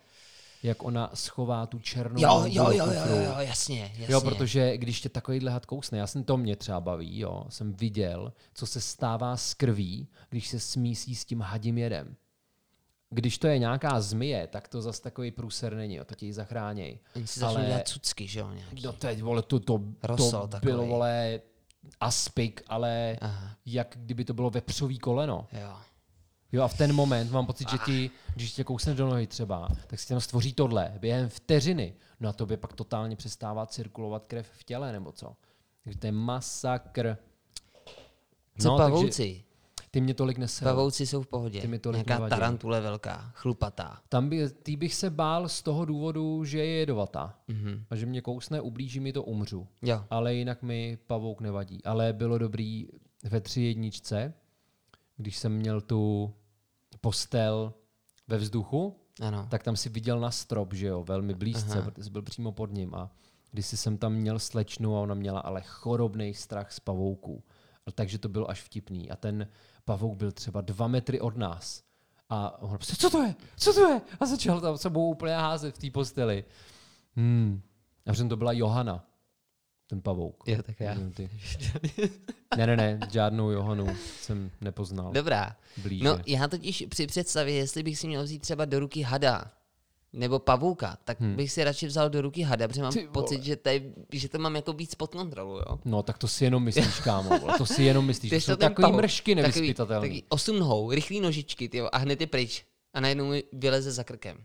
Jak 0.62 0.82
ona 0.84 1.10
schová 1.14 1.66
tu 1.66 1.78
černou 1.78 2.22
Jo, 2.22 2.42
jo, 2.46 2.70
jo, 2.70 2.70
jo, 2.72 2.84
kufru. 2.84 3.14
jo, 3.16 3.34
jasně, 3.38 3.80
jasně. 3.98 4.06
Jo, 4.14 4.20
protože 4.20 4.76
když 4.76 5.00
tě 5.00 5.08
takovýhle 5.08 5.50
had 5.50 5.66
kousne, 5.66 5.98
já 5.98 6.06
jsem 6.06 6.24
to 6.24 6.36
mě 6.36 6.56
třeba 6.56 6.80
baví, 6.80 7.18
jo, 7.18 7.44
jsem 7.48 7.72
viděl, 7.72 8.32
co 8.54 8.66
se 8.66 8.80
stává 8.80 9.36
s 9.36 9.54
krví, 9.54 10.08
když 10.30 10.48
se 10.48 10.60
smísí 10.60 11.14
s 11.14 11.24
tím 11.24 11.40
hadím 11.40 11.78
jedem. 11.78 12.16
Když 13.10 13.38
to 13.38 13.46
je 13.46 13.58
nějaká 13.58 14.00
zmije, 14.00 14.46
tak 14.46 14.68
to 14.68 14.82
zas 14.82 15.00
takový 15.00 15.30
průser 15.30 15.74
není, 15.74 15.94
jo, 15.94 16.04
to 16.04 16.14
tě 16.14 16.26
ji 16.26 16.32
zachráněj. 16.32 16.98
Oni 17.16 17.26
si 17.26 17.40
Ale 17.40 17.64
dělat 17.66 17.88
cucky, 17.88 18.26
že 18.26 18.40
jo, 18.40 18.50
nějaký. 18.52 18.82
no 18.82 18.92
teď, 18.92 19.22
vole, 19.22 19.42
to, 19.42 19.60
to, 19.60 19.80
Rosol 20.02 20.48
to 20.48 20.58
bylo, 20.62 20.86
vole, 20.86 21.40
aspik, 22.00 22.62
ale 22.68 23.16
Aha. 23.20 23.50
jak 23.66 23.96
kdyby 24.00 24.24
to 24.24 24.34
bylo 24.34 24.50
vepřový 24.50 24.98
koleno. 24.98 25.46
Jo. 25.52 25.76
Jo, 26.52 26.62
a 26.62 26.68
v 26.68 26.78
ten 26.78 26.92
moment 26.92 27.30
mám 27.30 27.46
pocit, 27.46 27.68
že 27.68 27.78
ti, 27.78 28.10
když 28.34 28.52
tě 28.52 28.64
kousne 28.64 28.94
do 28.94 29.06
nohy 29.06 29.26
třeba, 29.26 29.68
tak 29.86 30.00
si 30.00 30.08
tam 30.08 30.20
stvoří 30.20 30.52
tohle 30.52 30.92
během 30.98 31.28
vteřiny. 31.28 31.94
No 32.20 32.28
a 32.28 32.32
tobě 32.32 32.56
pak 32.56 32.72
totálně 32.72 33.16
přestává 33.16 33.66
cirkulovat 33.66 34.24
krev 34.24 34.48
v 34.58 34.64
těle, 34.64 34.92
nebo 34.92 35.12
co? 35.12 35.36
Takže 35.84 35.98
to 35.98 36.06
je 36.06 36.12
masakr. 36.12 37.16
Co 38.58 38.68
no, 38.68 38.76
pavouci? 38.76 39.44
ty 39.96 40.00
mě 40.00 40.14
tolik 40.14 40.38
neserou. 40.38 40.70
Pavouci 40.70 41.06
jsou 41.06 41.22
v 41.22 41.26
pohodě. 41.26 41.60
Ty 41.60 41.68
mi 41.68 41.78
tolik 41.78 41.96
Nějaká 42.06 42.14
nevadí. 42.14 42.30
tarantule 42.30 42.80
velká, 42.80 43.30
chlupatá. 43.34 44.00
Tam 44.08 44.28
by, 44.28 44.50
tý 44.50 44.76
bych 44.76 44.94
se 44.94 45.10
bál 45.10 45.48
z 45.48 45.62
toho 45.62 45.84
důvodu, 45.84 46.44
že 46.44 46.58
je 46.58 46.78
jedovatá. 46.78 47.34
Mhm. 47.48 47.84
A 47.90 47.96
že 47.96 48.06
mě 48.06 48.20
kousne, 48.20 48.60
ublíží 48.60 49.00
mi 49.00 49.12
to, 49.12 49.22
umřu. 49.22 49.66
Jo. 49.82 50.04
Ale 50.10 50.34
jinak 50.34 50.62
mi 50.62 50.98
pavouk 51.06 51.40
nevadí. 51.40 51.84
Ale 51.84 52.12
bylo 52.12 52.38
dobrý 52.38 52.86
ve 53.24 53.40
tři 53.40 53.60
jedničce, 53.60 54.34
když 55.16 55.36
jsem 55.38 55.52
měl 55.52 55.80
tu 55.80 56.34
postel 57.00 57.74
ve 58.28 58.36
vzduchu, 58.36 58.96
Ano. 59.20 59.46
tak 59.50 59.62
tam 59.62 59.76
si 59.76 59.88
viděl 59.88 60.20
na 60.20 60.30
strop, 60.30 60.72
že 60.72 60.86
jo, 60.86 61.04
velmi 61.04 61.34
blízce, 61.34 61.78
Aha. 61.78 61.90
protože 61.90 62.10
byl 62.10 62.22
přímo 62.22 62.52
pod 62.52 62.72
ním. 62.72 62.94
A 62.94 63.10
když 63.50 63.66
jsem 63.66 63.98
tam 63.98 64.12
měl 64.12 64.38
slečnu 64.38 64.96
a 64.96 65.00
ona 65.00 65.14
měla 65.14 65.40
ale 65.40 65.62
chorobný 65.62 66.34
strach 66.34 66.72
z 66.72 66.80
pavouků. 66.80 67.44
Takže 67.94 68.18
to 68.18 68.28
bylo 68.28 68.50
až 68.50 68.62
vtipný. 68.62 69.10
A 69.10 69.16
ten 69.16 69.48
pavouk 69.84 70.16
byl 70.16 70.32
třeba 70.32 70.60
dva 70.60 70.86
metry 70.88 71.20
od 71.20 71.36
nás. 71.36 71.82
A 72.28 72.62
on 72.62 72.70
prostě, 72.70 72.96
co 72.96 73.10
to 73.10 73.22
je? 73.22 73.34
Co 73.56 73.72
to 73.74 73.88
je? 73.88 74.00
A 74.20 74.26
začal 74.26 74.60
tam 74.60 74.78
sebou 74.78 75.10
úplně 75.10 75.34
házet 75.34 75.74
v 75.74 75.78
té 75.78 75.90
posteli. 75.90 76.44
Hmm. 77.16 77.62
A 78.06 78.12
přitom 78.12 78.28
to 78.28 78.36
byla 78.36 78.52
Johana, 78.52 79.04
ten 79.86 80.02
pavouk. 80.02 80.44
Jo, 80.46 80.62
tak 80.62 80.80
já. 80.80 80.96
Ty. 81.14 81.30
Ne, 82.56 82.66
ne, 82.66 82.76
ne, 82.76 82.98
žádnou 83.12 83.50
Johanu 83.50 83.86
jsem 84.20 84.50
nepoznal 84.60 85.12
Dobrá. 85.12 85.56
blíže. 85.76 86.04
No, 86.04 86.18
já 86.26 86.48
totiž 86.48 86.84
při 86.88 87.06
představě, 87.06 87.54
jestli 87.54 87.82
bych 87.82 87.98
si 87.98 88.06
měl 88.06 88.22
vzít 88.22 88.38
třeba 88.38 88.64
do 88.64 88.80
ruky 88.80 89.02
hada, 89.02 89.52
nebo 90.12 90.38
pavouka, 90.38 90.98
tak 91.04 91.20
hmm. 91.20 91.36
bych 91.36 91.52
si 91.52 91.64
radši 91.64 91.86
vzal 91.86 92.10
do 92.10 92.20
ruky 92.20 92.42
hada, 92.42 92.68
protože 92.68 92.82
mám 92.82 92.92
Ty 92.92 93.08
pocit, 93.12 93.44
že, 93.44 93.56
tady, 93.56 93.92
že 94.12 94.28
to 94.28 94.38
mám 94.38 94.56
jako 94.56 94.72
víc 94.72 94.94
pod 94.94 95.12
kontrolou, 95.14 95.56
jo. 95.56 95.78
No, 95.84 96.02
tak 96.02 96.18
to 96.18 96.28
si 96.28 96.44
jenom 96.44 96.64
myslíš, 96.64 97.00
kámo. 97.00 97.38
vole, 97.38 97.54
To 97.58 97.66
si 97.66 97.82
jenom 97.82 98.06
myslíš. 98.06 98.30
To 98.30 98.36
jsou 98.36 98.56
takový 98.56 98.82
pavouk, 98.82 99.02
mršky 99.02 99.34
takový, 99.34 99.42
nevyspytatelný. 99.42 100.08
takový 100.08 100.24
osm 100.28 100.58
nohou, 100.58 100.90
rychlý 100.90 101.20
nožičky, 101.20 101.68
tyjo, 101.68 101.88
a 101.92 101.98
hned 101.98 102.20
je 102.20 102.26
pryč. 102.26 102.64
A 102.94 103.00
najednou 103.00 103.28
mi 103.28 103.44
vyleze 103.52 103.92
za 103.92 104.04
krkem. 104.04 104.44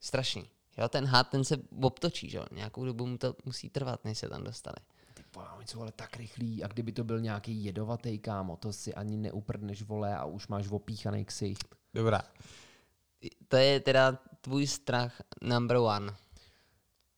Strašný. 0.00 0.44
Jo, 0.78 0.88
ten 0.88 1.04
had, 1.04 1.28
ten 1.28 1.44
se 1.44 1.56
obtočí, 1.82 2.30
že 2.30 2.38
jo. 2.38 2.44
Nějakou 2.52 2.84
dobu 2.84 3.06
mu 3.06 3.18
to 3.18 3.36
musí 3.44 3.70
trvat, 3.70 4.04
než 4.04 4.18
se 4.18 4.28
tam 4.28 4.44
dostane. 4.44 4.76
Ty 5.14 5.22
oni 5.58 5.66
jsou 5.66 5.80
ale 5.80 5.92
tak 5.92 6.16
rychlí. 6.16 6.64
A 6.64 6.68
kdyby 6.68 6.92
to 6.92 7.04
byl 7.04 7.20
nějaký 7.20 7.64
jedovatý, 7.64 8.18
kámo, 8.18 8.56
to 8.56 8.72
si 8.72 8.94
ani 8.94 9.16
neuprdneš, 9.16 9.82
vole, 9.82 10.16
a 10.16 10.24
už 10.24 10.48
máš 10.48 10.68
opíchaný 10.68 11.24
ksicht. 11.24 11.74
Dobrá. 11.94 12.22
To 13.48 13.56
je 13.56 13.80
teda 13.80 14.18
tvůj 14.40 14.66
strach 14.66 15.22
number 15.42 15.76
one. 15.76 16.14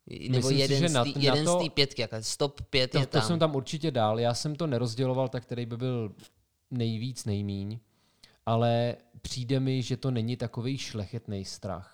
Nebo 0.07 0.37
Myslím 0.37 0.43
si, 0.43 0.55
jeden, 0.55 0.79
že 0.79 0.89
z 0.89 0.93
na- 0.93 1.05
tý, 1.05 1.15
na 1.15 1.21
jeden 1.21 1.45
to- 1.45 1.61
z 1.61 1.65
té 1.65 1.71
pětky, 1.71 2.03
jako 2.03 2.17
stop 2.21 2.61
pět 2.71 2.91
To, 2.91 2.99
je 2.99 3.07
to 3.07 3.13
tam. 3.19 3.23
jsem 3.23 3.39
tam 3.39 3.55
určitě 3.57 3.91
dál. 3.91 4.21
Já 4.21 4.35
jsem 4.35 4.57
to 4.57 4.67
nerozděloval 4.67 5.29
tak, 5.29 5.43
který 5.43 5.67
by 5.67 5.77
byl 5.77 6.15
nejvíc, 6.71 7.25
nejmíň. 7.25 7.79
Ale 8.47 8.97
přijde 9.23 9.61
mi, 9.61 9.83
že 9.83 9.97
to 9.97 10.11
není 10.11 10.37
takový 10.37 10.79
šlechetný 10.79 11.45
strach. 11.45 11.94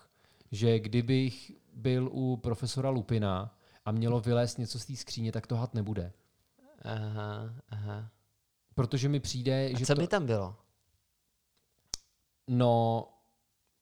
Že 0.51 0.79
kdybych 0.79 1.51
byl 1.73 2.09
u 2.11 2.37
profesora 2.37 2.89
Lupina 2.89 3.57
a 3.85 3.91
mělo 3.91 4.19
vylézt 4.19 4.57
něco 4.57 4.79
z 4.79 4.85
té 4.85 4.95
skříně, 4.95 5.31
tak 5.31 5.47
to 5.47 5.55
had 5.55 5.73
nebude. 5.73 6.13
Aha, 6.81 7.55
aha. 7.69 8.09
Protože 8.75 9.09
mi 9.09 9.19
přijde, 9.19 9.65
A 9.65 9.77
že 9.77 9.85
co 9.85 9.95
to... 9.95 10.01
by 10.01 10.07
tam 10.07 10.25
bylo? 10.25 10.55
No, 12.47 13.07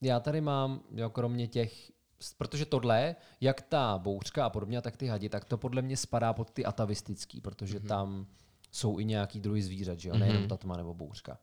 já 0.02 0.20
tady 0.20 0.42
mám, 0.42 0.84
jo, 0.92 1.10
kromě 1.10 1.48
těch, 1.48 1.92
protože 2.38 2.66
tohle, 2.66 3.16
jak 3.42 3.62
ta 3.62 3.98
bouřka 3.98 4.46
a 4.46 4.50
podobně, 4.50 4.82
tak 4.82 4.98
ty 4.98 5.08
hadi, 5.08 5.30
tak 5.30 5.46
to 5.46 5.58
podle 5.58 5.82
mě 5.82 5.98
spadá 5.98 6.34
pod 6.34 6.52
ty 6.52 6.66
atavistický, 6.66 7.42
protože 7.42 7.80
mm-hmm. 7.80 7.88
tam 7.88 8.28
jsou 8.72 9.00
i 9.00 9.06
nějaký 9.06 9.40
druhy 9.40 9.62
zvířat, 9.62 10.00
že 10.00 10.10
jo, 10.10 10.18
nejenom 10.18 10.48
ta 10.48 10.58
tma 10.58 10.78
nebo 10.78 10.94
bouřka. 10.94 11.40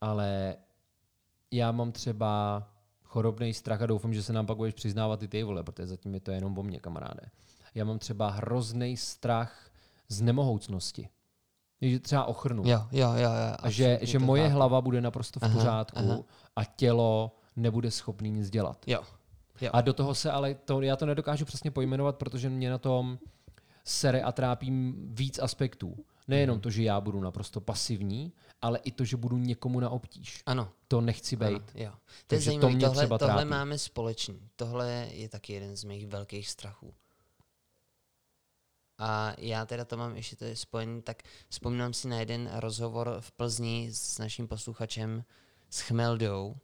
Ale 0.00 0.56
já 1.50 1.72
mám 1.72 1.92
třeba 1.92 2.62
chorobný 3.16 3.54
strach 3.54 3.82
a 3.82 3.86
doufám, 3.86 4.14
že 4.14 4.22
se 4.22 4.32
nám 4.32 4.46
pak 4.46 4.56
budeš 4.56 4.74
přiznávat 4.74 5.22
i 5.22 5.28
ty 5.28 5.42
vole, 5.42 5.62
protože 5.62 5.86
zatím 5.86 6.14
je 6.14 6.20
to 6.20 6.30
jenom 6.30 6.58
o 6.58 6.62
mě, 6.62 6.80
kamaráde. 6.80 7.20
Já 7.74 7.84
mám 7.84 7.98
třeba 7.98 8.30
hrozný 8.30 8.96
strach 8.96 9.70
z 10.08 10.20
nemohoucnosti. 10.20 11.08
Že 11.82 12.00
třeba 12.00 12.24
ochrnu. 12.24 12.62
Jo, 12.66 12.86
jo, 12.92 13.12
jo. 13.12 13.18
jo 13.18 13.56
A 13.58 13.70
že, 13.70 13.98
že 14.02 14.18
moje 14.18 14.48
hlava 14.48 14.80
bude 14.80 15.00
naprosto 15.00 15.40
v 15.40 15.42
Aha, 15.42 15.52
pořádku 15.52 15.98
aha. 15.98 16.18
a 16.56 16.64
tělo 16.64 17.36
nebude 17.56 17.90
schopný 17.90 18.30
nic 18.30 18.50
dělat. 18.50 18.84
Jo. 18.86 19.02
jo. 19.60 19.70
A 19.72 19.80
do 19.80 19.92
toho 19.92 20.14
se 20.14 20.30
ale, 20.30 20.54
to, 20.54 20.80
já 20.80 20.96
to 20.96 21.06
nedokážu 21.06 21.44
přesně 21.44 21.70
pojmenovat, 21.70 22.16
protože 22.16 22.50
mě 22.50 22.70
na 22.70 22.78
tom 22.78 23.18
sere 23.84 24.22
a 24.22 24.32
trápí 24.32 24.94
víc 24.96 25.38
aspektů. 25.38 25.96
Nejenom 26.28 26.60
to, 26.60 26.70
že 26.70 26.82
já 26.82 27.00
budu 27.00 27.20
naprosto 27.20 27.60
pasivní, 27.60 28.32
ale 28.62 28.78
i 28.78 28.90
to, 28.90 29.04
že 29.04 29.16
budu 29.16 29.38
někomu 29.38 29.80
na 29.80 29.90
obtíž. 29.90 30.42
Ano. 30.46 30.72
To 30.88 31.00
nechci 31.00 31.36
být. 31.36 31.46
Ano, 31.46 31.60
jo. 31.74 31.92
To 32.26 32.34
je 32.34 32.40
to 32.40 32.44
zajímavé, 32.44 32.74
mě 32.74 32.86
tohle, 32.86 33.02
třeba 33.02 33.18
tohle 33.18 33.34
trápí. 33.34 33.50
máme 33.50 33.78
společný. 33.78 34.40
Tohle 34.56 35.08
je 35.12 35.28
taky 35.28 35.52
jeden 35.52 35.76
z 35.76 35.84
mých 35.84 36.06
velkých 36.06 36.48
strachů. 36.48 36.94
A 38.98 39.34
já 39.38 39.66
teda 39.66 39.84
to 39.84 39.96
mám 39.96 40.16
ještě 40.16 40.36
to 40.36 40.44
je 40.44 40.56
spojený, 40.56 41.02
tak 41.02 41.22
vzpomínám 41.48 41.92
si 41.92 42.08
na 42.08 42.20
jeden 42.20 42.50
rozhovor 42.54 43.16
v 43.20 43.32
Plzni 43.32 43.88
s 43.92 44.18
naším 44.18 44.48
posluchačem 44.48 45.24
s 45.70 45.80
Chmeldou, 45.80 46.56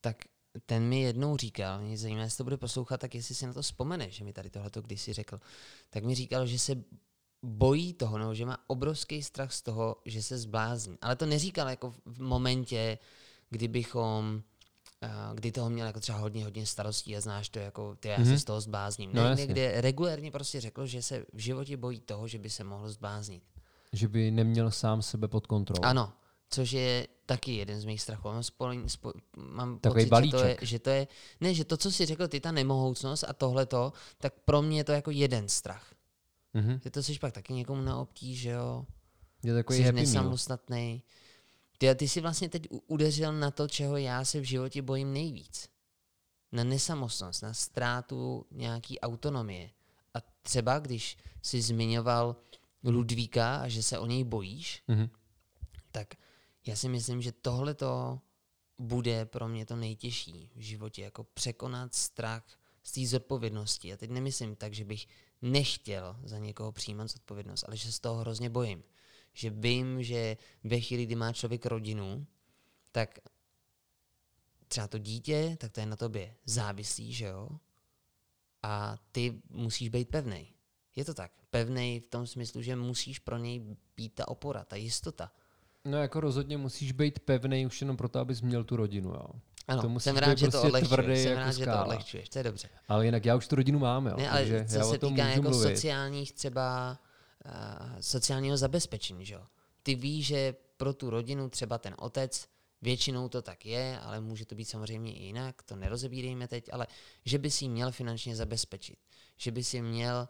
tak 0.00 0.24
ten 0.66 0.82
mi 0.82 1.00
jednou 1.00 1.36
říkal, 1.36 1.80
mě 1.80 1.98
zajímá, 1.98 2.22
jestli 2.22 2.36
to 2.36 2.44
bude 2.44 2.56
poslouchat, 2.56 3.00
tak 3.00 3.14
jestli 3.14 3.34
si 3.34 3.46
na 3.46 3.52
to 3.52 3.62
vzpomene, 3.62 4.10
že 4.10 4.24
mi 4.24 4.32
tady 4.32 4.50
tohleto 4.50 4.82
kdysi 4.82 5.12
řekl, 5.12 5.40
tak 5.90 6.04
mi 6.04 6.14
říkal, 6.14 6.46
že 6.46 6.58
se 6.58 6.74
bojí 7.44 7.92
toho, 7.92 8.18
nebo 8.18 8.34
že 8.34 8.46
má 8.46 8.58
obrovský 8.66 9.22
strach 9.22 9.52
z 9.52 9.62
toho, 9.62 9.96
že 10.04 10.22
se 10.22 10.38
zblázní. 10.38 10.96
Ale 11.02 11.16
to 11.16 11.26
neříkal 11.26 11.68
jako 11.68 11.90
v 12.06 12.22
momentě, 12.22 12.98
kdybychom 13.50 14.42
eh, 15.02 15.08
kdy 15.34 15.52
toho 15.52 15.70
měl 15.70 15.86
jako 15.86 16.00
třeba 16.00 16.18
hodně, 16.18 16.44
hodně 16.44 16.66
starostí 16.66 17.16
a 17.16 17.20
znáš 17.20 17.48
to 17.48 17.58
jako, 17.58 17.96
ty 18.00 18.08
já 18.08 18.16
Mhm. 18.18 18.26
se 18.26 18.38
z 18.38 18.44
toho 18.44 18.60
zblázním. 18.60 19.10
No 19.14 19.22
Ne, 19.24 19.34
někde 19.34 19.80
regulérně 19.80 20.30
prostě 20.30 20.60
řekl, 20.60 20.86
že 20.86 21.02
se 21.02 21.26
v 21.32 21.38
životě 21.38 21.76
bojí 21.76 22.00
toho, 22.00 22.28
že 22.28 22.38
by 22.38 22.50
se 22.50 22.64
mohl 22.64 22.88
zbláznit. 22.88 23.42
Že 23.92 24.08
by 24.08 24.30
neměl 24.30 24.70
sám 24.70 25.02
sebe 25.02 25.28
pod 25.28 25.46
kontrolou. 25.46 25.84
Ano, 25.84 26.12
což 26.50 26.72
je 26.72 27.06
taky 27.26 27.56
jeden 27.56 27.80
z 27.80 27.84
mých 27.84 28.02
strachů. 28.02 28.28
Mám, 28.28 28.42
spolení, 28.42 28.88
spo, 28.88 29.12
mám 29.36 29.78
Takový 29.78 30.06
pocit, 30.06 30.24
že 30.24 30.30
to, 30.30 30.36
je, 30.36 30.42
balíček. 30.44 30.62
že 30.62 30.78
to 30.78 30.90
je, 30.90 31.06
ne, 31.40 31.54
že 31.54 31.64
to, 31.64 31.76
co 31.76 31.90
jsi 31.92 32.06
řekl, 32.06 32.28
ty 32.28 32.40
ta 32.40 32.52
nemohoucnost 32.52 33.24
a 33.28 33.32
tohleto, 33.32 33.92
tak 34.18 34.32
pro 34.44 34.62
mě 34.62 34.78
je 34.78 34.84
to 34.84 34.92
jako 34.92 35.10
jeden 35.10 35.48
strach. 35.48 35.93
Mhm. 36.54 36.80
Že 36.84 36.90
to 36.90 37.02
jsi 37.02 37.18
pak 37.18 37.32
taky 37.34 37.52
někomu 37.52 37.82
na 37.82 37.98
obtíž, 37.98 38.38
že 38.40 38.50
jo? 38.50 38.86
Je 39.42 39.54
takový 39.54 39.78
jsi 39.78 39.82
happy 39.84 39.96
nesamostatný. 40.00 41.02
Ty, 41.78 41.94
ty 41.94 42.08
jsi 42.08 42.20
vlastně 42.20 42.48
teď 42.48 42.68
udeřil 42.86 43.32
na 43.32 43.50
to, 43.50 43.68
čeho 43.68 43.96
já 43.96 44.24
se 44.24 44.40
v 44.40 44.44
životě 44.44 44.82
bojím 44.82 45.12
nejvíc. 45.12 45.68
Na 46.52 46.64
nesamostnost, 46.64 47.42
na 47.42 47.54
ztrátu 47.54 48.46
nějaký 48.50 49.00
autonomie. 49.00 49.70
A 50.14 50.18
třeba, 50.42 50.78
když 50.78 51.16
jsi 51.42 51.62
zmiňoval 51.62 52.36
Ludvíka 52.84 53.56
a 53.56 53.68
že 53.68 53.82
se 53.82 53.98
o 53.98 54.06
něj 54.06 54.24
bojíš, 54.24 54.82
Mhm. 54.88 55.08
tak 55.92 56.14
já 56.66 56.76
si 56.76 56.88
myslím, 56.88 57.22
že 57.22 57.32
tohle 57.32 57.74
to 57.74 58.20
bude 58.78 59.24
pro 59.24 59.48
mě 59.48 59.66
to 59.66 59.76
nejtěžší 59.76 60.50
v 60.56 60.60
životě, 60.60 61.02
jako 61.02 61.24
překonat 61.24 61.94
strach 61.94 62.44
z 62.82 62.92
té 62.92 63.06
zodpovědnosti. 63.06 63.92
A 63.92 63.96
teď 63.96 64.10
nemyslím 64.10 64.56
tak, 64.56 64.74
že 64.74 64.84
bych 64.84 65.06
nechtěl 65.44 66.16
za 66.24 66.38
někoho 66.38 66.72
přijímat 66.72 67.10
zodpovědnost, 67.10 67.64
ale 67.68 67.76
že 67.76 67.86
se 67.86 67.92
z 67.92 68.00
toho 68.00 68.16
hrozně 68.16 68.50
bojím. 68.50 68.82
Že 69.32 69.50
vím, 69.50 70.02
že 70.02 70.36
ve 70.64 70.80
chvíli, 70.80 71.06
kdy 71.06 71.14
má 71.14 71.32
člověk 71.32 71.66
rodinu, 71.66 72.26
tak 72.92 73.18
třeba 74.68 74.88
to 74.88 74.98
dítě, 74.98 75.56
tak 75.60 75.72
to 75.72 75.80
je 75.80 75.86
na 75.86 75.96
tobě 75.96 76.34
závislý, 76.44 77.12
že 77.12 77.24
jo? 77.24 77.48
A 78.62 78.96
ty 79.12 79.42
musíš 79.50 79.88
být 79.88 80.08
pevnej. 80.08 80.46
Je 80.96 81.04
to 81.04 81.14
tak. 81.14 81.32
Pevnej 81.50 82.00
v 82.00 82.06
tom 82.06 82.26
smyslu, 82.26 82.62
že 82.62 82.76
musíš 82.76 83.18
pro 83.18 83.38
něj 83.38 83.76
být 83.96 84.14
ta 84.14 84.28
opora, 84.28 84.64
ta 84.64 84.76
jistota. 84.76 85.32
No 85.84 85.98
jako 85.98 86.20
rozhodně 86.20 86.56
musíš 86.56 86.92
být 86.92 87.18
pevný 87.18 87.66
už 87.66 87.80
jenom 87.80 87.96
proto, 87.96 88.18
abys 88.18 88.40
měl 88.40 88.64
tu 88.64 88.76
rodinu, 88.76 89.10
jo. 89.10 89.26
Ano, 89.68 89.82
To 89.82 89.88
musíš 89.88 90.04
jsem 90.04 90.16
rád, 90.16 90.38
že 90.38 90.46
to 90.46 90.50
prostě 90.50 90.66
odlehčuješ. 90.66 90.88
tvrdý 90.88 91.22
Jsem 91.22 91.30
jako 91.32 91.40
rád, 91.40 91.52
že 91.52 91.66
to 91.66 91.82
odlehčuješ. 91.82 92.28
To 92.28 92.38
je 92.38 92.44
dobře. 92.44 92.68
Ale 92.88 93.04
jinak 93.04 93.24
já 93.24 93.36
už 93.36 93.48
tu 93.48 93.56
rodinu 93.56 93.78
mám, 93.78 94.06
jo. 94.06 94.16
Ne, 94.16 94.30
ale 94.30 94.40
takže 94.40 94.64
co 94.68 94.76
já 94.76 94.84
se 94.84 94.98
týká 94.98 95.26
jako 95.26 95.42
mluvit. 95.42 95.76
sociálních 95.76 96.32
třeba 96.32 96.98
uh, 97.46 97.52
sociálního 98.00 98.56
zabezpečení, 98.56 99.26
že 99.26 99.34
jo? 99.34 99.42
Ty 99.82 99.94
víš, 99.94 100.26
že 100.26 100.54
pro 100.76 100.94
tu 100.94 101.10
rodinu 101.10 101.48
třeba 101.48 101.78
ten 101.78 101.94
otec, 101.98 102.48
většinou 102.82 103.28
to 103.28 103.42
tak 103.42 103.66
je, 103.66 103.98
ale 104.00 104.20
může 104.20 104.46
to 104.46 104.54
být 104.54 104.64
samozřejmě 104.64 105.12
i 105.12 105.22
jinak, 105.22 105.62
to 105.62 105.76
nerozebírejme 105.76 106.48
teď, 106.48 106.68
ale 106.72 106.86
že 107.24 107.38
by 107.38 107.50
si 107.50 107.68
měl 107.68 107.92
finančně 107.92 108.36
zabezpečit. 108.36 108.98
Že 109.36 109.50
by 109.50 109.64
si 109.64 109.82
měl 109.82 110.28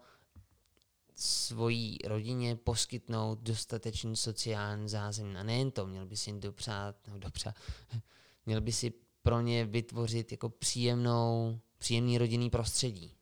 svojí 1.15 1.99
rodině 2.05 2.57
poskytnout 2.57 3.39
dostatečný 3.39 4.17
sociální 4.17 4.89
zázemí. 4.89 5.37
A 5.37 5.43
nejen 5.43 5.71
to, 5.71 5.87
měl 5.87 6.07
by 6.07 6.17
si 6.17 6.31
jim 6.31 6.41
dopřát, 6.41 6.97
no 7.09 7.19
dopřát, 7.19 7.55
měl 8.47 8.61
by 8.61 8.73
si 8.73 8.93
pro 9.25 9.41
ně 9.41 9.65
vytvořit 9.65 10.33
jako 10.33 10.49
příjemnou, 10.49 11.59
příjemný 11.79 12.19
rodinný 12.19 12.51
prostředí. 12.51 13.15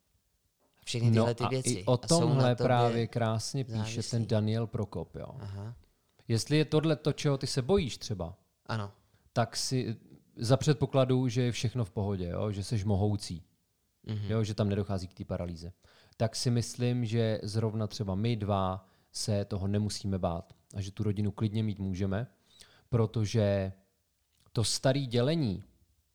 Všechny 0.84 1.10
No 1.10 1.14
tyhle 1.14 1.34
ty 1.34 1.44
a 1.44 1.48
věci. 1.48 1.70
i 1.70 1.84
o 1.84 1.96
tomhle 1.96 2.56
právě 2.56 3.06
krásně 3.06 3.64
píše 3.64 3.76
závislí. 3.78 4.02
ten 4.10 4.26
Daniel 4.26 4.66
Prokop, 4.66 5.14
jo. 5.16 5.26
Aha, 5.40 5.76
Jestli 6.28 6.56
je 6.56 6.64
tohle 6.64 6.96
to, 6.96 7.12
čeho 7.12 7.38
ty 7.38 7.46
se 7.46 7.62
bojíš 7.62 7.98
třeba, 7.98 8.38
ano. 8.66 8.92
tak 9.32 9.56
si 9.56 9.96
za 10.36 10.56
předpokladu, 10.56 11.28
že 11.28 11.42
je 11.42 11.52
všechno 11.52 11.84
v 11.84 11.90
pohodě, 11.90 12.28
jo? 12.28 12.52
že 12.52 12.64
jsi 12.64 12.84
mohoucí, 12.84 13.42
Mhm. 14.06 14.30
jo? 14.30 14.44
že 14.44 14.54
tam 14.54 14.68
nedochází 14.68 15.08
k 15.08 15.14
té 15.14 15.24
paralýze, 15.24 15.72
tak 16.16 16.36
si 16.36 16.50
myslím, 16.50 17.04
že 17.04 17.40
zrovna 17.42 17.86
třeba 17.86 18.14
my 18.14 18.36
dva 18.36 18.88
se 19.12 19.44
toho 19.44 19.66
nemusíme 19.66 20.18
bát 20.18 20.52
a 20.74 20.80
že 20.80 20.90
tu 20.92 21.02
rodinu 21.02 21.30
klidně 21.30 21.62
mít 21.62 21.78
můžeme, 21.78 22.26
protože 22.88 23.72
to 24.52 24.64
staré 24.64 25.00
dělení 25.00 25.62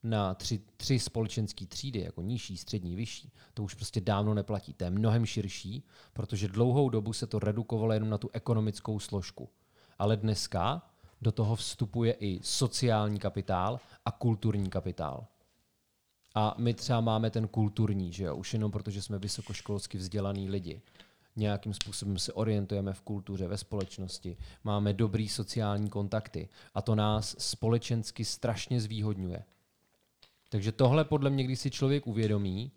na 0.03 0.33
tři, 0.33 0.61
tři 0.77 0.99
společenské 0.99 1.65
třídy, 1.65 1.99
jako 1.99 2.21
nižší, 2.21 2.57
střední, 2.57 2.95
vyšší, 2.95 3.31
to 3.53 3.63
už 3.63 3.73
prostě 3.73 4.01
dávno 4.01 4.33
neplatí. 4.33 4.73
To 4.73 4.83
je 4.83 4.89
mnohem 4.89 5.25
širší, 5.25 5.83
protože 6.13 6.47
dlouhou 6.47 6.89
dobu 6.89 7.13
se 7.13 7.27
to 7.27 7.39
redukovalo 7.39 7.93
jenom 7.93 8.09
na 8.09 8.17
tu 8.17 8.29
ekonomickou 8.33 8.99
složku. 8.99 9.49
Ale 9.99 10.17
dneska 10.17 10.81
do 11.21 11.31
toho 11.31 11.55
vstupuje 11.55 12.13
i 12.13 12.39
sociální 12.43 13.19
kapitál 13.19 13.79
a 14.05 14.11
kulturní 14.11 14.69
kapitál. 14.69 15.27
A 16.35 16.55
my 16.57 16.73
třeba 16.73 17.01
máme 17.01 17.29
ten 17.29 17.47
kulturní, 17.47 18.13
že 18.13 18.23
jo, 18.23 18.35
už 18.35 18.53
jenom 18.53 18.71
protože 18.71 19.01
jsme 19.01 19.19
vysokoškolsky 19.19 19.97
vzdělaný 19.97 20.49
lidi. 20.49 20.81
Nějakým 21.35 21.73
způsobem 21.73 22.19
se 22.19 22.33
orientujeme 22.33 22.93
v 22.93 23.01
kultuře, 23.01 23.47
ve 23.47 23.57
společnosti, 23.57 24.37
máme 24.63 24.93
dobrý 24.93 25.29
sociální 25.29 25.89
kontakty 25.89 26.49
a 26.73 26.81
to 26.81 26.95
nás 26.95 27.35
společensky 27.39 28.25
strašně 28.25 28.81
zvýhodňuje. 28.81 29.43
Takže 30.49 30.71
tohle 30.71 31.05
podle 31.05 31.29
mě, 31.29 31.43
když 31.43 31.59
si 31.59 31.71
člověk 31.71 32.07
uvědomí, 32.07 32.71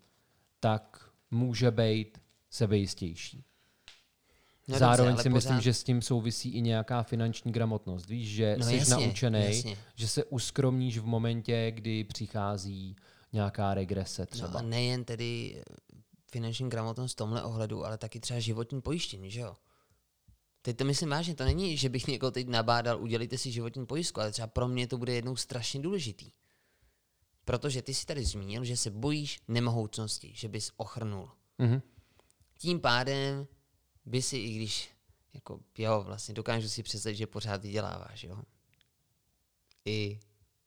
tak 0.59 1.09
může 1.31 1.71
být 1.71 2.17
sebejistější. 2.49 3.43
No 4.67 4.77
Zároveň 4.79 5.11
dobře, 5.13 5.23
si 5.23 5.29
myslím, 5.29 5.55
pořád- 5.55 5.63
že 5.63 5.73
s 5.73 5.83
tím 5.83 6.01
souvisí 6.01 6.49
i 6.49 6.61
nějaká 6.61 7.03
finanční 7.03 7.51
gramotnost. 7.51 8.07
Víš, 8.09 8.29
že 8.29 8.55
No 8.59 8.65
jsi 8.65 8.75
jasně, 8.77 8.95
naučený, 9.07 9.45
jasně. 9.45 9.77
že 9.95 10.07
se 10.07 10.23
uskromníš 10.23 10.97
v 10.97 11.05
momentě, 11.05 11.71
kdy 11.71 12.03
přichází 12.03 12.95
nějaká 13.33 13.73
regrese 13.73 14.25
třeba. 14.25 14.47
No 14.49 14.57
a 14.59 14.61
nejen 14.61 15.03
tedy 15.05 15.55
eh, 15.57 15.63
finanční 16.31 16.69
gramotnost 16.69 17.13
v 17.13 17.15
tomhle 17.15 17.43
ohledu, 17.43 17.85
ale 17.85 17.97
taky 17.97 18.19
třeba 18.19 18.39
životní 18.39 18.81
pojištění, 18.81 19.31
že 19.31 19.39
jo? 19.39 19.55
Teď 20.61 20.77
to 20.77 20.85
myslím 20.85 21.09
vážně, 21.09 21.35
to 21.35 21.45
není, 21.45 21.77
že 21.77 21.89
bych 21.89 22.07
někoho 22.07 22.31
teď 22.31 22.47
nabádal, 22.47 23.01
udělejte 23.01 23.37
si 23.37 23.51
životní 23.51 23.85
pojistku, 23.85 24.21
ale 24.21 24.31
třeba 24.31 24.47
pro 24.47 24.67
mě 24.67 24.87
to 24.87 24.97
bude 24.97 25.13
jednou 25.13 25.35
strašně 25.35 25.79
důležitý. 25.81 26.31
Protože 27.45 27.81
ty 27.81 27.93
si 27.93 28.05
tady 28.05 28.25
zmínil, 28.25 28.63
že 28.63 28.77
se 28.77 28.91
bojíš 28.91 29.39
nemohoucnosti, 29.47 30.31
že 30.35 30.47
bys 30.47 30.71
ochrnul. 30.77 31.29
Mhm. 31.57 31.81
Tím 32.57 32.79
pádem 32.79 33.47
by 34.05 34.21
si, 34.21 34.37
i 34.37 34.55
když, 34.55 34.89
jako, 35.33 35.59
jo, 35.77 36.03
vlastně 36.03 36.33
dokážu 36.33 36.69
si 36.69 36.83
představit, 36.83 37.15
že 37.15 37.27
pořád 37.27 37.61
vyděláváš, 37.61 38.23
jo. 38.23 38.41
I 39.85 40.19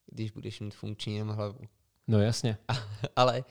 když 0.06 0.30
budeš 0.30 0.60
mít 0.60 0.74
funkční 0.74 1.16
jenom 1.16 1.36
hlavu. 1.36 1.58
No 2.06 2.20
jasně. 2.20 2.58
Ale 3.16 3.44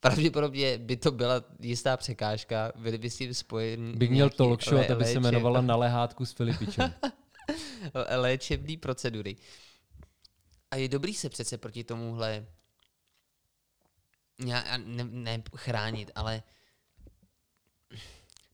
pravděpodobně 0.00 0.78
by 0.78 0.96
to 0.96 1.12
byla 1.12 1.44
jistá 1.60 1.96
překážka, 1.96 2.72
byly 2.76 2.98
by 2.98 3.10
s 3.10 3.16
tím 3.16 3.34
spojeny 3.34 3.92
Bych 3.96 4.10
měl 4.10 4.26
nějaký 4.26 4.36
talk 4.36 4.64
show 4.64 4.80
a 4.80 4.84
to 4.84 4.96
by 4.96 5.04
se 5.04 5.12
jmenovala 5.12 5.60
Na 5.60 5.76
lehátku 5.76 6.26
s 6.26 6.32
Filipičem. 6.32 6.94
léčebný 8.16 8.76
procedury. 8.76 9.36
A 10.70 10.76
je 10.76 10.88
dobrý 10.88 11.14
se 11.14 11.28
přece 11.28 11.58
proti 11.58 11.84
tomuhle 11.84 12.46
já 14.38 14.76
ne, 14.76 15.04
ne 15.04 15.42
chránit, 15.56 16.10
ale 16.14 16.42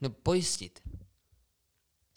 no 0.00 0.10
pojistit. 0.10 0.82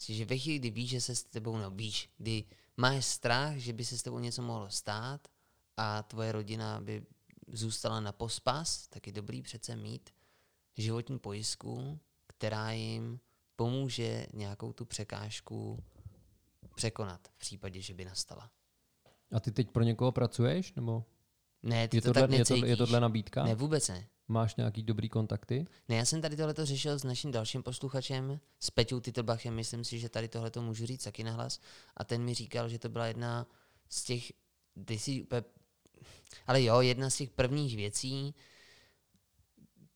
Že 0.08 0.24
ve 0.24 0.38
chvíli, 0.38 0.58
kdy 0.58 0.70
víš, 0.70 0.90
že 0.90 1.00
se 1.00 1.16
s 1.16 1.24
tebou, 1.24 1.56
no 1.56 1.70
víš, 1.70 2.10
kdy 2.16 2.44
máš 2.76 3.04
strach, 3.04 3.56
že 3.56 3.72
by 3.72 3.84
se 3.84 3.98
s 3.98 4.02
tebou 4.02 4.18
něco 4.18 4.42
mohlo 4.42 4.70
stát 4.70 5.28
a 5.76 6.02
tvoje 6.02 6.32
rodina 6.32 6.80
by 6.80 7.06
zůstala 7.52 8.00
na 8.00 8.12
pospas, 8.12 8.86
tak 8.86 9.06
je 9.06 9.12
dobrý 9.12 9.42
přece 9.42 9.76
mít 9.76 10.10
životní 10.76 11.18
pojistku, 11.18 12.00
která 12.26 12.72
jim 12.72 13.20
pomůže 13.56 14.26
nějakou 14.32 14.72
tu 14.72 14.84
překážku 14.84 15.84
překonat 16.74 17.28
v 17.28 17.38
případě, 17.38 17.80
že 17.80 17.94
by 17.94 18.04
nastala. 18.04 18.50
A 19.34 19.40
ty 19.40 19.52
teď 19.52 19.70
pro 19.70 19.82
někoho 19.82 20.12
pracuješ? 20.12 20.74
Nebo 20.74 21.04
Ne, 21.62 21.88
ty 21.88 21.96
Je 21.96 22.00
to 22.00 22.12
tohle, 22.12 22.22
tak 22.22 22.30
je, 22.30 22.38
necítíš. 22.38 22.62
je 22.66 22.76
tohle 22.76 23.00
nabídka? 23.00 23.44
Ne, 23.44 23.54
vůbec 23.54 23.88
ne. 23.88 24.06
Máš 24.28 24.56
nějaký 24.56 24.82
dobrý 24.82 25.08
kontakty? 25.08 25.66
Ne, 25.88 25.96
já 25.96 26.04
jsem 26.04 26.22
tady 26.22 26.36
tohleto 26.36 26.66
řešil 26.66 26.98
s 26.98 27.04
naším 27.04 27.30
dalším 27.30 27.62
posluchačem, 27.62 28.40
s 28.60 28.70
Peťou 28.70 29.00
Titelbachem, 29.00 29.54
myslím 29.54 29.84
si, 29.84 29.98
že 29.98 30.08
tady 30.08 30.28
tohleto 30.28 30.62
můžu 30.62 30.86
říct 30.86 31.04
taky 31.04 31.24
nahlas. 31.24 31.60
A 31.96 32.04
ten 32.04 32.22
mi 32.22 32.34
říkal, 32.34 32.68
že 32.68 32.78
to 32.78 32.88
byla 32.88 33.06
jedna 33.06 33.46
z 33.88 34.04
těch, 34.04 34.32
ty 34.84 34.98
si 34.98 35.22
úplně, 35.22 35.42
ale 36.46 36.62
jo, 36.62 36.80
jedna 36.80 37.10
z 37.10 37.16
těch 37.16 37.30
prvních 37.30 37.76
věcí, 37.76 38.34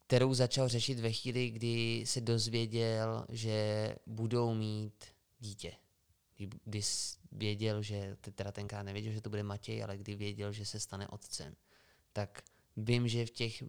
kterou 0.06 0.34
začal 0.34 0.68
řešit 0.68 0.98
ve 0.98 1.12
chvíli, 1.12 1.50
kdy 1.50 2.02
se 2.06 2.20
dozvěděl, 2.20 3.26
že 3.28 3.94
budou 4.06 4.54
mít 4.54 5.04
dítě. 5.38 5.72
Kdy, 6.38 6.80
věděl, 7.32 7.82
že, 7.82 8.16
te- 8.20 8.30
teda 8.30 8.52
tenkrát 8.52 8.82
nevěděl, 8.82 9.12
že 9.12 9.20
to 9.20 9.30
bude 9.30 9.42
Matěj, 9.42 9.84
ale 9.84 9.98
kdy 9.98 10.14
věděl, 10.14 10.52
že 10.52 10.66
se 10.66 10.80
stane 10.80 11.08
otcem. 11.08 11.56
Tak 12.12 12.42
vím, 12.76 13.08
že 13.08 13.26
v 13.26 13.30
těch 13.30 13.62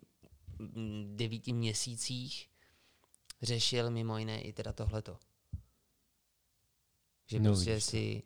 mm, 0.59 1.13
devíti 1.15 1.53
měsících 1.53 2.49
řešil 3.41 3.91
mimo 3.91 4.17
jiné 4.17 4.41
i 4.41 4.53
teda 4.53 4.73
tohleto. 4.73 5.19
Že 7.27 7.39
No, 7.39 7.51
prostě 7.51 7.81
si 7.81 8.23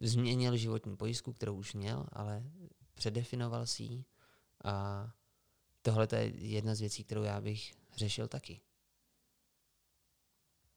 změnil 0.00 0.56
životní 0.56 0.96
pojistku, 0.96 1.32
kterou 1.32 1.56
už 1.56 1.74
měl, 1.74 2.06
ale 2.12 2.44
předefinoval 2.94 3.66
si 3.66 3.82
ji 3.82 4.04
a 4.64 5.06
tohle 5.82 6.08
je 6.16 6.46
jedna 6.46 6.74
z 6.74 6.80
věcí, 6.80 7.04
kterou 7.04 7.22
já 7.22 7.40
bych 7.40 7.74
řešil 7.96 8.28
taky. 8.28 8.60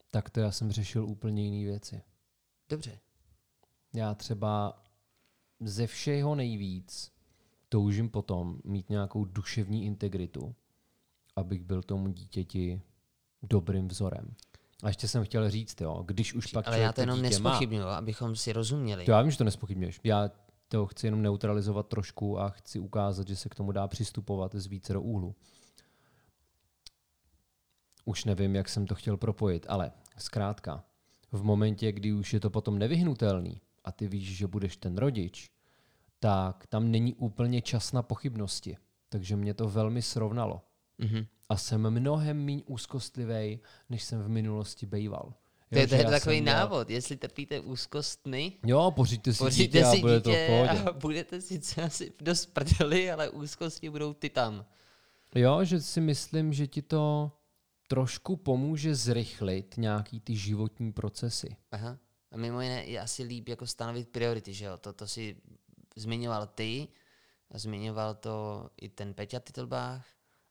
Tak 0.10 0.30
to 0.30 0.40
já 0.40 0.52
jsem 0.52 0.72
řešil 0.72 1.06
úplně 1.06 1.44
jiné 1.44 1.72
věci. 1.72 2.02
Dobře. 2.70 3.00
Já 3.94 4.16
třeba 4.16 4.84
ze 5.60 5.88
všeho 5.88 6.36
nejvíc 6.36 7.12
toužím 7.70 8.10
potom 8.10 8.60
mít 8.64 8.90
nějakou 8.90 9.26
duševní 9.26 9.86
integritu, 9.86 10.56
abych 11.36 11.64
byl 11.64 11.84
tomu 11.84 12.08
dítěti 12.08 12.82
dobrým 13.44 13.88
vzorem. 13.88 14.36
A 14.84 14.88
ještě 14.88 15.08
jsem 15.08 15.24
chtěl 15.24 15.50
říct, 15.50 15.82
jo, 15.82 16.04
když 16.08 16.34
už 16.34 16.48
pak 16.48 16.68
ale 16.68 16.80
já 16.80 16.94
to 16.94 17.02
jenom 17.02 17.22
nespochybnuju, 17.22 17.86
abychom 17.86 18.36
si 18.36 18.54
rozuměli. 18.54 19.06
to 19.06 19.12
já 19.12 19.22
vím, 19.22 19.32
že 19.32 19.38
to 19.38 19.44
nespochybňuješ. 19.44 20.00
Já 20.04 20.30
to 20.68 20.86
chci 20.86 21.08
jenom 21.08 21.22
neutralizovat 21.22 21.88
trošku 21.88 22.40
a 22.40 22.50
chci 22.50 22.80
ukázat, 22.80 23.28
že 23.28 23.36
se 23.36 23.50
k 23.50 23.56
tomu 23.56 23.72
dá 23.72 23.88
přistupovat 23.88 24.56
z 24.56 24.66
více 24.66 24.94
do 24.94 25.02
úhlu. 25.02 25.36
Už 28.06 28.26
nevím, 28.26 28.56
jak 28.56 28.70
jsem 28.70 28.88
to 28.88 28.96
chtěl 28.96 29.18
propojit, 29.18 29.66
ale 29.70 29.92
zkrátka, 30.18 30.84
v 31.32 31.44
momentě, 31.44 31.92
kdy 31.92 32.14
už 32.14 32.34
je 32.34 32.40
to 32.40 32.50
potom 32.50 32.80
nevyhnutelný 32.80 33.62
a 33.84 33.92
ty 33.92 34.08
víš, 34.08 34.38
že 34.38 34.48
budeš 34.48 34.78
ten 34.78 34.98
rodič, 34.98 35.50
tak 36.20 36.68
tam 36.68 36.92
není 36.92 37.14
úplně 37.14 37.62
čas 37.62 37.92
na 37.92 38.02
pochybnosti. 38.04 38.78
Takže 39.10 39.36
mě 39.36 39.54
to 39.54 39.70
velmi 39.70 40.02
srovnalo. 40.02 40.62
Mhm. 40.98 41.26
A 41.50 41.58
jsem 41.58 41.90
mnohem 41.90 42.46
méně 42.46 42.64
úzkostlivý, 42.66 43.60
než 43.90 44.04
jsem 44.04 44.22
v 44.24 44.30
minulosti 44.30 44.86
bejval. 44.86 45.34
To 45.70 45.78
je, 45.78 45.82
Jo, 45.82 45.88
to 45.88 45.96
je 45.96 46.06
takový 46.06 46.42
měl- 46.42 46.56
návod, 46.56 46.90
jestli 46.90 47.18
trpíte 47.18 47.60
úzkostmi, 47.60 48.54
Jo, 48.66 48.92
pořiďte 48.96 49.34
si 49.34 49.38
pořiďte 49.38 49.78
dítě 49.78 49.92
si 49.92 49.98
a 49.98 50.02
bude 50.02 50.22
to 50.22 50.30
v 50.30 50.34
dítě 50.34 50.48
pohodě. 50.50 50.84
a 50.90 50.92
budete 50.94 51.42
sice 51.42 51.82
asi 51.84 52.14
dost 52.22 52.46
prdeli, 52.46 53.12
ale 53.12 53.30
úzkosti 53.30 53.90
budou 53.90 54.14
ty 54.14 54.30
tam. 54.30 54.66
Jo, 55.36 55.64
že 55.64 55.82
si 55.82 56.02
myslím, 56.02 56.54
že 56.54 56.68
ti 56.68 56.82
to 56.82 57.32
trošku 57.88 58.36
pomůže 58.36 58.96
zrychlit 58.96 59.76
nějaký 59.78 60.20
ty 60.20 60.36
životní 60.36 60.94
procesy. 60.94 61.56
Aha. 61.72 61.98
A 62.32 62.38
mimo 62.38 62.62
jiné 62.62 62.86
je 62.86 63.00
asi 63.00 63.24
líp 63.24 63.50
jako 63.50 63.68
stanovit 63.68 64.10
priority, 64.10 64.54
že 64.54 64.66
jo? 64.66 64.78
To, 64.78 64.94
to 64.94 65.08
si 65.08 65.38
zmiňoval 65.96 66.48
ty 66.48 66.88
a 67.52 67.58
zmiňoval 67.58 68.16
to 68.16 68.70
i 68.82 68.90
ten 68.90 69.14
Peťa 69.14 69.40
Titelbách 69.40 70.06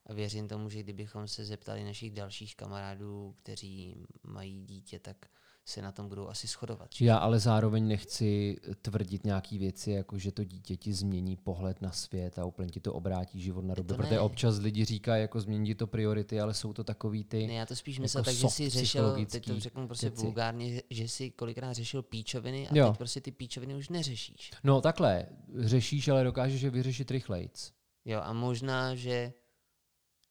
a 0.07 0.13
věřím 0.13 0.49
tomu, 0.49 0.71
že 0.71 0.83
kdybychom 0.83 1.29
se 1.29 1.45
zeptali 1.45 1.85
našich 1.85 2.11
dalších 2.11 2.57
kamarádů, 2.57 3.35
kteří 3.43 3.97
mají 4.23 4.65
dítě, 4.65 4.99
tak 4.99 5.27
se 5.69 5.83
na 5.83 5.93
tom 5.93 6.09
budou 6.09 6.29
asi 6.29 6.47
shodovat. 6.47 6.89
Já 7.01 7.17
ale 7.17 7.39
zároveň 7.39 7.89
nechci 7.89 8.57
tvrdit 8.83 9.25
nějaký 9.25 9.59
věci, 9.59 9.91
jako 9.91 10.19
že 10.19 10.33
to 10.33 10.45
dítě 10.45 10.77
ti 10.77 10.93
změní 10.93 11.37
pohled 11.37 11.83
na 11.83 11.93
svět 11.93 12.39
a 12.39 12.45
úplně 12.45 12.71
ti 12.71 12.81
to 12.81 12.95
obrátí 12.95 13.41
život 13.41 13.65
na 13.65 13.75
dobu. 13.75 13.89
To 13.89 13.95
Protože 13.95 14.21
občas 14.21 14.59
lidi 14.59 14.85
říkají, 14.85 15.23
jako 15.23 15.41
změní 15.41 15.75
to 15.75 15.87
priority, 15.87 16.41
ale 16.41 16.55
jsou 16.55 16.73
to 16.73 16.85
takový 16.85 17.25
ty... 17.25 17.47
Ne, 17.47 17.53
já 17.55 17.67
to 17.67 17.77
spíš 17.77 17.97
jako 17.97 18.03
myslel 18.03 18.25
tak, 18.25 18.35
že 18.35 18.49
si 18.49 18.69
řešil, 18.69 19.27
teď 19.31 19.47
to 19.47 19.61
řeknu 19.61 19.87
prostě 19.87 20.09
věci. 20.11 20.23
vulgárně, 20.25 20.83
že- 20.91 21.09
si 21.09 21.31
kolikrát 21.31 21.73
řešil 21.73 22.03
píčoviny 22.03 22.69
a 22.69 22.77
Jo. 22.77 22.89
teď 22.89 22.99
prostě 22.99 23.21
ty 23.21 23.33
píčoviny 23.33 23.75
už 23.75 23.89
neřešíš. 23.89 24.51
No 24.65 24.81
takhle, 24.81 25.27
řešíš, 25.59 26.09
ale 26.09 26.25
dokážeš 26.25 26.63
je 26.63 26.71
vyřešit 26.71 27.11
rychlejc. 27.11 27.73
Jo, 28.05 28.21
a 28.23 28.33
možná, 28.33 28.95
že 28.95 29.33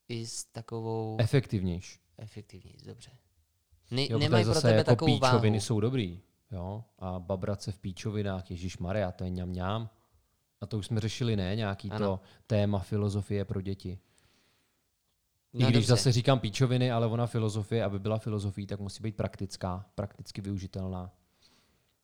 i 0.09 0.25
s 0.25 0.43
takovou 0.45 1.17
Efektivnější. 1.19 1.99
efektivní, 2.17 2.73
dobře. 2.85 3.09
Ne, 3.91 4.07
Jo, 4.09 4.17
nemají 4.19 4.43
protože 4.43 4.45
pro 4.45 4.53
zase 4.53 4.67
tebe 4.67 4.77
jako 4.77 4.91
takovou 4.91 5.19
váhu. 5.19 5.37
píčoviny 5.37 5.61
jsou 5.61 5.79
dobrý. 5.79 6.21
Jo? 6.51 6.83
A 6.99 7.19
babrat 7.19 7.61
se 7.61 7.71
v 7.71 7.79
píčovinách, 7.79 8.51
Ježíš 8.51 8.77
Maria, 8.77 9.11
to 9.11 9.23
je 9.23 9.29
ňam 9.29 9.53
ňam. 9.53 9.89
A 10.61 10.65
to 10.65 10.77
už 10.77 10.85
jsme 10.85 10.99
řešili, 10.99 11.35
ne? 11.35 11.55
Nějaký 11.55 11.91
Ano. 11.91 12.05
to 12.07 12.19
téma 12.47 12.79
filozofie 12.79 13.45
pro 13.45 13.61
děti. 13.61 13.99
I 15.53 15.59
No, 15.63 15.67
když 15.69 15.73
dobře. 15.73 15.87
zase 15.87 16.11
říkám 16.11 16.39
píčoviny, 16.39 16.91
ale 16.91 17.07
ona 17.07 17.27
filozofie, 17.27 17.83
aby 17.83 17.99
byla 17.99 18.17
filozofií, 18.17 18.67
tak 18.67 18.79
musí 18.79 19.03
být 19.03 19.15
praktická, 19.15 19.85
prakticky 19.95 20.41
využitelná. 20.41 21.11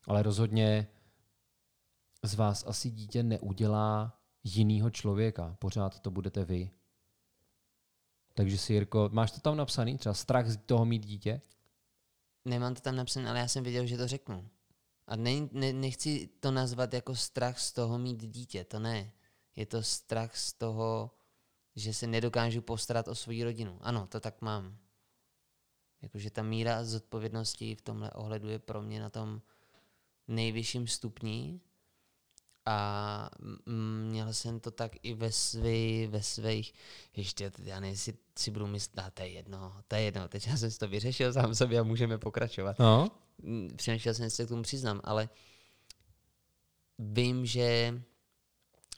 Ale 0.07 0.23
rozhodně 0.23 0.87
z 2.23 2.35
vás 2.35 2.63
asi 2.67 2.91
dítě 2.91 3.23
neudělá 3.23 4.17
jinýho 4.43 4.89
člověka. 4.89 5.55
Pořád 5.59 5.99
to 5.99 6.11
budete 6.11 6.45
vy. 6.45 6.71
Takže 8.33 8.57
si, 8.57 8.73
Jirko, 8.73 9.09
máš 9.13 9.31
to 9.31 9.39
tam 9.39 9.57
napsaný? 9.57 9.97
Třeba 9.97 10.13
strach 10.13 10.47
z 10.47 10.57
toho 10.57 10.85
mít 10.85 11.05
dítě? 11.05 11.41
Nemám 12.45 12.75
to 12.75 12.81
tam 12.81 12.95
napsané, 12.95 13.29
ale 13.29 13.39
já 13.39 13.47
jsem 13.47 13.63
věděl, 13.63 13.85
že 13.85 13.97
to 13.97 14.07
řeknu. 14.07 14.49
A 15.07 15.15
ne, 15.15 15.31
ne, 15.51 15.73
nechci 15.73 16.29
to 16.39 16.51
nazvat 16.51 16.93
jako 16.93 17.15
strach 17.15 17.59
z 17.59 17.71
toho 17.71 17.97
mít 17.97 18.23
dítě, 18.23 18.63
to 18.63 18.79
ne. 18.79 19.13
Je 19.55 19.65
to 19.65 19.83
strach 19.83 20.37
z 20.37 20.53
toho, 20.53 21.11
že 21.75 21.93
se 21.93 22.07
nedokážu 22.07 22.61
postarat 22.61 23.07
o 23.07 23.15
svou 23.15 23.43
rodinu. 23.43 23.77
Ano, 23.81 24.07
to 24.07 24.19
tak 24.19 24.41
mám. 24.41 24.77
Jakože 26.01 26.31
ta 26.31 26.43
míra 26.43 26.83
zodpovědnosti 26.83 27.75
v 27.75 27.81
tomhle 27.81 28.11
ohledu 28.11 28.49
je 28.49 28.59
pro 28.59 28.81
mě 28.81 29.01
na 29.01 29.09
tom 29.09 29.41
nejvyšším 30.27 30.87
stupni 30.87 31.61
a 32.65 33.29
měl 34.05 34.33
jsem 34.33 34.59
to 34.59 34.71
tak 34.71 34.91
i 35.03 35.13
ve, 35.13 35.31
svý, 35.31 36.07
ve 36.07 36.21
svých, 36.23 36.73
ještě, 37.15 37.51
já 37.63 37.79
nevím, 37.79 37.93
jestli 37.93 38.13
si 38.39 38.51
budu 38.51 38.67
myslet, 38.67 38.99
a 38.99 39.09
to 39.11 39.21
je 39.21 39.29
jedno, 39.29 39.83
to 39.87 39.95
je 39.95 40.01
jedno, 40.01 40.27
teď 40.27 40.47
já 40.47 40.57
jsem 40.57 40.71
si 40.71 40.79
to 40.79 40.87
vyřešil 40.87 41.33
sám 41.33 41.55
sobě 41.55 41.79
a 41.79 41.83
můžeme 41.83 42.17
pokračovat. 42.17 42.79
No. 42.79 43.11
Přemýšlel 43.75 44.13
jsem, 44.13 44.23
jestli 44.23 44.35
se 44.37 44.45
k 44.45 44.49
tomu 44.49 44.63
přiznám, 44.63 45.01
ale 45.03 45.29
vím, 46.99 47.45
že 47.45 48.01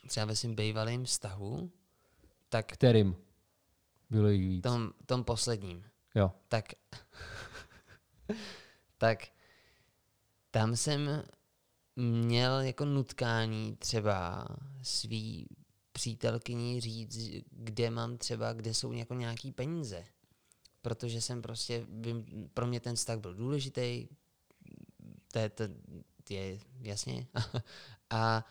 třeba 0.08 0.26
ve 0.26 0.36
svém 0.36 0.54
bývalém 0.54 1.04
vztahu, 1.04 1.70
tak 2.48 2.72
Kterým? 2.72 3.16
Bylo 4.10 4.28
jich 4.28 4.48
víc. 4.48 4.62
tom, 4.62 4.90
tom 5.06 5.24
posledním, 5.24 5.84
Jo. 6.14 6.32
tak, 6.48 6.64
tak 8.98 9.28
tam 10.50 10.76
jsem 10.76 11.22
měl 11.96 12.60
jako 12.60 12.84
nutkání 12.84 13.76
třeba 13.76 14.46
svý 14.82 15.46
přítelkyni 15.92 16.80
říct, 16.80 17.44
kde 17.50 17.90
mám 17.90 18.18
třeba, 18.18 18.52
kde 18.52 18.74
jsou 18.74 18.92
jako 18.92 19.14
nějaký 19.14 19.52
peníze. 19.52 20.04
Protože 20.82 21.20
jsem 21.20 21.42
prostě, 21.42 21.86
pro 22.54 22.66
mě 22.66 22.80
ten 22.80 22.96
vztah 22.96 23.18
byl 23.18 23.34
důležitý, 23.34 24.08
to 25.32 25.38
je, 25.38 25.48
to 25.48 25.62
je 26.30 26.58
jasně. 26.80 27.26
a 28.10 28.44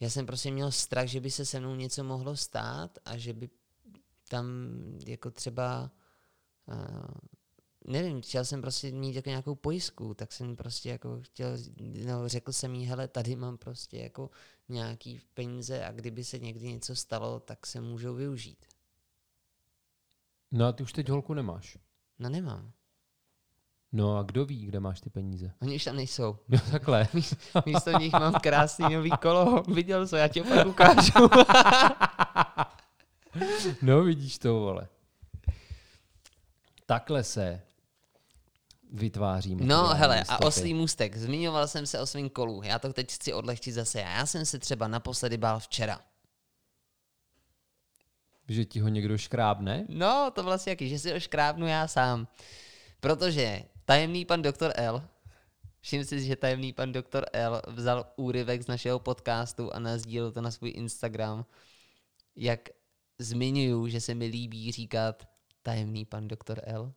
já 0.00 0.10
jsem 0.10 0.26
prostě 0.26 0.50
měl 0.50 0.72
strach, 0.72 1.06
že 1.06 1.20
by 1.20 1.30
se 1.30 1.46
se 1.46 1.60
mnou 1.60 1.74
něco 1.74 2.04
mohlo 2.04 2.36
stát 2.36 2.98
a 3.04 3.16
že 3.16 3.32
by 3.32 3.50
tam 4.28 4.46
jako 5.06 5.30
třeba 5.30 5.90
uh, 6.66 7.04
nevím, 7.86 8.22
chtěl 8.22 8.44
jsem 8.44 8.60
prostě 8.60 8.92
mít 8.92 9.16
jako 9.16 9.28
nějakou 9.28 9.54
pojistku, 9.54 10.14
tak 10.14 10.32
jsem 10.32 10.56
prostě 10.56 10.90
jako 10.90 11.20
chtěl, 11.20 11.56
no 12.06 12.28
řekl 12.28 12.52
jsem 12.52 12.74
jí, 12.74 12.86
hele, 12.86 13.08
tady 13.08 13.36
mám 13.36 13.58
prostě 13.58 13.98
jako 13.98 14.30
nějaký 14.68 15.20
peníze 15.34 15.84
a 15.84 15.92
kdyby 15.92 16.24
se 16.24 16.38
někdy 16.38 16.72
něco 16.72 16.96
stalo, 16.96 17.40
tak 17.40 17.66
se 17.66 17.80
můžou 17.80 18.14
využít. 18.14 18.66
No 20.52 20.66
a 20.66 20.72
ty 20.72 20.82
už 20.82 20.92
teď 20.92 21.08
holku 21.08 21.34
nemáš. 21.34 21.78
No 22.18 22.28
nemám. 22.28 22.72
No 23.92 24.16
a 24.16 24.22
kdo 24.22 24.44
ví, 24.44 24.66
kde 24.66 24.80
máš 24.80 25.00
ty 25.00 25.10
peníze? 25.10 25.52
Oni 25.62 25.76
už 25.76 25.84
tam 25.84 25.96
nejsou. 25.96 26.38
No 26.48 26.58
takhle. 26.70 27.08
Místo 27.66 27.98
nich 27.98 28.12
mám 28.12 28.32
krásný 28.32 28.94
nový 28.94 29.10
kolo. 29.10 29.62
Viděl 29.62 30.06
jsi, 30.06 30.16
já 30.16 30.28
ti 30.28 30.40
ho 30.40 30.46
pak 30.54 30.66
ukážu. 30.66 31.12
no 33.82 34.04
vidíš 34.04 34.38
to, 34.38 34.54
vole. 34.54 34.88
Takhle 36.86 37.24
se 37.24 37.62
vytváří. 38.92 39.56
No 39.60 39.88
hele, 39.88 40.24
a 40.28 40.42
oslý 40.42 40.74
můstek. 40.74 41.16
Zmiňoval 41.16 41.68
jsem 41.68 41.86
se 41.86 42.00
o 42.00 42.06
svém 42.06 42.30
kolu. 42.30 42.62
Já 42.62 42.78
to 42.78 42.92
teď 42.92 43.12
chci 43.12 43.32
odlehčit 43.32 43.74
zase 43.74 44.00
já. 44.00 44.10
Já 44.10 44.26
jsem 44.26 44.46
se 44.46 44.58
třeba 44.58 44.88
naposledy 44.88 45.36
bál 45.36 45.60
včera. 45.60 46.00
Že 48.48 48.64
ti 48.64 48.80
ho 48.80 48.88
někdo 48.88 49.18
škrábne? 49.18 49.86
No, 49.88 50.30
to 50.34 50.42
vlastně 50.42 50.70
jaký, 50.70 50.88
že 50.88 50.98
si 50.98 51.12
ho 51.12 51.20
škrábnu 51.20 51.66
já 51.66 51.88
sám. 51.88 52.28
Protože 53.00 53.62
tajemný 53.84 54.24
pan 54.24 54.42
doktor 54.42 54.72
L, 54.76 55.02
všim 55.80 56.04
si, 56.04 56.24
že 56.24 56.36
tajemný 56.36 56.72
pan 56.72 56.92
doktor 56.92 57.26
L 57.32 57.62
vzal 57.68 58.12
úryvek 58.16 58.62
z 58.62 58.66
našeho 58.66 58.98
podcastu 58.98 59.74
a 59.74 59.78
nazdílil 59.78 60.32
to 60.32 60.40
na 60.40 60.50
svůj 60.50 60.72
Instagram, 60.76 61.44
jak 62.36 62.68
zmiňuju, 63.18 63.88
že 63.88 64.00
se 64.00 64.14
mi 64.14 64.26
líbí 64.26 64.72
říkat 64.72 65.28
tajemný 65.62 66.04
pan 66.04 66.28
doktor 66.28 66.60
L. 66.64 66.92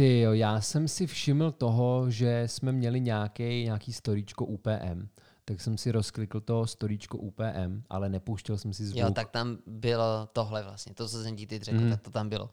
Ty 0.00 0.20
jo, 0.20 0.32
já 0.32 0.60
jsem 0.60 0.88
si 0.88 1.06
všiml 1.06 1.52
toho, 1.52 2.10
že 2.10 2.42
jsme 2.46 2.72
měli 2.72 3.00
nějaký, 3.00 3.64
nějaký 3.64 3.92
storíčko 3.92 4.44
UPM. 4.44 5.08
Tak 5.44 5.60
jsem 5.60 5.78
si 5.78 5.92
rozklikl 5.92 6.40
to 6.40 6.66
storíčko 6.66 7.18
UPM, 7.18 7.82
ale 7.90 8.08
nepouštěl 8.08 8.58
jsem 8.58 8.72
si 8.72 8.86
zvuk. 8.86 9.00
Jo, 9.00 9.10
tak 9.10 9.30
tam 9.30 9.58
bylo 9.66 10.28
tohle 10.32 10.62
vlastně, 10.62 10.94
to, 10.94 11.08
co 11.08 11.22
jsem 11.22 11.36
ti 11.36 11.46
teď 11.46 11.62
řekl, 11.62 11.80
mm. 11.80 11.90
tak 11.90 12.00
to 12.00 12.10
tam 12.10 12.28
bylo. 12.28 12.50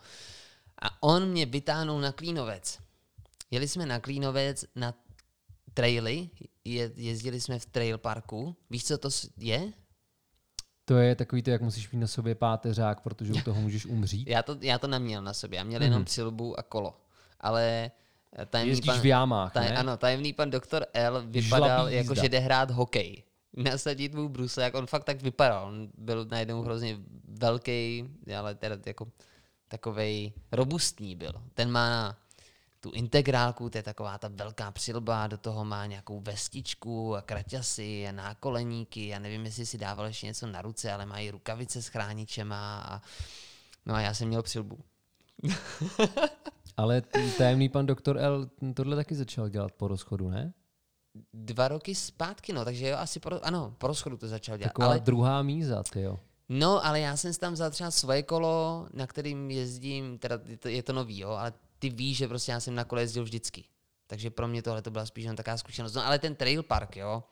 A 0.82 1.04
on 1.04 1.30
mě 1.30 1.46
vytáhnul 1.46 2.02
na 2.02 2.12
Klínovec. 2.12 2.80
Jeli 3.52 3.68
jsme 3.68 3.86
na 3.86 4.00
Klínovec 4.00 4.66
na 4.76 4.94
traily, 5.74 6.30
je, 6.66 6.92
jezdili 6.96 7.42
jsme 7.42 7.60
v 7.60 7.66
trail 7.66 7.98
parku. 7.98 8.56
Víš, 8.70 8.86
co 8.86 8.98
to 8.98 9.10
je? 9.38 9.74
To 10.86 10.98
je 10.98 11.16
takový 11.16 11.42
to, 11.42 11.50
jak 11.50 11.62
musíš 11.62 11.92
mít 11.92 12.00
na 12.00 12.08
sobě 12.08 12.36
páteřák, 12.36 13.02
protože 13.02 13.34
u 13.34 13.42
toho 13.46 13.62
můžeš 13.62 13.86
umřít. 13.86 14.28
já, 14.28 14.44
to, 14.44 14.58
já 14.62 14.80
to 14.80 14.88
neměl 14.88 15.22
na 15.22 15.34
sobě, 15.34 15.58
já 15.58 15.64
měl 15.64 15.80
mm-hmm. 15.80 15.84
jenom 15.84 16.06
přilbu 16.06 16.60
a 16.60 16.64
kolo. 16.64 17.07
Ale 17.40 17.92
eh, 18.38 18.46
tajemný 18.46 18.72
Jezdíš 18.72 18.92
pan, 18.92 19.02
v 19.02 19.06
jámách, 19.06 19.54
taj, 19.54 19.70
ne? 19.70 19.78
Ano, 19.78 19.98
tajemný 19.98 20.34
pan 20.34 20.50
doktor 20.50 20.86
L 20.94 21.24
vypadal 21.26 21.80
Žlabý 21.80 21.96
jako, 21.96 22.12
jízda. 22.14 22.24
že 22.24 22.30
jde 22.30 22.40
hrát 22.40 22.72
hokej. 22.72 23.24
Nasadit 23.58 24.14
mu 24.14 24.30
brusle, 24.30 24.64
jak 24.64 24.76
on 24.76 24.88
fakt 24.88 25.04
tak 25.04 25.22
vypadal. 25.22 25.68
On 25.68 25.90
byl 25.98 26.26
najednou 26.32 26.62
hrozně 26.62 26.98
velký, 27.28 28.10
ale 28.38 28.56
teda 28.56 28.78
jako 28.86 29.08
takovej 29.68 30.34
robustní 30.52 31.16
byl. 31.16 31.34
Ten 31.54 31.72
má 31.72 32.18
tu 32.80 32.92
integrálku, 32.92 33.70
to 33.70 33.78
je 33.78 33.84
taková 33.84 34.18
ta 34.18 34.30
velká 34.32 34.72
přilba, 34.72 35.28
do 35.28 35.38
toho 35.38 35.66
má 35.66 35.86
nějakou 35.86 36.20
vestičku 36.20 37.16
a 37.16 37.22
kraťasy 37.22 38.08
a 38.08 38.12
nákoleníky. 38.12 39.08
Já 39.08 39.20
nevím, 39.20 39.46
jestli 39.46 39.66
si 39.66 39.78
dával 39.78 40.06
ještě 40.06 40.26
něco 40.26 40.48
na 40.48 40.62
ruce, 40.62 40.92
ale 40.92 41.06
má 41.06 41.20
i 41.20 41.30
rukavice 41.30 41.82
s 41.82 41.88
chráničema. 41.88 42.82
A, 42.82 43.02
no 43.86 43.96
a 43.96 44.02
já 44.02 44.14
jsem 44.14 44.28
měl 44.28 44.44
přilbu. 44.44 44.80
Ale 46.78 47.02
tajemný 47.38 47.70
pan 47.70 47.86
doktor 47.86 48.18
L 48.18 48.50
tohle 48.74 48.96
taky 48.96 49.16
začal 49.16 49.50
dělat 49.50 49.72
po 49.72 49.88
rozchodu, 49.88 50.30
ne? 50.30 50.54
Dva 51.34 51.68
roky 51.68 51.96
zpátky, 51.96 52.54
no, 52.54 52.66
takže 52.66 52.88
jo, 52.88 52.98
asi 52.98 53.20
po, 53.20 53.30
ano, 53.44 53.76
po 53.78 53.88
rozchodu 53.88 54.18
to 54.18 54.28
začal 54.28 54.58
dělat. 54.58 54.70
Taková 54.70 54.88
Ale, 54.88 55.00
druhá 55.00 55.44
míza, 55.44 55.84
ty 55.84 56.02
jo. 56.02 56.20
no, 56.50 56.86
ale 56.86 57.00
já 57.00 57.18
jsem 57.18 57.34
si 57.34 57.40
tam 57.40 57.54
vzal 57.54 57.72
třeba 57.72 57.92
svoje 57.92 58.24
kolo, 58.24 58.88
na 58.94 59.08
kterým 59.08 59.52
jezdím, 59.52 60.18
teda 60.18 60.40
je 60.46 60.58
to, 60.58 60.68
je 60.68 60.84
to 60.84 60.94
nový, 60.94 61.20
jo, 61.20 61.30
ale 61.30 61.54
ty 61.80 61.90
víš, 61.90 62.18
že 62.18 62.28
prostě 62.28 62.52
já 62.52 62.60
jsem 62.60 62.76
na 62.76 62.84
kole 62.84 63.02
jezdil 63.02 63.24
vždycky. 63.24 63.64
Takže 64.08 64.30
pro 64.30 64.48
mě 64.48 64.62
tohle 64.62 64.82
to 64.82 64.92
byla 64.92 65.06
spíš 65.06 65.26
jen 65.26 65.36
taková 65.36 65.58
zkušenost. 65.58 65.94
No 65.94 66.06
ale 66.06 66.20
ten 66.20 66.36
trail 66.36 66.64
park, 66.64 66.98
jo, 66.98 67.24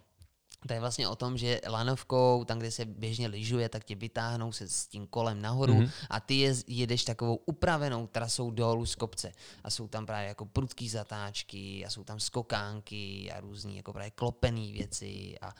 to 0.67 0.73
je 0.73 0.79
vlastně 0.79 1.07
o 1.07 1.15
tom, 1.15 1.37
že 1.37 1.61
lanovkou, 1.67 2.43
tam, 2.43 2.59
kde 2.59 2.71
se 2.71 2.85
běžně 2.85 3.27
lyžuje, 3.27 3.69
tak 3.69 3.83
tě 3.83 3.95
vytáhnou 3.95 4.51
se 4.51 4.69
s 4.69 4.87
tím 4.87 5.07
kolem 5.07 5.41
nahoru 5.41 5.73
Mhm. 5.73 5.83
mm-hmm. 5.83 6.05
a 6.09 6.19
ty 6.19 6.35
je, 6.35 6.55
jedeš 6.67 7.03
takovou 7.03 7.35
upravenou 7.45 8.07
trasou 8.07 8.51
dolů 8.51 8.85
z 8.85 8.95
kopce. 8.95 9.31
A 9.63 9.69
jsou 9.69 9.87
tam 9.87 10.05
právě 10.05 10.27
jako 10.27 10.45
prudký 10.45 10.89
zatáčky 10.89 11.85
a 11.85 11.89
jsou 11.89 12.03
tam 12.03 12.19
skokánky 12.19 13.31
a 13.31 13.39
různý 13.39 13.77
jako 13.77 13.93
právě 13.93 14.11
klopený 14.11 14.73
věci 14.73 15.35
a, 15.41 15.53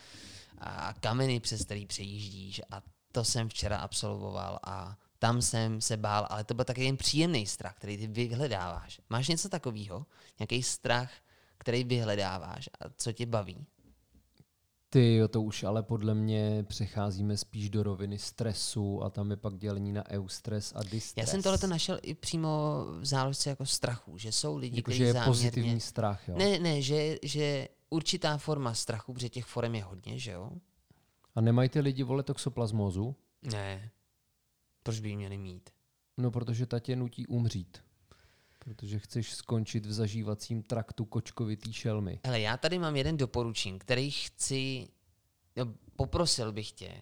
a 0.59 0.93
kameny, 0.93 1.39
přes 1.39 1.65
který 1.65 1.85
přejíždíš. 1.85 2.61
A 2.71 2.81
to 3.11 3.23
jsem 3.23 3.49
včera 3.49 3.77
absolvoval 3.77 4.59
a 4.63 4.97
tam 5.19 5.41
jsem 5.41 5.81
se 5.81 5.97
bál, 5.97 6.27
ale 6.29 6.43
to 6.43 6.53
byl 6.53 6.65
taky 6.65 6.83
jen 6.83 6.97
příjemný 6.97 7.45
strach, 7.47 7.75
který 7.75 7.97
ty 7.97 8.07
vyhledáváš. 8.07 9.01
Máš 9.09 9.27
něco 9.27 9.49
takového? 9.49 10.05
Nějaký 10.39 10.63
strach, 10.63 11.11
který 11.57 11.83
vyhledáváš 11.83 12.69
a 12.81 12.89
co 12.97 13.11
tě 13.11 13.25
baví? 13.25 13.65
Ty 14.95 15.15
jo, 15.15 15.27
to 15.27 15.41
už 15.41 15.63
ale 15.63 15.83
podle 15.83 16.13
mě 16.15 16.65
přecházíme 16.67 17.37
spíš 17.37 17.69
do 17.69 17.83
roviny 17.83 18.17
stresu 18.17 19.03
a 19.03 19.09
tam 19.09 19.31
je 19.31 19.37
pak 19.37 19.57
dělení 19.57 19.91
na 19.91 20.09
eustres 20.09 20.73
a 20.75 20.83
distres. 20.83 21.17
Já 21.17 21.25
jsem 21.25 21.43
tohle 21.43 21.67
našel 21.67 21.99
i 22.01 22.13
přímo 22.13 22.49
v 22.99 23.05
záložce 23.05 23.49
jako 23.49 23.65
strachu, 23.65 24.17
že 24.17 24.31
jsou 24.31 24.57
lidi, 24.57 24.77
Jakože 24.77 24.95
kteří 24.95 25.07
je 25.07 25.13
záměrně... 25.13 25.31
pozitivní 25.31 25.79
strach, 25.79 26.27
jo. 26.27 26.35
Ne, 26.37 26.59
ne, 26.59 26.81
že, 26.81 27.17
že 27.23 27.67
určitá 27.89 28.37
forma 28.37 28.73
strachu, 28.73 29.13
protože 29.13 29.29
těch 29.29 29.45
forem 29.45 29.75
je 29.75 29.83
hodně, 29.83 30.19
že 30.19 30.31
jo? 30.31 30.51
A 31.35 31.41
nemají 31.41 31.69
ty 31.69 31.79
lidi 31.79 32.03
vole 32.03 32.23
toxoplasmózu? 32.23 33.15
Ne. 33.51 33.91
Proč 34.83 34.99
by 34.99 35.09
ji 35.09 35.15
měli 35.15 35.37
mít? 35.37 35.69
No, 36.17 36.31
protože 36.31 36.65
ta 36.65 36.79
tě 36.79 36.95
nutí 36.95 37.27
umřít. 37.27 37.84
Protože 38.65 38.99
chceš 38.99 39.33
skončit 39.33 39.85
v 39.85 39.93
zažívacím 39.93 40.63
traktu 40.63 41.05
kočkovitý 41.05 41.73
šelmy. 41.73 42.19
Hele, 42.23 42.39
já 42.39 42.57
tady 42.57 42.79
mám 42.79 42.95
jeden 42.95 43.17
doporučení, 43.17 43.79
který 43.79 44.11
chci, 44.11 44.87
no, 45.55 45.73
poprosil 45.95 46.51
bych 46.51 46.71
tě, 46.71 47.01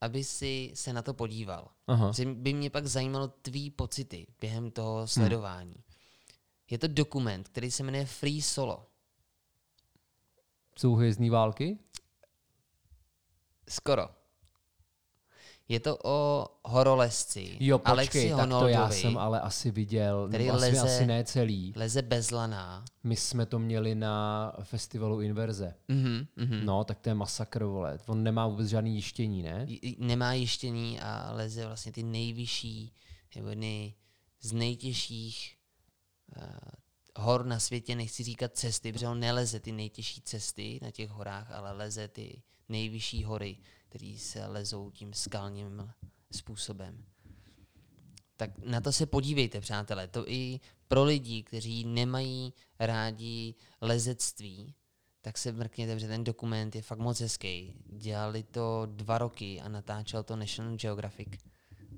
aby 0.00 0.24
si 0.24 0.70
se 0.74 0.92
na 0.92 1.02
to 1.02 1.14
podíval. 1.14 1.70
Aha. 1.86 2.12
By 2.34 2.52
mě 2.52 2.70
pak 2.70 2.86
zajímalo 2.86 3.28
tvý 3.28 3.70
pocity 3.70 4.26
během 4.40 4.70
toho 4.70 5.06
sledování. 5.06 5.74
Je 6.70 6.78
to 6.78 6.88
dokument, 6.88 7.48
který 7.48 7.70
se 7.70 7.82
jmenuje 7.82 8.06
Free 8.06 8.42
Solo. 8.42 8.86
Jsou 10.78 10.94
hvězdní 10.94 11.30
války? 11.30 11.78
Skoro. 13.68 14.08
Je 15.68 15.80
to 15.80 15.98
o 16.04 16.46
horolezci 16.64 17.56
Jo, 17.60 17.78
počkej, 17.78 17.92
Alexi 17.92 18.32
tak 18.36 18.48
to 18.48 18.68
já 18.68 18.90
jsem 18.90 19.18
ale 19.18 19.40
asi 19.40 19.70
viděl. 19.70 20.28
Který 20.28 20.44
Nebo 20.46 20.56
asi, 20.58 20.66
leze- 20.72 20.82
asi 20.84 21.06
ne 21.06 21.24
celý. 21.24 21.72
leze 21.76 22.02
bezlaná. 22.02 22.84
My 23.04 23.16
jsme 23.16 23.46
to 23.46 23.58
měli 23.58 23.94
na 23.94 24.52
festivalu 24.62 25.20
Inverze. 25.20 25.74
Mhm, 25.88 26.26
mhm. 26.36 26.64
No, 26.66 26.84
tak 26.84 26.98
to 27.00 27.08
je 27.08 27.14
masakr, 27.14 27.64
vole. 27.64 27.98
On 28.06 28.22
nemá 28.22 28.46
vůbec 28.46 28.68
žádný 28.68 28.94
jištění, 28.94 29.42
ne? 29.42 29.64
J- 29.68 29.96
Nemá 29.98 30.32
jištění 30.32 31.00
a 31.00 31.30
leze 31.32 31.66
vlastně 31.66 31.92
ty 31.92 32.02
nejvyšší, 32.02 32.92
nebo 33.36 33.48
jedny 33.48 33.94
z 34.40 34.52
nejtěžších 34.52 35.56
uh, 36.36 36.44
hor 37.24 37.46
na 37.46 37.58
světě, 37.60 37.96
nechci 37.96 38.22
říkat 38.24 38.56
cesty, 38.56 38.92
protože 38.92 39.08
on 39.08 39.20
neleze 39.20 39.60
ty 39.60 39.72
nejtěžší 39.72 40.20
cesty 40.20 40.78
na 40.82 40.90
těch 40.90 41.10
horách, 41.10 41.50
ale 41.50 41.72
leze 41.72 42.08
ty 42.08 42.42
nejvyšší 42.68 43.24
hory, 43.24 43.56
které 43.94 44.16
se 44.18 44.46
lezou 44.46 44.90
tím 44.90 45.12
skalním 45.12 45.92
způsobem. 46.32 47.04
Tak 48.36 48.58
na 48.58 48.80
to 48.80 48.92
se 48.92 49.06
podívejte, 49.06 49.60
přátelé. 49.60 50.08
To 50.08 50.28
i 50.28 50.60
pro 50.88 51.04
lidi, 51.04 51.42
kteří 51.42 51.84
nemají 51.84 52.52
rádi 52.78 53.54
lezectví, 53.80 54.74
tak 55.20 55.38
se 55.38 55.52
mrkněte, 55.52 55.94
protože 55.94 56.08
ten 56.08 56.24
dokument 56.24 56.76
je 56.76 56.82
fakt 56.82 56.98
moc 56.98 57.20
hezký. 57.20 57.74
Dělali 57.86 58.42
to 58.42 58.86
dva 58.86 59.18
roky 59.18 59.60
a 59.60 59.68
natáčel 59.68 60.22
to 60.22 60.36
National 60.36 60.76
Geographic 60.76 61.28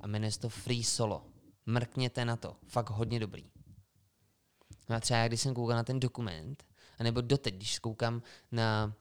a 0.00 0.06
jmenuje 0.06 0.32
se 0.32 0.40
to 0.40 0.48
Free 0.48 0.84
Solo. 0.84 1.26
Mrkněte 1.66 2.24
na 2.24 2.36
to, 2.36 2.56
fakt 2.66 2.90
hodně 2.90 3.20
dobrý. 3.20 3.50
No 4.88 4.96
a 4.96 5.00
třeba 5.00 5.28
když 5.28 5.40
jsem 5.40 5.54
koukal 5.54 5.76
na 5.76 5.84
ten 5.84 6.00
dokument, 6.00 6.64
anebo 6.98 7.20
doteď, 7.20 7.54
když 7.54 7.78
koukám 7.78 8.22
na, 8.52 8.94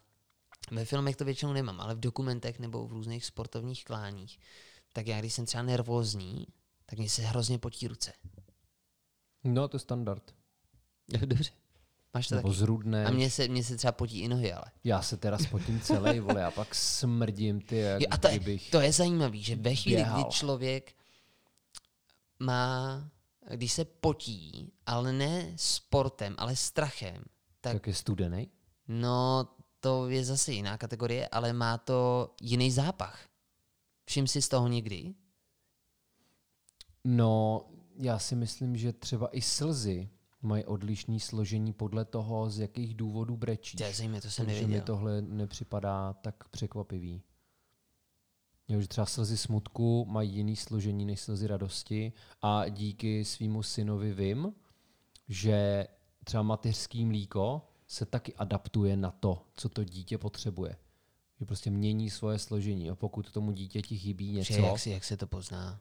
ve 0.72 0.86
filmech 0.86 1.16
to 1.16 1.26
většinou 1.26 1.54
nemám, 1.54 1.82
ale 1.82 1.96
v 1.96 2.00
dokumentech 2.00 2.60
nebo 2.60 2.88
v 2.88 2.92
různých 2.92 3.26
sportovních 3.26 3.86
kláních, 3.86 4.40
tak 4.94 5.08
já, 5.08 5.20
když 5.20 5.34
jsem 5.34 5.46
třeba 5.46 5.64
nervózní, 5.64 6.48
tak 6.86 7.00
mi 7.00 7.10
se 7.10 7.22
hrozně 7.22 7.60
potí 7.60 7.88
ruce. 7.88 8.14
No, 9.44 9.68
to 9.68 9.76
je 9.76 9.80
standard. 9.80 10.36
Dobře. 11.26 11.52
Máš 12.14 12.28
to 12.28 12.36
Nebo 12.36 12.48
taky? 12.48 12.60
zrudné. 12.60 13.06
A 13.06 13.12
mně 13.12 13.30
se, 13.30 13.48
mně 13.48 13.64
se 13.64 13.78
třeba 13.78 13.92
potí 13.92 14.20
i 14.20 14.28
nohy, 14.28 14.54
ale. 14.54 14.66
Já 14.84 15.02
se 15.02 15.18
teda 15.18 15.38
spotím 15.38 15.82
celý, 15.82 16.20
vole, 16.20 16.46
a 16.46 16.52
pak 16.52 16.76
smrdím, 16.76 17.62
ty, 17.62 17.78
jak 17.78 18.02
Jo, 18.02 18.08
a 18.12 18.18
to 18.18 18.28
je, 18.28 18.36
kdybych... 18.40 18.72
to 18.72 18.82
je 18.82 18.92
zajímavé, 18.94 19.38
že 19.38 19.56
ve 19.56 19.76
chvíli, 19.76 19.96
běhal. 19.96 20.22
kdy 20.24 20.30
člověk 20.32 20.96
má, 22.40 23.10
když 23.56 23.74
se 23.74 23.86
potí, 23.86 24.72
ale 24.86 25.14
ne 25.14 25.54
sportem, 25.56 26.36
ale 26.38 26.56
strachem, 26.56 27.24
tak 27.62 27.74
Tak 27.74 27.88
je 27.88 27.94
studený? 27.94 28.50
no 28.88 29.48
to 29.86 30.10
je 30.10 30.26
zase 30.26 30.52
jiná 30.52 30.78
kategorie, 30.78 31.28
ale 31.28 31.54
má 31.54 31.78
to 31.78 32.30
jiný 32.42 32.72
zápach. 32.72 33.30
Všim 34.06 34.28
si 34.28 34.42
z 34.42 34.50
toho 34.50 34.68
někdy? 34.68 35.14
No, 37.04 37.66
já 37.98 38.20
si 38.20 38.36
myslím, 38.36 38.78
že 38.78 38.94
třeba 38.94 39.28
i 39.28 39.42
slzy 39.42 40.10
mají 40.42 40.66
odlišný 40.66 41.20
složení 41.20 41.74
podle 41.74 42.06
toho, 42.06 42.50
z 42.50 42.60
jakých 42.60 42.94
důvodů 42.96 43.38
brečíš. 43.38 43.78
To 43.78 43.84
je 43.84 43.94
zajímavé, 43.94 44.22
to 44.22 44.30
jsem 44.30 44.46
Takže 44.46 44.62
mi 44.62 44.68
nevěděl. 44.68 44.86
tohle 44.86 45.22
nepřipadá 45.22 46.14
tak 46.14 46.48
překvapivý. 46.50 47.22
Jo, 48.68 48.82
že 48.82 48.88
třeba 48.88 49.06
slzy 49.06 49.38
smutku 49.38 50.06
mají 50.06 50.32
jiný 50.36 50.56
složení 50.56 51.06
než 51.06 51.22
slzy 51.22 51.48
radosti 51.48 52.14
a 52.42 52.70
díky 52.70 53.26
svýmu 53.26 53.64
synovi 53.64 54.14
vím, 54.14 54.54
že 55.28 55.88
třeba 56.24 56.44
mateřský 56.44 57.06
mlíko 57.06 57.62
se 57.88 58.06
taky 58.06 58.34
adaptuje 58.34 58.98
na 58.98 59.12
to, 59.12 59.42
co 59.56 59.70
to 59.70 59.84
dítě 59.84 60.18
potřebuje. 60.18 60.76
Že 61.40 61.46
prostě 61.46 61.70
mění 61.72 62.10
svoje 62.10 62.40
složení 62.40 62.90
a 62.90 62.96
pokud 62.96 63.32
tomu 63.32 63.52
dítěti 63.52 63.98
chybí 63.98 64.28
Že 64.28 64.40
něco, 64.40 64.54
jak, 64.68 64.80
si, 64.80 64.90
jak 64.90 65.04
se 65.04 65.18
to 65.18 65.28
pozná? 65.28 65.80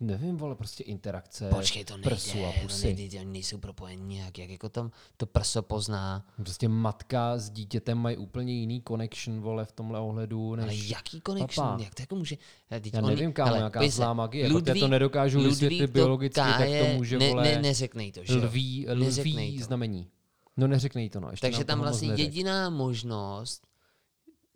nevím, 0.00 0.36
vole, 0.36 0.54
prostě 0.54 0.84
interakce 0.84 1.48
Počkej, 1.48 1.84
to 1.84 1.96
nejde, 1.96 2.10
prsu 2.10 2.44
a 2.44 2.52
to 2.52 2.60
pusy. 2.62 2.94
nejde, 2.94 3.18
to 3.18 3.24
nejsou 3.24 3.58
propojení 3.58 4.14
nějak, 4.14 4.38
jak 4.38 4.50
jako 4.50 4.68
tam 4.68 4.90
to 5.16 5.26
prso 5.26 5.62
pozná. 5.62 6.26
Prostě 6.36 6.68
matka 6.68 7.38
s 7.38 7.50
dítětem 7.50 7.98
mají 7.98 8.16
úplně 8.16 8.52
jiný 8.52 8.82
connection, 8.88 9.40
vole, 9.40 9.64
v 9.64 9.72
tomhle 9.72 10.00
ohledu, 10.00 10.54
než... 10.54 10.64
Ale 10.64 10.74
jaký 10.74 11.20
connection, 11.26 11.66
Papa. 11.68 11.82
jak 11.84 11.94
to 11.94 12.02
jako 12.02 12.16
může... 12.16 12.36
Teď 12.68 12.94
Já 12.94 13.02
oni- 13.02 13.14
nevím, 13.16 13.32
kámo, 13.32 13.54
jaká 13.56 13.88
zlá 13.88 14.12
magie, 14.14 14.48
protože 14.48 14.54
já 14.58 14.74
to 14.74 14.80
Ludvík- 14.80 14.88
nedokážu 14.90 15.40
vysvětlit 15.42 15.76
Ludvík 15.80 15.90
to 15.90 15.92
biologicky, 15.92 16.34
tak 16.40 16.68
to 16.80 16.86
může, 16.96 17.18
ne, 17.18 17.28
vole, 17.28 17.42
ne, 17.42 17.62
neřeknej 17.62 18.12
to, 18.12 18.24
že 18.24 18.32
jo? 18.32 18.44
lví, 18.44 18.86
Neřeknej 18.94 19.48
lví 19.48 19.58
to. 19.58 19.64
znamení. 19.64 20.08
No 20.56 20.66
neřeknej 20.66 21.10
to, 21.10 21.20
no. 21.20 21.30
Ještě 21.30 21.46
Takže 21.46 21.64
tam 21.64 21.80
vlastně 21.80 22.14
jediná 22.16 22.70
možnost 22.70 23.66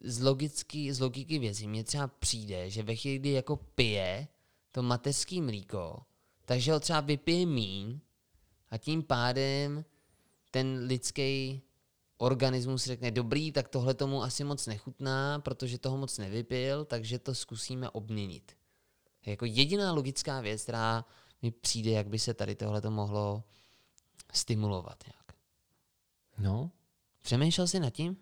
z, 0.03 0.23
logicky, 0.23 0.95
z 0.95 1.01
logiky 1.01 1.39
věcí 1.39 1.69
mně 1.69 1.85
třeba 1.85 2.09
přijde, 2.09 2.71
že 2.71 2.83
ve 2.83 2.97
chvíli, 2.97 3.19
kdy 3.19 3.31
jako 3.31 3.57
pije 3.57 4.29
to 4.73 4.83
mateřský 4.83 5.41
mlíko, 5.41 6.03
takže 6.45 6.73
ho 6.73 6.81
třeba 6.81 7.01
vypije 7.01 7.47
míň 7.47 8.01
a 8.71 8.79
tím 8.79 9.03
pádem 9.03 9.85
ten 10.51 10.85
lidský 10.87 11.63
organismus 12.17 12.85
řekne, 12.85 13.11
dobrý, 13.11 13.53
tak 13.53 13.69
tohle 13.69 13.95
tomu 13.95 14.23
asi 14.23 14.45
moc 14.45 14.67
nechutná, 14.67 15.39
protože 15.39 15.79
toho 15.79 15.97
moc 15.97 16.19
nevypil, 16.19 16.85
takže 16.85 17.19
to 17.19 17.35
zkusíme 17.35 17.91
obměnit. 17.91 18.57
Jako 19.27 19.45
jediná 19.45 19.93
logická 19.93 20.41
věc, 20.41 20.63
která 20.63 21.05
mi 21.43 21.51
přijde, 21.51 21.91
jak 21.91 22.09
by 22.09 22.19
se 22.19 22.35
tady 22.35 22.55
tohle 22.55 22.81
to 22.81 22.91
mohlo 22.91 23.45
stimulovat 24.33 25.05
nějak. 25.07 25.26
No, 26.39 26.71
Přemýšlel 27.23 27.67
jsi 27.67 27.81
nad 27.81 27.91
tím? 27.91 28.17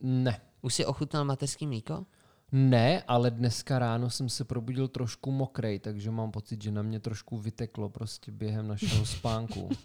ne. 0.00 0.40
Už 0.62 0.74
jsi 0.74 0.86
ochutnal 0.86 1.24
mateřský 1.24 1.66
mlíko? 1.66 2.06
Ne, 2.52 3.02
ale 3.02 3.30
dneska 3.30 3.78
ráno 3.78 4.10
jsem 4.10 4.28
se 4.28 4.44
probudil 4.44 4.88
trošku 4.88 5.30
mokrej, 5.32 5.78
takže 5.78 6.10
mám 6.10 6.30
pocit, 6.30 6.62
že 6.62 6.70
na 6.72 6.82
mě 6.82 7.00
trošku 7.00 7.38
vyteklo 7.38 7.88
prostě 7.88 8.32
během 8.32 8.68
našeho 8.68 9.06
spánku. 9.06 9.68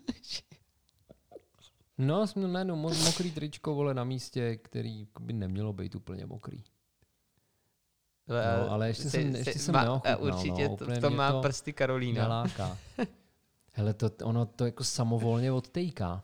No, 1.99 2.27
jsem 2.27 2.39
měl 2.41 2.51
najednou 2.51 2.75
mo- 2.75 3.05
mokrý 3.05 3.31
tričko, 3.31 3.75
vole, 3.75 3.93
na 3.93 4.03
místě, 4.03 4.55
který 4.57 5.07
by 5.19 5.33
nemělo 5.33 5.73
být 5.73 5.95
úplně 5.95 6.25
mokrý. 6.25 6.63
No, 8.27 8.71
ale 8.71 8.87
ještě 8.87 9.09
jsem- 9.09 9.35
ještě 9.35 9.59
jsem 9.59 9.75
neochutnal, 9.75 10.17
Určitě 10.23 10.69
no, 10.69 10.77
to, 10.77 10.85
to 11.01 11.09
má 11.09 11.31
to 11.31 11.41
prsty 11.41 11.73
Karolína. 11.73 12.23
Neláká. 12.23 12.77
Hele, 13.73 13.93
to, 13.93 14.09
ono 14.23 14.45
to 14.45 14.65
jako 14.65 14.83
samovolně 14.83 15.51
odtejká. 15.51 16.23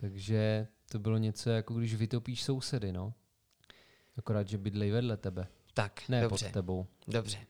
Takže 0.00 0.68
to 0.90 0.98
bylo 0.98 1.18
něco, 1.18 1.50
jako 1.50 1.74
když 1.74 1.94
vytopíš 1.94 2.42
sousedy, 2.44 2.92
no. 2.92 3.14
Akorát, 4.16 4.48
že 4.48 4.58
bydlej 4.58 4.90
vedle 4.90 5.16
tebe, 5.16 5.48
Tak, 5.74 6.08
ne 6.08 6.20
dobře, 6.22 6.46
pod 6.46 6.52
tebou. 6.52 6.86
dobře. 7.08 7.46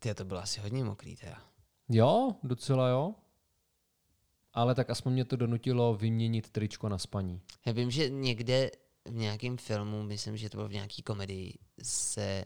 Ty, 0.00 0.14
to 0.14 0.24
bylo 0.24 0.40
asi 0.42 0.60
hodně 0.60 0.84
mokrý 0.84 1.16
teda. 1.16 1.42
Jo, 1.88 2.36
docela 2.42 2.88
jo. 2.88 3.14
Ale 4.52 4.74
tak 4.74 4.90
aspoň 4.90 5.12
mě 5.12 5.24
to 5.24 5.36
donutilo 5.36 5.94
vyměnit 5.94 6.50
tričko 6.50 6.88
na 6.88 6.98
spaní. 6.98 7.40
Já 7.66 7.72
vím, 7.72 7.90
že 7.90 8.10
někde 8.10 8.70
v 9.04 9.14
nějakém 9.14 9.56
filmu, 9.56 10.02
myslím, 10.02 10.36
že 10.36 10.50
to 10.50 10.56
bylo 10.56 10.68
v 10.68 10.72
nějaký 10.72 11.02
komedii, 11.02 11.58
se 11.82 12.44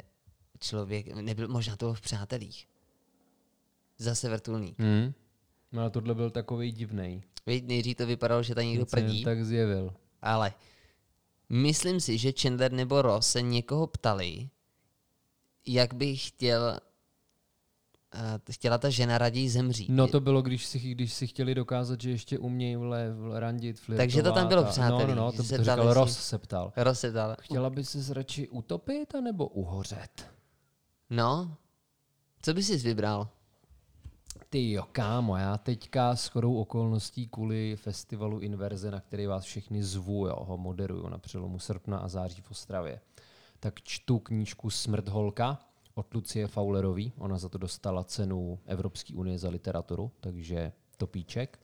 člověk, 0.60 1.06
nebyl, 1.06 1.48
možná 1.48 1.76
to 1.76 1.86
bylo 1.86 1.94
v 1.94 2.00
Přátelích, 2.00 2.68
zase 3.98 4.28
vrtulník. 4.28 4.78
Hmm. 4.78 5.12
No 5.72 5.80
ale 5.80 5.90
tohle 5.90 6.14
byl 6.14 6.30
takový 6.30 6.72
divný. 6.72 7.22
Nejdřív 7.46 7.96
to 7.96 8.06
vypadalo, 8.06 8.42
že 8.42 8.54
tady 8.54 8.66
někdo 8.66 8.86
prdí, 8.86 9.24
tak 9.24 9.44
zjevil. 9.44 9.94
ale 10.22 10.52
myslím 11.48 12.00
si, 12.00 12.18
že 12.18 12.32
Chandler 12.40 12.72
nebo 12.72 13.02
Ross 13.02 13.30
se 13.30 13.42
někoho 13.42 13.86
ptali, 13.86 14.48
jak 15.66 15.94
by 15.94 16.16
chtěl, 16.16 16.78
uh, 18.14 18.20
chtěla 18.52 18.78
ta 18.78 18.90
žena 18.90 19.18
raději 19.18 19.50
zemřít. 19.50 19.88
No 19.88 20.06
to 20.08 20.20
bylo, 20.20 20.42
když 20.42 20.66
si, 20.66 20.78
když 20.78 21.12
si 21.12 21.26
chtěli 21.26 21.54
dokázat, 21.54 22.00
že 22.00 22.10
ještě 22.10 22.38
umějí 22.38 22.76
vle, 22.76 23.08
randit, 23.34 23.80
flirtovat. 23.80 23.98
Takže 24.06 24.22
to 24.22 24.32
tam 24.32 24.48
bylo, 24.48 24.66
a- 24.66 24.70
přátelí, 24.70 25.08
No, 25.08 25.14
no, 25.14 25.22
no, 25.24 25.32
to, 25.32 25.42
se 25.42 25.56
to 25.56 25.62
říkal 25.64 25.88
si- 25.88 25.94
Ross 25.94 26.18
se 26.28 26.38
ptal. 26.38 26.72
Ross 26.76 27.00
se 27.00 27.10
ptal, 27.10 27.36
Chtěla 27.40 27.70
by 27.70 27.84
se 27.84 28.14
radši 28.14 28.48
utopit, 28.48 29.14
anebo 29.14 29.46
uhořet? 29.48 30.30
no, 31.10 31.56
co 32.42 32.54
by 32.54 32.62
jsi 32.62 32.76
vybral? 32.76 33.28
Ty 34.48 34.72
jo, 34.72 34.84
kámo, 34.92 35.36
já 35.36 35.58
teďka 35.58 36.16
s 36.16 36.26
chodou 36.26 36.54
okolností 36.54 37.28
kvůli 37.28 37.76
festivalu 37.76 38.38
Inverze, 38.40 38.90
na 38.90 39.00
který 39.00 39.26
vás 39.26 39.44
všichni 39.44 39.82
zvu, 39.82 40.26
jo, 40.26 40.36
ho 40.44 40.56
moderuju 40.58 41.08
na 41.08 41.18
přelomu 41.18 41.58
srpna 41.58 41.98
a 41.98 42.08
září 42.08 42.42
v 42.42 42.50
Ostravě, 42.50 43.00
tak 43.60 43.80
čtu 43.82 44.18
knížku 44.18 44.70
Smrt 44.70 45.08
holka 45.08 45.58
od 45.94 46.14
Lucie 46.14 46.46
Faulerový. 46.46 47.12
Ona 47.18 47.38
za 47.38 47.48
to 47.48 47.58
dostala 47.58 48.04
cenu 48.04 48.58
Evropské 48.66 49.14
unie 49.14 49.38
za 49.38 49.48
literaturu, 49.48 50.10
takže 50.20 50.72
topíček. 50.96 51.58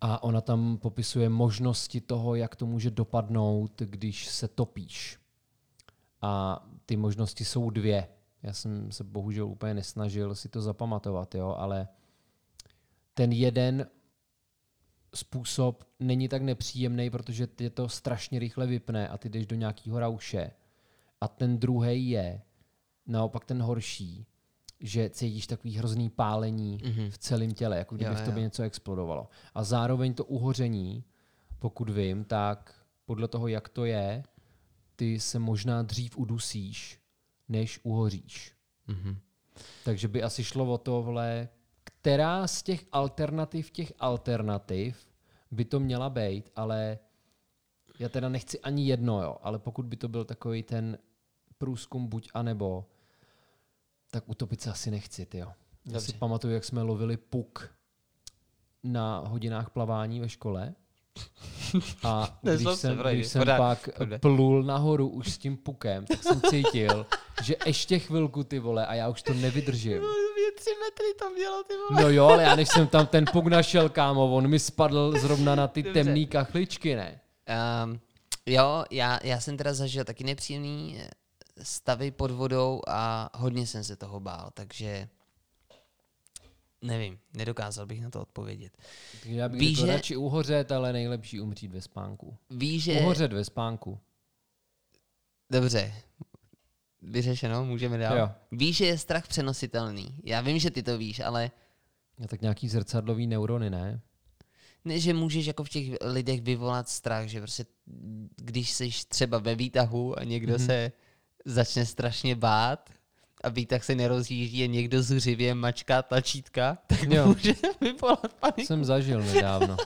A 0.00 0.22
ona 0.22 0.40
tam 0.40 0.78
popisuje 0.78 1.28
možnosti 1.28 2.00
toho, 2.00 2.34
jak 2.34 2.56
to 2.56 2.66
může 2.66 2.90
dopadnout, 2.90 3.82
když 3.82 4.28
se 4.28 4.48
topíš. 4.48 5.18
A 6.22 6.64
ty 6.86 6.96
možnosti 6.96 7.44
jsou 7.44 7.70
dvě. 7.70 8.08
Já 8.46 8.52
jsem 8.52 8.92
se 8.92 9.04
bohužel 9.04 9.46
úplně 9.46 9.74
nesnažil 9.74 10.34
si 10.34 10.48
to 10.48 10.62
zapamatovat, 10.62 11.34
jo, 11.34 11.54
ale 11.58 11.88
ten 13.14 13.32
jeden 13.32 13.86
způsob 15.14 15.84
není 16.00 16.28
tak 16.28 16.42
nepříjemný, 16.42 17.10
protože 17.10 17.46
tě 17.46 17.70
to 17.70 17.88
strašně 17.88 18.38
rychle 18.38 18.66
vypne 18.66 19.08
a 19.08 19.18
ty 19.18 19.28
jdeš 19.28 19.46
do 19.46 19.56
nějakého 19.56 19.98
rauše. 19.98 20.50
A 21.20 21.28
ten 21.28 21.58
druhý 21.58 22.10
je 22.10 22.42
naopak 23.06 23.44
ten 23.44 23.62
horší, 23.62 24.26
že 24.80 25.10
cítíš 25.10 25.46
takový 25.46 25.76
hrozný 25.76 26.10
pálení 26.10 26.78
mm-hmm. 26.78 27.10
v 27.10 27.18
celém 27.18 27.54
těle, 27.54 27.78
jako 27.78 27.94
kdyby 27.94 28.10
Jo, 28.10 28.16
v 28.16 28.24
tobě 28.24 28.42
jo. 28.42 28.44
něco 28.46 28.62
explodovalo. 28.62 29.28
A 29.54 29.64
zároveň 29.64 30.14
to 30.14 30.24
uhoření, 30.24 31.04
pokud 31.58 31.90
vím, 31.90 32.24
tak 32.24 32.74
podle 33.04 33.28
toho, 33.28 33.48
jak 33.48 33.68
to 33.68 33.84
je, 33.84 34.22
ty 34.96 35.20
se 35.20 35.38
možná 35.38 35.82
dřív 35.82 36.16
udusíš, 36.16 37.00
než 37.48 37.80
uhoříš. 37.82 38.52
Mhm. 38.86 39.18
Takže 39.84 40.08
by 40.08 40.22
asi 40.22 40.44
šlo 40.44 40.72
o 40.72 40.78
tohle, 40.78 41.48
která 41.84 42.46
z 42.46 42.62
těch 42.62 42.84
alternativ 42.92 43.70
těch 43.70 43.92
alternativ 43.98 45.08
by 45.50 45.64
to 45.64 45.80
měla 45.80 46.10
být, 46.10 46.50
ale 46.56 46.98
já 47.98 48.08
teda 48.08 48.28
nechci 48.28 48.60
ani 48.60 48.86
jedno, 48.86 49.22
jo, 49.22 49.36
ale 49.42 49.58
pokud 49.58 49.86
by 49.86 49.96
to 49.96 50.08
byl 50.08 50.24
takový 50.24 50.62
ten 50.62 50.98
průzkum 51.58 52.06
buď 52.06 52.28
a 52.34 52.42
nebo, 52.42 52.86
tak 54.10 54.28
utopit 54.28 54.60
se 54.60 54.70
asi 54.70 54.90
nechci, 54.90 55.26
jo. 55.34 55.52
Já 55.92 56.00
si 56.00 56.12
pamatuju, 56.12 56.54
jak 56.54 56.64
jsme 56.64 56.82
lovili 56.82 57.16
puk 57.16 57.70
na 58.82 59.18
hodinách 59.18 59.70
plavání 59.70 60.20
ve 60.20 60.28
škole. 60.28 60.74
A 62.02 62.38
když 62.42 62.68
jsem, 62.74 62.98
když 62.98 63.26
jsem 63.26 63.42
pak 63.46 63.88
plul 64.20 64.62
nahoru 64.62 65.08
už 65.08 65.32
s 65.32 65.38
tím 65.38 65.56
pukem, 65.56 66.06
tak 66.06 66.22
jsem 66.22 66.40
cítil, 66.40 67.06
že 67.44 67.54
ještě 67.66 67.98
chvilku 67.98 68.44
ty 68.44 68.58
vole 68.58 68.86
a 68.86 68.94
já 68.94 69.08
už 69.08 69.22
to 69.22 69.34
nevydržím. 69.34 69.98
Dvě, 69.98 70.52
tři 70.56 70.70
metry 70.84 71.06
to 71.18 71.30
mělo, 71.30 71.62
ty 71.64 71.74
vole. 71.76 72.02
No 72.02 72.08
jo, 72.10 72.26
ale 72.26 72.42
já 72.42 72.56
než 72.56 72.68
jsem 72.68 72.86
tam 72.86 73.06
ten 73.06 73.24
puk 73.32 73.46
našel, 73.46 73.88
kámo, 73.88 74.34
on 74.36 74.48
mi 74.48 74.58
spadl 74.58 75.18
zrovna 75.20 75.54
na 75.54 75.68
ty 75.68 75.82
Dobře. 75.82 76.04
temný 76.04 76.26
kachličky, 76.26 76.96
ne? 76.96 77.20
Um, 77.84 78.00
jo, 78.46 78.84
já, 78.90 79.20
já 79.22 79.40
jsem 79.40 79.56
teda 79.56 79.74
zažil 79.74 80.04
taky 80.04 80.24
nepříjemný 80.24 80.96
eh, 81.00 81.08
stavy 81.62 82.10
pod 82.10 82.30
vodou 82.30 82.80
a 82.88 83.30
hodně 83.34 83.66
jsem 83.66 83.84
se 83.84 83.96
toho 83.96 84.20
bál, 84.20 84.50
takže 84.54 85.08
nevím, 86.82 87.18
nedokázal 87.34 87.86
bych 87.86 88.02
na 88.02 88.10
to 88.10 88.20
odpovědět. 88.20 88.72
Takže 89.22 89.36
já 89.38 89.48
bych 89.48 89.60
Víš, 89.60 89.76
řekl 89.78 89.86
že- 89.86 89.92
radši 89.92 90.16
uhořet, 90.16 90.72
ale 90.72 90.92
nejlepší 90.92 91.40
umřít 91.40 91.72
ve 91.72 91.80
spánku. 91.80 92.36
Víš, 92.50 92.82
že... 92.84 92.92
Uhořet 93.00 93.32
ve 93.32 93.44
spánku. 93.44 93.98
Dobře, 95.50 95.94
vyřešeno, 97.06 97.64
můžeme 97.64 97.98
dál. 97.98 98.18
Jo. 98.18 98.28
Víš, 98.52 98.76
že 98.76 98.86
je 98.86 98.98
strach 98.98 99.28
přenositelný. 99.28 100.14
Já 100.24 100.40
vím, 100.40 100.58
že 100.58 100.70
ty 100.70 100.82
to 100.82 100.98
víš, 100.98 101.20
ale 101.20 101.50
A 102.24 102.26
tak 102.28 102.42
nějaký 102.42 102.68
zrcadlový 102.68 103.26
neurony, 103.26 103.70
ne? 103.70 104.00
ne, 104.84 105.00
že 105.00 105.14
můžeš 105.14 105.46
jako 105.46 105.64
v 105.64 105.68
těch 105.68 105.86
lidech 106.02 106.42
vyvolat 106.42 106.88
strach, 106.88 107.26
že 107.28 107.40
prostě 107.40 107.66
když 108.36 108.70
jsi 108.70 108.90
třeba 109.08 109.38
ve 109.38 109.54
výtahu 109.54 110.18
a 110.18 110.24
někdo 110.24 110.52
Mhm. 110.52 110.62
mm-hmm. 110.62 110.66
se 110.66 110.92
začne 111.44 111.86
strašně 111.86 112.36
bát 112.36 112.90
a 113.44 113.48
výtah 113.48 113.84
se 113.84 113.94
nerozjíždí 113.94 114.64
a 114.64 114.66
někdo 114.66 115.02
zuřivě 115.02 115.54
mačká 115.54 116.02
tlačítka, 116.02 116.78
tak 116.86 117.02
Jo. 117.02 117.26
může 117.26 117.54
vyvolat 117.80 118.32
paniku. 118.40 118.66
Jsem 118.66 118.84
zažil 118.84 119.22
nedávno. 119.22 119.76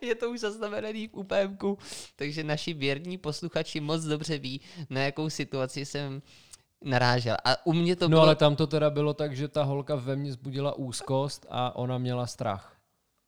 Je 0.06 0.14
to 0.14 0.30
už 0.30 0.40
zaznamenaný 0.40 1.08
v 1.08 1.14
UPMku, 1.14 1.78
takže 2.16 2.44
naši 2.44 2.72
věrní 2.74 3.18
posluchači 3.18 3.80
moc 3.80 4.04
dobře 4.04 4.38
ví, 4.38 4.60
na 4.90 5.00
jakou 5.00 5.30
situaci 5.30 5.84
jsem 5.84 6.22
narážel. 6.84 7.36
A 7.44 7.66
u 7.66 7.72
mě 7.72 7.96
to 7.96 8.04
No 8.04 8.08
bylo... 8.08 8.22
ale 8.22 8.36
tam 8.36 8.56
to 8.56 8.66
teda 8.66 8.90
bylo 8.90 9.14
tak, 9.14 9.36
že 9.36 9.48
ta 9.48 9.62
holka 9.62 9.94
ve 9.94 10.16
mně 10.16 10.32
zbudila 10.32 10.74
úzkost 10.78 11.46
a 11.50 11.76
ona 11.76 11.98
měla 11.98 12.26
strach. 12.26 12.79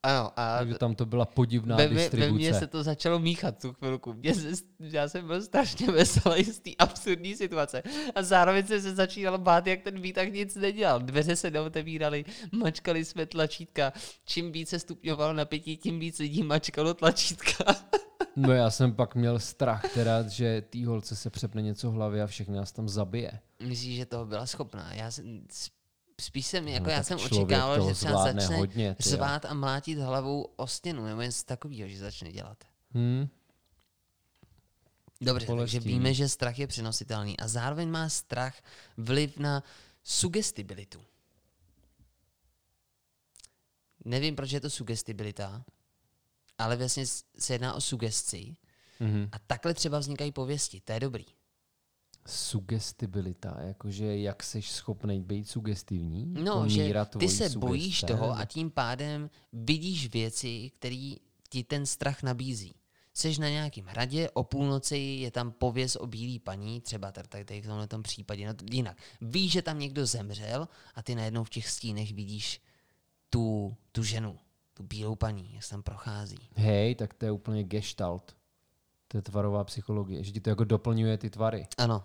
Ano, 0.04 0.30
a 0.36 0.58
Takže 0.58 0.74
tam 0.74 0.94
to 0.94 1.06
byla 1.06 1.24
podivná 1.24 1.76
ve, 1.76 1.86
mě- 1.86 1.94
ve 1.96 2.00
distribuce. 2.02 2.32
mně 2.32 2.54
se 2.54 2.66
to 2.66 2.82
začalo 2.82 3.18
míchat 3.18 3.58
tu 3.62 3.72
chvilku. 3.72 4.12
Mě 4.12 4.34
se, 4.34 4.48
já 4.80 5.08
jsem 5.08 5.26
byl 5.26 5.42
strašně 5.42 5.86
veselý 5.90 6.44
z 6.44 6.58
té 6.58 6.70
absurdní 6.78 7.36
situace. 7.36 7.82
A 8.14 8.22
zároveň 8.22 8.66
jsem 8.66 8.82
se 8.82 8.94
začínal 8.94 9.38
bát, 9.38 9.66
jak 9.66 9.82
ten 9.82 10.00
výtah 10.00 10.28
nic 10.28 10.54
nedělal. 10.56 11.00
Dveře 11.00 11.36
se 11.36 11.50
neotevíraly, 11.50 12.24
mačkali 12.52 13.04
jsme 13.04 13.26
tlačítka. 13.26 13.92
Čím 14.24 14.52
více 14.52 14.78
stupňovalo 14.78 15.32
napětí, 15.32 15.76
tím 15.76 15.98
víc 16.00 16.18
lidí 16.18 16.42
mačkalo 16.42 16.94
tlačítka. 16.94 17.64
No 18.36 18.52
já 18.52 18.70
jsem 18.70 18.94
pak 18.94 19.14
měl 19.14 19.38
strach 19.38 19.94
teda, 19.94 20.28
že 20.28 20.62
té 20.70 20.86
holce 20.86 21.16
se 21.16 21.30
přepne 21.30 21.62
něco 21.62 21.90
v 21.90 21.94
hlavě 21.94 22.22
a 22.22 22.26
všechny 22.26 22.56
nás 22.56 22.72
tam 22.72 22.88
zabije. 22.88 23.30
Myslíš, 23.62 23.96
že 23.96 24.06
toho 24.06 24.26
byla 24.26 24.46
schopná? 24.46 24.94
Já 24.94 25.10
jsem, 25.10 25.46
spíš 26.22 26.46
jsem, 26.46 26.68
jako 26.68 26.86
No, 26.86 26.90
já 26.92 27.02
jsem 27.02 27.18
očekával, 27.18 27.88
že 27.88 27.94
zvládne 27.94 28.40
začne 28.42 28.56
hodně, 28.56 28.94
ty 28.94 29.08
jo. 29.08 29.16
řvát 29.16 29.44
a 29.44 29.54
mlátit 29.54 29.98
hlavou 29.98 30.42
o 30.56 30.66
stěnu, 30.66 31.04
nebo 31.04 31.22
něco 31.22 31.44
takového, 31.44 31.88
že 31.88 31.98
začne 31.98 32.32
dělat. 32.32 32.64
Hmm? 32.90 33.28
Dobře, 35.20 35.46
Bolestí. 35.46 35.76
takže 35.76 35.88
víme, 35.88 36.14
že 36.14 36.28
strach 36.28 36.58
je 36.58 36.66
přenositelný 36.66 37.40
a 37.40 37.48
zároveň 37.48 37.90
má 37.90 38.08
strach 38.08 38.62
vliv 38.96 39.38
na 39.38 39.62
sugestibilitu. 40.04 41.00
Nevím, 44.04 44.36
proč 44.36 44.50
je 44.50 44.60
to 44.60 44.70
sugestibilita, 44.70 45.64
ale 46.58 46.76
vlastně 46.76 47.06
se 47.38 47.54
jedná 47.54 47.74
o 47.74 47.80
sugesci 47.80 48.56
Mhm. 49.00 49.28
a 49.32 49.38
takhle 49.38 49.74
třeba 49.74 49.98
vznikají 49.98 50.32
pověsti, 50.32 50.80
to 50.80 50.92
je 50.92 51.00
dobrý. 51.00 51.24
Sugestibilita, 52.26 53.56
jakože 53.60 54.18
jak 54.18 54.42
jsi 54.42 54.62
schopný 54.62 55.20
být 55.20 55.48
sugestivní? 55.48 56.26
No, 56.26 56.68
že 56.68 56.94
ty 57.18 57.28
se 57.28 57.36
sugestce, 57.36 57.58
bojíš 57.58 58.00
toho 58.00 58.38
a 58.38 58.44
tím 58.44 58.70
pádem 58.70 59.30
vidíš 59.52 60.12
věci, 60.12 60.70
které 60.78 61.14
ti 61.48 61.64
ten 61.64 61.86
strach 61.86 62.22
nabízí. 62.22 62.74
Jsi 63.14 63.40
na 63.40 63.48
nějakém 63.48 63.84
hradě, 63.84 64.30
o 64.30 64.44
půlnoci 64.44 64.96
je 64.96 65.30
tam 65.30 65.52
pověst 65.52 65.96
o 65.96 66.06
bílý 66.06 66.38
paní, 66.38 66.80
třeba 66.80 67.12
tady, 67.12 67.28
tady, 67.28 67.60
v 67.60 67.66
tomhle 67.66 67.88
tom 67.88 68.02
případě, 68.02 68.46
no 68.46 68.54
jinak. 68.72 68.96
Víš, 69.20 69.52
že 69.52 69.62
tam 69.62 69.78
někdo 69.78 70.06
zemřel 70.06 70.68
a 70.94 71.02
ty 71.02 71.14
najednou 71.14 71.44
v 71.44 71.50
těch 71.50 71.68
stínech 71.68 72.12
vidíš 72.12 72.62
tu, 73.30 73.76
tu 73.92 74.02
ženu, 74.02 74.38
tu 74.74 74.82
bílou 74.82 75.14
paní, 75.14 75.54
jak 75.54 75.64
se 75.64 75.70
tam 75.70 75.82
prochází. 75.82 76.48
Hej, 76.54 76.94
tak 76.94 77.14
to 77.14 77.24
je 77.24 77.32
úplně 77.32 77.64
gestalt. 77.64 78.36
To 79.08 79.18
je 79.18 79.22
tvarová 79.22 79.64
psychologie, 79.64 80.24
že 80.24 80.32
ti 80.32 80.40
to 80.40 80.50
jako 80.50 80.64
doplňuje 80.64 81.18
ty 81.18 81.30
tvary. 81.30 81.66
Ano. 81.78 82.04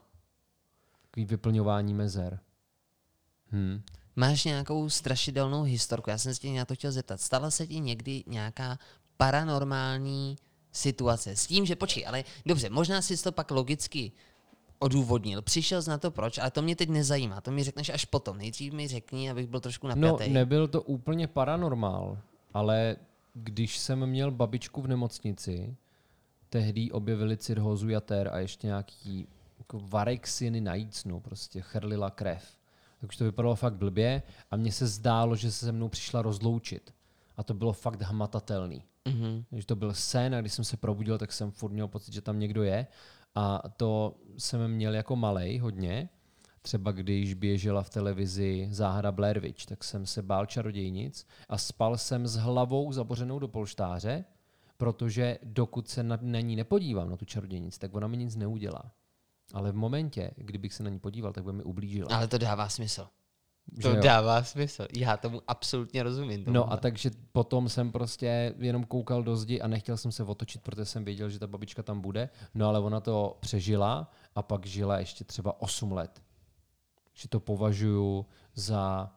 Takový 1.17 1.25
vyplňování 1.25 1.93
mezer. 1.93 2.39
Hm. 3.51 3.81
Máš 4.15 4.43
nějakou 4.45 4.89
strašidelnou 4.89 5.63
historku? 5.63 6.09
Já 6.09 6.17
jsem 6.17 6.35
se 6.35 6.41
tě 6.41 6.51
na 6.51 6.65
to 6.65 6.75
chtěl 6.75 6.91
zeptat. 6.91 7.21
Stala 7.21 7.51
se 7.51 7.67
ti 7.67 7.79
někdy 7.79 8.23
nějaká 8.27 8.77
paranormální 9.17 10.35
situace? 10.71 11.35
S 11.35 11.47
tím, 11.47 11.65
že 11.65 11.75
počkej, 11.75 12.07
ale 12.07 12.23
dobře, 12.45 12.69
možná 12.69 13.01
jsi 13.01 13.23
to 13.23 13.31
pak 13.31 13.51
logicky 13.51 14.11
odůvodnil. 14.79 15.41
Přišel 15.41 15.81
jsi 15.81 15.89
na 15.89 15.97
to 15.97 16.11
proč, 16.11 16.37
ale 16.37 16.51
to 16.51 16.61
mě 16.61 16.75
teď 16.75 16.89
nezajímá. 16.89 17.41
To 17.41 17.51
mi 17.51 17.63
řekneš 17.63 17.89
až 17.89 18.05
potom. 18.05 18.37
Nejdřív 18.37 18.73
mi 18.73 18.87
řekni, 18.87 19.31
abych 19.31 19.47
byl 19.47 19.59
trošku 19.59 19.87
No, 19.87 19.95
napjatý. 19.95 20.33
nebyl 20.33 20.67
to 20.67 20.81
úplně 20.81 21.27
paranormál, 21.27 22.17
ale 22.53 22.95
když 23.33 23.77
jsem 23.77 24.05
měl 24.05 24.31
babičku 24.31 24.81
v 24.81 24.87
nemocnici, 24.87 25.75
tehdy 26.49 26.91
objevili 26.91 27.37
cirhózu 27.37 27.89
jater 27.89 28.27
a 28.33 28.39
ještě 28.39 28.67
nějaký 28.67 29.27
jako 29.67 29.87
varexiny 29.87 30.61
na 30.61 30.75
jícnu, 30.75 31.19
prostě 31.19 31.61
chrlila 31.61 32.09
krev. 32.09 32.57
Tak 33.01 33.09
už 33.09 33.17
to 33.17 33.23
vypadalo 33.23 33.55
fakt 33.55 33.75
blbě 33.75 34.23
a 34.51 34.55
mně 34.55 34.71
se 34.71 34.87
zdálo, 34.87 35.35
že 35.35 35.51
se 35.51 35.65
se 35.65 35.71
mnou 35.71 35.89
přišla 35.89 36.21
rozloučit. 36.21 36.93
A 37.37 37.43
to 37.43 37.53
bylo 37.53 37.73
fakt 37.73 38.01
hmatatelný. 38.01 38.83
Mhm. 39.07 39.43
Že 39.51 39.65
to 39.65 39.75
byl 39.75 39.93
sen 39.93 40.35
a 40.35 40.41
když 40.41 40.53
jsem 40.53 40.65
se 40.65 40.77
probudil, 40.77 41.17
tak 41.17 41.31
jsem 41.31 41.51
furt 41.51 41.71
měl 41.71 41.87
pocit, 41.87 42.13
že 42.13 42.21
tam 42.21 42.39
někdo 42.39 42.63
je. 42.63 42.87
A 43.35 43.63
to 43.77 44.15
jsem 44.37 44.67
měl 44.67 44.95
jako 44.95 45.15
malej 45.15 45.57
hodně. 45.57 46.09
Třeba 46.61 46.91
když 46.91 47.33
běžela 47.33 47.83
v 47.83 47.89
televizi 47.89 48.67
záhada 48.71 49.11
Blair 49.11 49.39
Witch, 49.39 49.65
tak 49.65 49.83
jsem 49.83 50.05
se 50.05 50.21
bál 50.21 50.45
čarodějnic 50.45 51.27
a 51.49 51.57
spal 51.57 51.97
jsem 51.97 52.27
s 52.27 52.35
hlavou 52.35 52.91
zabořenou 52.91 53.39
do 53.39 53.47
polštáře, 53.47 54.25
protože 54.77 55.39
dokud 55.43 55.87
se 55.87 56.03
na, 56.03 56.19
na 56.21 56.39
ní 56.39 56.55
nepodívám, 56.55 57.09
na 57.09 57.17
tu 57.17 57.25
čarodějnici, 57.25 57.79
tak 57.79 57.95
ona 57.95 58.07
mi 58.07 58.17
nic 58.17 58.35
neudělá. 58.35 58.91
Ale 59.53 59.71
v 59.71 59.75
momentě, 59.75 60.31
kdybych 60.35 60.73
se 60.73 60.83
na 60.83 60.89
ní 60.89 60.99
podíval, 60.99 61.33
tak 61.33 61.43
by 61.43 61.53
mi 61.53 61.63
ublížila. 61.63 62.15
Ale 62.15 62.27
to 62.27 62.37
dává 62.37 62.69
smysl. 62.69 63.07
Že 63.75 63.81
To 63.81 63.89
jo? 63.89 64.01
dává 64.01 64.43
smysl. 64.43 64.87
Já 64.97 65.17
tomu 65.17 65.41
absolutně 65.47 66.03
rozumím. 66.03 66.43
Tomu. 66.43 66.55
No 66.55 66.71
a 66.71 66.77
takže 66.77 67.11
potom 67.31 67.69
jsem 67.69 67.91
prostě 67.91 68.55
jenom 68.59 68.83
koukal 68.83 69.23
do 69.23 69.35
zdi 69.35 69.61
a 69.61 69.67
nechtěl 69.67 69.97
jsem 69.97 70.11
se 70.11 70.23
otočit, 70.23 70.61
protože 70.61 70.85
jsem 70.85 71.05
věděl, 71.05 71.29
že 71.29 71.39
ta 71.39 71.47
babička 71.47 71.83
tam 71.83 72.01
bude. 72.01 72.29
No 72.53 72.67
ale 72.67 72.79
ona 72.79 72.99
to 72.99 73.37
přežila 73.39 74.11
a 74.35 74.41
pak 74.41 74.65
žila 74.65 74.99
ještě 74.99 75.23
třeba 75.23 75.61
8 75.61 75.91
let. 75.91 76.21
Že 77.13 77.27
to 77.27 77.39
považuji 77.39 78.25
za 78.55 79.11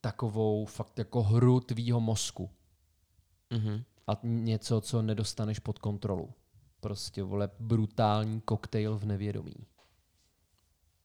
takovou 0.00 0.64
fakt 0.64 0.98
jako 0.98 1.22
hru 1.22 1.60
tvýho 1.60 2.00
mozku. 2.00 2.50
Mhm. 3.50 3.82
A 4.06 4.12
něco, 4.22 4.80
co 4.80 5.02
nedostaneš 5.02 5.58
pod 5.58 5.78
kontrolu. 5.78 6.30
Prostě, 6.86 7.22
vole, 7.22 7.50
brutální 7.58 8.40
koktejl 8.40 8.98
v 8.98 9.04
nevědomí. 9.04 9.54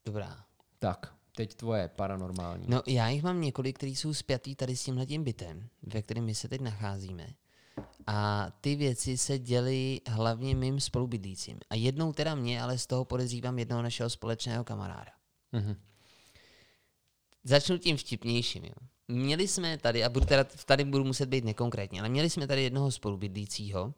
Dobrá. 0.05 0.45
Tak, 0.79 1.15
teď 1.35 1.53
tvoje 1.55 1.87
paranormální. 1.87 2.65
No, 2.67 2.81
já 2.87 3.09
jich 3.09 3.23
mám 3.23 3.41
několik, 3.41 3.77
který 3.77 3.95
jsou 3.95 4.13
spjatý 4.13 4.55
tady 4.55 4.75
s 4.75 4.83
tímhletím 4.83 5.23
bytem, 5.23 5.67
ve 5.83 6.01
kterém 6.01 6.25
my 6.25 6.35
se 6.35 6.47
teď 6.47 6.61
nacházíme. 6.61 7.27
A 8.07 8.47
ty 8.61 8.75
věci 8.75 9.17
se 9.17 9.39
děly 9.39 10.01
hlavně 10.07 10.55
mým 10.55 10.79
spolubydlícím. 10.79 11.59
A 11.69 11.75
jednou 11.75 12.13
teda 12.13 12.35
mě, 12.35 12.61
ale 12.61 12.77
z 12.77 12.87
toho 12.87 13.05
podezřívám 13.05 13.59
jednoho 13.59 13.81
našeho 13.81 14.09
společného 14.09 14.63
kamaráda. 14.63 15.11
Mhm. 15.51 15.75
Začnu 17.43 17.77
tím 17.77 17.97
vtipnějším. 17.97 18.65
Jo. 18.65 18.87
Měli 19.07 19.47
jsme 19.47 19.77
tady, 19.77 20.03
a 20.03 20.09
budu 20.09 20.25
teda, 20.25 20.43
tady 20.43 20.83
budu 20.83 21.03
muset 21.03 21.29
být 21.29 21.45
nekonkrétní, 21.45 21.99
ale 21.99 22.09
měli 22.09 22.29
jsme 22.29 22.47
tady 22.47 22.63
jednoho 22.63 22.91
spolubydlícího, 22.91 23.93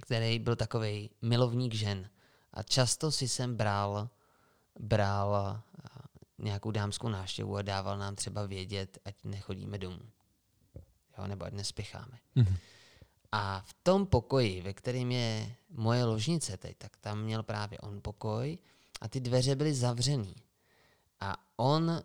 který 0.00 0.38
byl 0.38 0.56
takový 0.56 1.10
milovník 1.22 1.74
žen. 1.74 2.10
A 2.52 2.62
často 2.62 3.12
si 3.12 3.28
sem 3.28 3.56
bral, 3.56 4.08
bral 4.80 5.36
a, 5.36 5.64
nějakou 6.38 6.70
dámskou 6.70 7.08
návštěvu 7.08 7.56
a 7.56 7.62
dával 7.62 7.98
nám 7.98 8.14
třeba 8.16 8.46
vědět, 8.46 8.98
ať 9.04 9.14
nechodíme 9.24 9.78
domů. 9.78 10.00
Jo, 11.18 11.26
nebo 11.26 11.44
ať 11.44 11.52
nespěcháme. 11.52 12.18
A 13.32 13.60
v 13.66 13.74
tom 13.82 14.06
pokoji, 14.06 14.62
ve 14.62 14.72
kterém 14.72 15.10
je 15.10 15.54
moje 15.70 16.04
ložnice 16.04 16.56
teď, 16.56 16.76
tak 16.78 16.96
tam 16.96 17.22
měl 17.22 17.42
právě 17.42 17.78
on 17.78 18.00
pokoj 18.00 18.58
a 19.00 19.08
ty 19.08 19.20
dveře 19.20 19.56
byly 19.56 19.74
zavřený. 19.74 20.34
A 21.20 21.36
on 21.56 22.02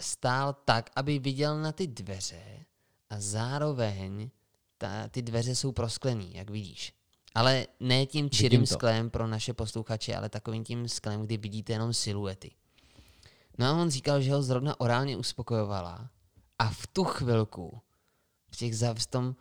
stál 0.00 0.52
tak, 0.52 0.90
aby 0.96 1.18
viděl 1.18 1.62
na 1.62 1.72
ty 1.72 1.86
dveře 1.86 2.64
a 3.10 3.20
zároveň 3.20 4.30
ta, 4.78 5.08
ty 5.08 5.22
dveře 5.22 5.54
jsou 5.54 5.72
prosklený, 5.72 6.34
jak 6.34 6.50
vidíš. 6.50 6.97
Ale 7.38 7.66
ne 7.80 8.06
tím 8.06 8.30
čirým 8.30 8.66
sklem 8.66 9.10
pro 9.10 9.26
naše 9.26 9.54
posluchače, 9.54 10.16
ale 10.16 10.28
takovým 10.28 10.64
tím 10.64 10.88
sklem, 10.88 11.22
kdy 11.22 11.36
vidíte 11.36 11.72
jenom 11.72 11.94
siluety. 11.94 12.50
No 13.58 13.66
a 13.66 13.72
on 13.72 13.90
říkal, 13.90 14.20
že 14.20 14.32
ho 14.32 14.42
zrovna 14.42 14.80
orálně 14.80 15.16
uspokojovala 15.16 16.10
a 16.58 16.70
v 16.70 16.86
tu 16.86 17.04
chvilku 17.04 17.80
v, 18.50 18.56
těch, 18.56 18.76
za- 18.76 18.94
v, 18.94 19.06
tom, 19.06 19.36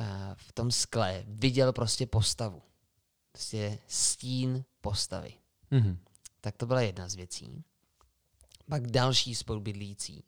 eh, 0.00 0.34
v 0.34 0.52
tom 0.52 0.70
skle 0.70 1.24
viděl 1.26 1.72
prostě 1.72 2.06
postavu. 2.06 2.62
Prostě 3.32 3.78
stín 3.86 4.64
postavy. 4.80 5.34
Mhm. 5.70 5.98
Tak 6.40 6.56
to 6.56 6.66
byla 6.66 6.80
jedna 6.80 7.08
z 7.08 7.14
věcí. 7.14 7.64
Pak 8.68 8.86
další 8.86 9.34
spolubydlící, 9.34 10.24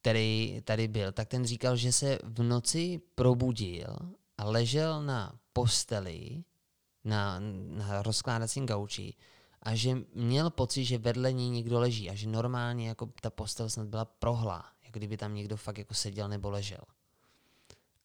který 0.00 0.60
tady 0.64 0.88
byl, 0.88 1.12
tak 1.12 1.28
ten 1.28 1.44
říkal, 1.44 1.76
že 1.76 1.92
se 1.92 2.18
v 2.22 2.42
noci 2.42 3.00
probudil 3.14 3.96
a 4.38 4.44
ležel 4.44 5.02
na 5.02 5.38
posteli, 5.52 6.44
na, 7.04 7.40
na 7.76 8.02
rozkládacím 8.02 8.66
gauči 8.66 9.14
a 9.62 9.74
že 9.74 9.96
měl 10.14 10.50
pocit, 10.50 10.84
že 10.84 10.98
vedle 10.98 11.32
ní 11.32 11.50
někdo 11.50 11.80
leží 11.80 12.10
a 12.10 12.14
že 12.14 12.28
normálně 12.28 12.88
jako 12.88 13.06
ta 13.20 13.30
postel 13.30 13.70
snad 13.70 13.86
byla 13.86 14.04
prohlá, 14.04 14.72
jako 14.84 14.98
kdyby 14.98 15.16
tam 15.16 15.34
někdo 15.34 15.56
fakt 15.56 15.78
jako 15.78 15.94
seděl 15.94 16.28
nebo 16.28 16.50
ležel. 16.50 16.84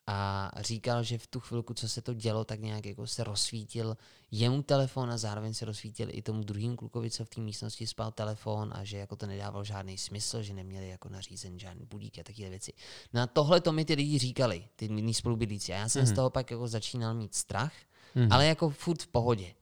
A 0.10 0.51
říkal, 0.60 1.03
že 1.03 1.18
v 1.18 1.28
tu 1.28 1.39
chvilku, 1.39 1.74
co 1.74 1.89
se 1.89 2.01
to 2.01 2.14
dělo, 2.14 2.45
tak 2.45 2.60
nějak 2.60 2.86
jako 2.86 3.08
se 3.08 3.24
rozsvítil 3.24 3.97
jemu 4.32 4.64
telefon 4.64 5.12
a 5.12 5.18
zároveň 5.18 5.53
se 5.53 5.66
rozsvítil 5.66 6.08
i 6.12 6.22
tomu 6.22 6.43
druhým 6.43 6.76
klukovi, 6.76 7.12
co 7.12 7.26
v 7.26 7.30
té 7.30 7.41
místnosti 7.41 7.88
spal 7.88 8.12
telefon 8.12 8.72
a 8.76 8.84
že 8.84 8.97
jako 8.97 9.16
to 9.16 9.28
nedával 9.28 9.64
žádný 9.64 9.97
smysl, 9.97 10.43
že 10.43 10.53
neměli 10.53 10.89
jako 10.89 11.10
nařízen 11.10 11.60
žádný 11.60 11.86
budík 11.86 12.20
a 12.20 12.24
takové 12.24 12.49
věci. 12.49 12.74
No 13.14 13.22
a 13.22 13.28
tohle 13.28 13.62
to 13.62 13.72
mi 13.72 13.86
ty 13.86 13.93
lidi 13.93 14.18
říkali, 14.18 14.68
ty 14.76 14.89
mý 14.89 15.14
spolubydlící. 15.14 15.74
A 15.74 15.78
já 15.78 15.89
jsem 15.89 16.05
mm-hmm. 16.05 16.12
z 16.12 16.16
toho 16.16 16.30
pak 16.30 16.51
jako 16.51 16.68
začínal 16.68 17.14
mít 17.14 17.36
strach, 17.36 17.74
mm-hmm. 18.16 18.28
ale 18.32 18.45
jako 18.45 18.70
furt 18.70 19.01
v 19.01 19.08
pohodě. 19.08 19.53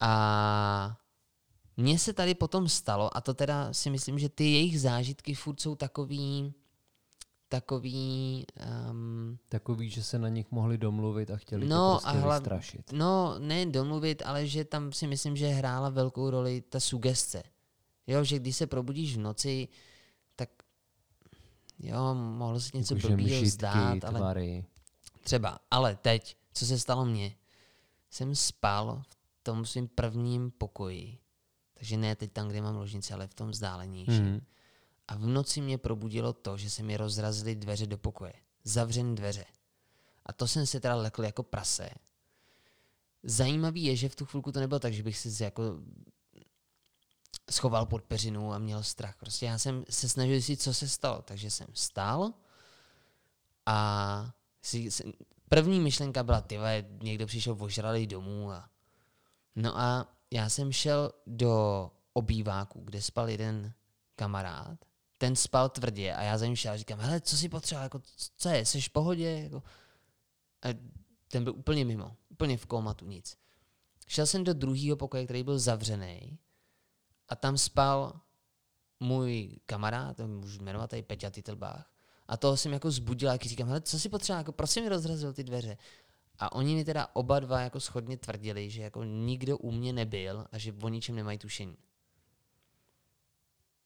A 0.00 0.96
mně 1.76 1.98
se 1.98 2.12
tady 2.12 2.34
potom 2.34 2.68
stalo, 2.68 3.16
a 3.16 3.20
to 3.20 3.34
teda 3.34 3.72
si 3.72 3.90
myslím, 3.90 4.18
že 4.18 4.28
ty 4.28 4.44
jejich 4.44 4.80
zážitky 4.80 5.34
furt 5.34 5.60
jsou 5.60 5.74
takový, 5.74 6.54
takový... 7.60 8.44
Um, 8.90 9.38
Takový, 9.48 9.90
že 9.90 10.02
se 10.02 10.18
na 10.18 10.28
nich 10.28 10.50
mohli 10.50 10.78
domluvit 10.78 11.30
a 11.30 11.36
chtěli 11.36 11.66
No, 11.66 11.94
to 11.94 12.00
prostě 12.02 12.18
a 12.18 12.22
hlav- 12.26 12.38
vystrašit. 12.40 12.92
No, 12.92 13.34
ne 13.38 13.66
domluvit, 13.66 14.22
ale 14.26 14.46
že 14.46 14.64
tam 14.64 14.92
si 14.92 15.06
myslím, 15.06 15.36
že 15.36 15.48
hrála 15.48 15.88
velkou 15.88 16.30
roli 16.30 16.60
ta 16.60 16.80
sugestce. 16.80 17.42
Jo, 18.06 18.24
že 18.24 18.38
když 18.38 18.56
se 18.56 18.66
probudíš 18.66 19.16
v 19.16 19.20
noci, 19.20 19.68
tak 20.36 20.50
jo, 21.78 22.14
mohlo 22.14 22.60
se 22.60 22.70
něco 22.74 22.94
Jakože 22.94 23.16
blbýho 23.16 23.46
zdát, 23.46 24.04
ale 24.04 24.18
tvary. 24.20 24.64
třeba. 25.20 25.58
Ale 25.70 25.96
teď, 25.96 26.36
co 26.52 26.66
se 26.66 26.78
stalo 26.78 27.04
mně? 27.04 27.36
Jsem 28.10 28.34
spal 28.34 29.02
v 29.08 29.16
tom 29.42 29.64
svým 29.66 29.88
prvním 29.88 30.50
pokoji. 30.50 31.18
Takže 31.74 31.96
ne 31.96 32.16
teď 32.16 32.32
tam, 32.32 32.48
kde 32.48 32.62
mám 32.62 32.76
ložnici, 32.76 33.14
ale 33.14 33.26
v 33.26 33.34
tom 33.34 33.50
vzdálenějším. 33.50 34.24
Mhm. 34.24 34.40
A 35.08 35.16
v 35.16 35.26
noci 35.26 35.60
mě 35.60 35.78
probudilo 35.78 36.32
to, 36.32 36.56
že 36.56 36.70
se 36.70 36.82
mi 36.82 36.96
rozrazily 36.96 37.54
dveře 37.54 37.86
do 37.86 37.98
pokoje. 37.98 38.32
Zavřený 38.64 39.14
dveře. 39.14 39.44
A 40.26 40.32
to 40.32 40.48
jsem 40.48 40.66
se 40.66 40.80
teda 40.80 40.94
lekl 40.94 41.24
jako 41.24 41.42
prase. 41.42 41.90
Zajímavý 43.22 43.84
je, 43.84 43.96
že 43.96 44.08
v 44.08 44.16
tu 44.16 44.26
chvilku 44.26 44.52
to 44.52 44.60
nebylo 44.60 44.78
tak, 44.80 44.92
že 44.92 45.02
bych 45.02 45.18
si 45.18 45.44
jako 45.44 45.62
schoval 47.50 47.86
pod 47.86 48.02
peřinu 48.02 48.52
a 48.52 48.58
měl 48.58 48.82
strach. 48.82 49.16
Prostě 49.16 49.46
já 49.46 49.58
jsem 49.58 49.84
se 49.90 50.08
snažil 50.08 50.34
zjistit, 50.34 50.62
co 50.62 50.74
se 50.74 50.88
stalo. 50.88 51.22
Takže 51.22 51.50
jsem 51.50 51.66
stál 51.74 52.32
a 53.66 54.34
si, 54.62 54.88
první 55.48 55.80
myšlenka 55.80 56.22
byla, 56.22 56.40
ty 56.40 56.58
někdo 57.02 57.26
přišel 57.26 57.56
ožralý 57.58 58.06
domů 58.06 58.52
a 58.52 58.70
no 59.56 59.78
a 59.78 60.14
já 60.30 60.48
jsem 60.48 60.72
šel 60.72 61.12
do 61.26 61.90
obýváku, 62.12 62.80
kde 62.80 63.02
spal 63.02 63.28
jeden 63.28 63.72
kamarád. 64.16 64.84
Ten 65.24 65.36
spal 65.36 65.68
tvrdě 65.68 66.14
a 66.14 66.22
já 66.22 66.38
za 66.38 66.46
ním 66.46 66.56
šel 66.56 66.72
a 66.72 66.76
říkám, 66.76 66.98
hele, 66.98 67.20
co 67.20 67.36
si 67.36 67.48
potřeboval, 67.48 67.84
jako, 67.84 68.00
co 68.36 68.48
je, 68.48 68.66
jsi 68.66 68.80
v 68.80 68.90
pohodě? 68.90 69.40
Jako, 69.42 69.62
a 70.62 70.68
ten 71.28 71.44
byl 71.44 71.54
úplně 71.56 71.84
mimo, 71.84 72.16
úplně 72.28 72.56
v 72.56 72.66
komatu, 72.66 73.06
nic. 73.06 73.36
Šel 74.08 74.26
jsem 74.26 74.44
do 74.44 74.54
druhého 74.54 74.96
pokoje, 74.96 75.24
který 75.24 75.42
byl 75.42 75.58
zavřený 75.58 76.38
a 77.28 77.36
tam 77.36 77.58
spal 77.58 78.20
můj 79.00 79.58
kamarád, 79.66 80.20
můžu 80.20 80.62
jmenovat 80.62 80.90
tady 80.90 81.02
Peťa 81.02 81.30
Titlbách. 81.30 81.90
A 82.28 82.36
toho 82.36 82.56
jsem 82.56 82.72
jako 82.72 82.90
zbudil, 82.90 83.30
jak 83.30 83.44
říkám, 83.44 83.68
hele, 83.68 83.80
co 83.80 83.98
si 83.98 84.08
potřeba, 84.08 84.38
jako 84.38 84.52
prosím 84.52 84.82
mi 84.82 84.88
rozrazil 84.88 85.32
ty 85.32 85.44
dveře. 85.44 85.76
A 86.38 86.52
oni 86.52 86.74
mi 86.74 86.84
teda 86.84 87.08
oba 87.12 87.40
dva 87.40 87.60
jako 87.60 87.80
schodně 87.80 88.16
tvrdili, 88.16 88.70
že 88.70 88.82
jako 88.82 89.04
nikdo 89.04 89.58
u 89.58 89.70
mě 89.70 89.92
nebyl 89.92 90.46
a 90.52 90.58
že 90.58 90.72
o 90.82 90.88
ničem 90.88 91.16
nemají 91.16 91.38
tušení. 91.38 91.76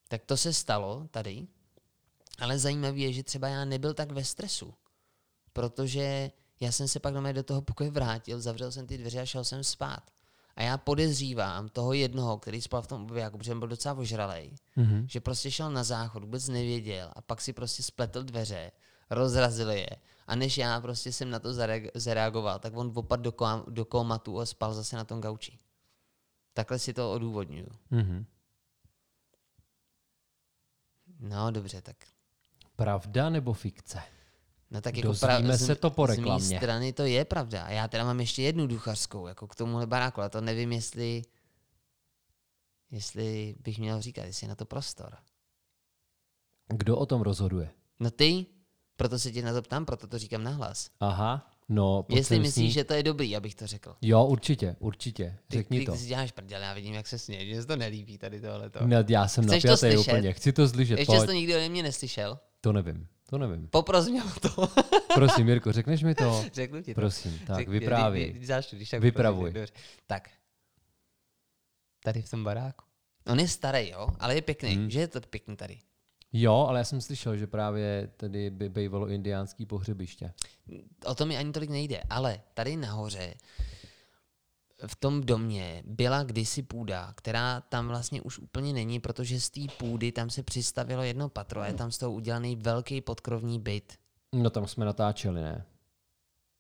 Tak 0.08 0.24
to 0.24 0.36
se 0.36 0.52
stalo 0.52 1.08
tady, 1.10 1.46
ale 2.38 2.58
zajímavé 2.58 2.98
je, 2.98 3.12
že 3.12 3.22
třeba 3.22 3.48
já 3.48 3.64
nebyl 3.64 3.94
tak 3.94 4.12
ve 4.12 4.24
stresu, 4.24 4.74
protože 5.52 6.30
já 6.60 6.72
jsem 6.72 6.88
se 6.88 7.00
pak 7.00 7.14
do, 7.14 7.32
do 7.32 7.42
toho 7.42 7.62
pokoje 7.62 7.90
vrátil, 7.90 8.40
zavřel 8.40 8.72
jsem 8.72 8.86
ty 8.86 8.98
dveře 8.98 9.20
a 9.20 9.26
šel 9.26 9.44
jsem 9.44 9.64
spát. 9.64 10.10
A 10.56 10.62
já 10.62 10.78
podezřívám 10.78 11.68
toho 11.68 11.92
jednoho, 11.92 12.38
který 12.38 12.62
spal 12.62 12.82
v 12.82 12.86
tom 12.86 13.02
obýváku, 13.02 13.38
protože 13.38 13.54
byl 13.54 13.68
docela 13.68 13.94
ožralej, 13.98 14.52
Mhm. 14.76 15.06
že 15.10 15.20
prostě 15.20 15.50
šel 15.50 15.70
na 15.70 15.84
záchod, 15.84 16.22
vůbec 16.24 16.48
nevěděl 16.48 17.10
a 17.12 17.20
pak 17.22 17.40
si 17.40 17.52
prostě 17.52 17.82
spletl 17.82 18.22
dveře, 18.22 18.70
rozrazil 19.10 19.70
je 19.70 19.88
a 20.26 20.34
než 20.36 20.58
já 20.58 20.80
prostě 20.80 21.12
jsem 21.12 21.30
na 21.30 21.38
to 21.38 21.48
zareag- 21.52 21.90
zareagoval, 21.94 22.58
tak 22.58 22.76
on 22.76 22.92
opadl 22.94 23.22
do, 23.22 23.32
kom- 23.32 23.64
do 23.68 23.84
komatu 23.84 24.40
a 24.40 24.46
spal 24.46 24.74
zase 24.74 24.96
na 24.96 25.04
tom 25.04 25.20
gauči. 25.20 25.58
Takhle 26.54 26.78
si 26.78 26.92
to 26.92 27.12
odůvodňuju. 27.12 27.68
Mhm. 27.90 28.24
No 31.18 31.50
dobře, 31.50 31.82
tak 31.82 31.96
Pravda 32.76 33.30
nebo 33.30 33.52
fikce? 33.52 34.02
No 34.70 34.80
tak 34.80 34.96
jako 34.96 35.08
Dozvíme 35.08 35.56
z- 35.56 35.66
se 35.66 35.74
to 35.74 35.90
po 35.90 36.06
Z 36.06 36.10
reklamě. 36.10 36.48
mé 36.54 36.58
strany 36.58 36.92
to 36.92 37.02
je 37.04 37.24
pravda. 37.24 37.64
A 37.64 37.70
já 37.70 37.88
teda 37.88 38.04
mám 38.04 38.20
ještě 38.20 38.42
jednu 38.42 38.66
duchařskou, 38.66 39.26
jako 39.26 39.46
k 39.46 39.54
tomuhle 39.54 39.86
baráku, 39.86 40.20
ale 40.20 40.30
to 40.30 40.40
nevím, 40.40 40.72
jestli, 40.72 41.22
jestli 42.90 43.54
bych 43.60 43.78
měl 43.78 44.00
říkat, 44.00 44.24
jestli 44.24 44.44
je 44.44 44.48
na 44.48 44.54
to 44.54 44.64
prostor. 44.64 45.16
Kdo 46.68 46.96
o 46.98 47.06
tom 47.06 47.20
rozhoduje? 47.22 47.70
No 48.00 48.10
ty, 48.10 48.46
proto 48.96 49.18
se 49.18 49.32
tě 49.32 49.42
na 49.42 49.52
to 49.52 49.62
ptám, 49.62 49.84
proto 49.86 50.06
to 50.06 50.18
říkám 50.18 50.42
nahlas. 50.42 50.90
Aha, 51.00 51.50
no. 51.68 52.06
Jestli 52.08 52.38
myslíš, 52.40 52.72
že 52.74 52.84
to 52.84 52.94
je 52.94 53.02
dobrý, 53.02 53.36
abych 53.36 53.54
to 53.54 53.66
řekl. 53.66 53.96
Jo, 54.02 54.24
určitě, 54.24 54.76
určitě. 54.78 55.38
Ty, 55.48 55.56
Řekni 55.56 55.78
ty, 55.78 55.86
to. 55.86 55.92
ty 55.92 55.98
si 55.98 56.06
děláš 56.06 56.32
prdel, 56.32 56.62
já 56.62 56.74
vidím, 56.74 56.94
jak 56.94 57.06
se 57.06 57.18
směje, 57.18 57.44
mně 57.44 57.60
se 57.60 57.66
to 57.66 57.76
nelíbí 57.76 58.18
tady 58.18 58.40
tohleto. 58.40 58.86
Ne, 58.86 59.04
já 59.08 59.28
jsem 59.28 59.44
Chceš 59.44 59.62
to 59.62 59.76
slyšet? 59.76 59.98
úplně. 59.98 60.32
Chci 60.32 60.52
to 60.52 60.68
slyšet. 60.68 60.98
Ještě 60.98 61.20
jsi 61.20 61.26
to 61.26 61.32
nikdy 61.32 61.56
ode 61.56 61.68
mě 61.68 61.82
neslyšel? 61.82 62.38
To 62.60 62.72
nevím, 62.72 63.08
to 63.30 63.38
nevím. 63.38 63.68
Popros 63.68 64.08
mě 64.08 64.22
o 64.24 64.40
to. 64.40 64.68
Prosím, 65.14 65.48
Jirko, 65.48 65.72
řekneš 65.72 66.02
mi 66.02 66.14
to? 66.14 66.44
Řeknu 66.52 66.82
ti 66.82 66.94
to. 66.94 67.00
Prosím, 67.00 67.38
tak 67.46 67.56
Řek- 67.58 67.68
vyprávěj. 67.70 68.32
Když, 68.32 68.48
když, 68.48 68.66
když 68.72 68.90
tak 68.90 69.00
Vypravuj. 69.00 69.52
Dobře. 69.52 69.72
Tak. 70.06 70.30
Tady 72.04 72.22
v 72.22 72.30
tom 72.30 72.44
baráku. 72.44 72.84
On 73.26 73.40
je 73.40 73.48
starý, 73.48 73.90
jo, 73.90 74.08
ale 74.18 74.34
je 74.34 74.42
pěkný. 74.42 74.74
Hmm. 74.74 74.90
Že 74.90 75.00
je 75.00 75.08
to 75.08 75.20
pěkný 75.20 75.56
tady. 75.56 75.78
Jo, 76.32 76.66
ale 76.68 76.80
já 76.80 76.84
jsem 76.84 77.00
slyšel, 77.00 77.36
že 77.36 77.46
právě 77.46 78.10
tady 78.16 78.50
by 78.50 78.68
bývalo 78.68 79.08
indiánský 79.08 79.66
pohřebiště. 79.66 80.32
O 81.06 81.14
to 81.14 81.26
mi 81.26 81.36
ani 81.36 81.52
tolik 81.52 81.70
nejde, 81.70 82.02
ale 82.10 82.40
tady 82.54 82.76
nahoře 82.76 83.34
v 84.86 84.96
tom 84.96 85.20
domě 85.20 85.82
byla 85.86 86.22
kdysi 86.22 86.62
půda, 86.62 87.12
která 87.16 87.60
tam 87.60 87.88
vlastně 87.88 88.22
už 88.22 88.38
úplně 88.38 88.72
není, 88.72 89.00
protože 89.00 89.40
z 89.40 89.50
té 89.50 89.60
půdy 89.78 90.12
tam 90.12 90.30
se 90.30 90.42
přistavilo 90.42 91.02
jedno 91.02 91.28
patro 91.28 91.60
a 91.60 91.66
je 91.66 91.74
tam 91.74 91.92
z 91.92 91.98
toho 91.98 92.12
udělaný 92.12 92.56
velký 92.56 93.00
podkrovní 93.00 93.60
byt. 93.60 93.98
No 94.32 94.50
tam 94.50 94.66
jsme 94.66 94.84
natáčeli, 94.84 95.40
ne? 95.42 95.64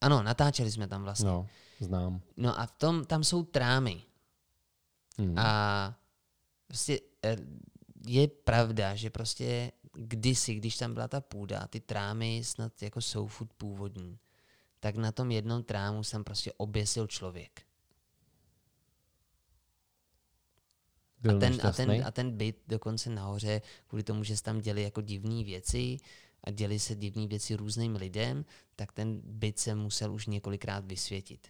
Ano, 0.00 0.22
natáčeli 0.22 0.70
jsme 0.70 0.88
tam 0.88 1.02
vlastně. 1.02 1.28
No, 1.28 1.46
znám. 1.80 2.20
No 2.36 2.60
a 2.60 2.66
v 2.66 2.72
tom, 2.72 3.04
tam 3.04 3.24
jsou 3.24 3.42
trámy. 3.42 4.02
Hmm. 5.18 5.38
A 5.38 5.94
prostě 6.66 7.00
eh, 7.24 7.36
je 8.08 8.28
pravda, 8.28 8.94
že 8.94 9.10
prostě 9.10 9.72
kdysi, 9.92 10.54
když 10.54 10.76
tam 10.76 10.94
byla 10.94 11.08
ta 11.08 11.20
půda, 11.20 11.66
ty 11.66 11.80
trámy 11.80 12.40
snad 12.44 12.82
jako 12.82 13.00
jsou 13.00 13.26
furt 13.26 13.52
původní, 13.52 14.18
tak 14.80 14.96
na 14.96 15.12
tom 15.12 15.30
jednom 15.30 15.62
trámu 15.62 16.04
jsem 16.04 16.24
prostě 16.24 16.52
oběsil 16.56 17.06
člověk. 17.06 17.62
Byl 21.20 21.36
a 21.36 21.40
ten, 21.40 21.58
a, 21.62 21.72
ten, 21.72 22.06
a 22.06 22.10
ten 22.10 22.36
byt 22.36 22.62
dokonce 22.68 23.10
nahoře, 23.10 23.62
kvůli 23.86 24.02
tomu, 24.02 24.24
že 24.24 24.36
se 24.36 24.42
tam 24.42 24.60
děli 24.60 24.82
jako 24.82 25.00
divné 25.00 25.44
věci 25.44 25.96
a 26.44 26.50
děli 26.50 26.78
se 26.78 26.94
divné 26.94 27.26
věci 27.26 27.54
různým 27.54 27.96
lidem, 27.96 28.44
tak 28.76 28.92
ten 28.92 29.20
byt 29.24 29.58
se 29.58 29.74
musel 29.74 30.14
už 30.14 30.26
několikrát 30.26 30.84
vysvětit. 30.84 31.48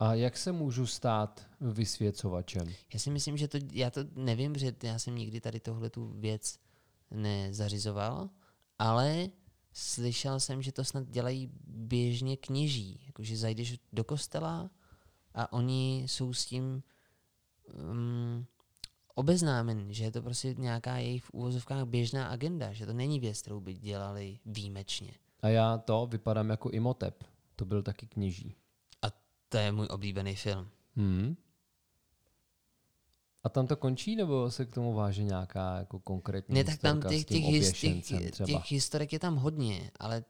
A 0.00 0.14
jak 0.14 0.36
se 0.36 0.52
můžu 0.52 0.86
stát 0.86 1.46
vysvěcovačem? 1.60 2.74
Já 2.92 2.98
si 2.98 3.10
myslím, 3.10 3.36
že 3.36 3.48
to, 3.48 3.58
já 3.72 3.90
to 3.90 4.00
nevím, 4.14 4.56
že 4.56 4.72
já 4.82 4.98
jsem 4.98 5.14
nikdy 5.14 5.40
tady 5.40 5.60
tohle 5.60 5.90
tu 5.90 6.06
věc 6.06 6.58
nezařizoval, 7.10 8.30
ale 8.78 9.28
slyšel 9.72 10.40
jsem, 10.40 10.62
že 10.62 10.72
to 10.72 10.84
snad 10.84 11.08
dělají 11.08 11.50
běžně 11.66 12.36
kněží. 12.36 13.00
Jakože 13.06 13.36
zajdeš 13.36 13.78
do 13.92 14.04
kostela 14.04 14.70
a 15.34 15.52
oni 15.52 16.04
jsou 16.06 16.32
s 16.32 16.46
tím 16.46 16.82
um, 17.90 18.46
obeznámen, 19.14 19.92
že 19.92 20.04
je 20.04 20.10
to 20.10 20.22
prostě 20.22 20.54
nějaká 20.58 20.96
jejich 20.96 21.24
v 21.24 21.30
úvozovkách 21.30 21.84
běžná 21.84 22.28
agenda, 22.28 22.72
že 22.72 22.86
to 22.86 22.92
není 22.92 23.20
věc, 23.20 23.40
kterou 23.40 23.60
by 23.60 23.74
dělali 23.74 24.38
výjimečně. 24.46 25.12
A 25.40 25.48
já 25.48 25.78
to 25.78 26.06
vypadám 26.10 26.50
jako 26.50 26.70
Imotep. 26.70 27.24
To 27.56 27.64
byl 27.64 27.82
taky 27.82 28.06
kněží. 28.06 28.54
To 29.48 29.56
je 29.58 29.72
můj 29.72 29.86
oblíbený 29.90 30.36
film. 30.36 30.68
Hmm. 30.96 31.36
A 33.44 33.48
tam 33.48 33.66
to 33.66 33.76
končí, 33.76 34.16
nebo 34.16 34.50
se 34.50 34.66
k 34.66 34.72
tomu 34.72 34.94
váže 34.94 35.22
nějaká 35.22 35.78
jako 35.78 36.00
konkrétní 36.00 36.54
Ne, 36.54 36.64
tak 36.64 36.80
tam 36.80 37.02
těch, 37.02 37.24
těch, 37.24 37.44
his, 37.44 37.72
těch, 37.72 38.04
těch 38.46 38.70
historek 38.70 39.12
je 39.12 39.18
tam 39.18 39.36
hodně, 39.36 39.90
ale 40.00 40.24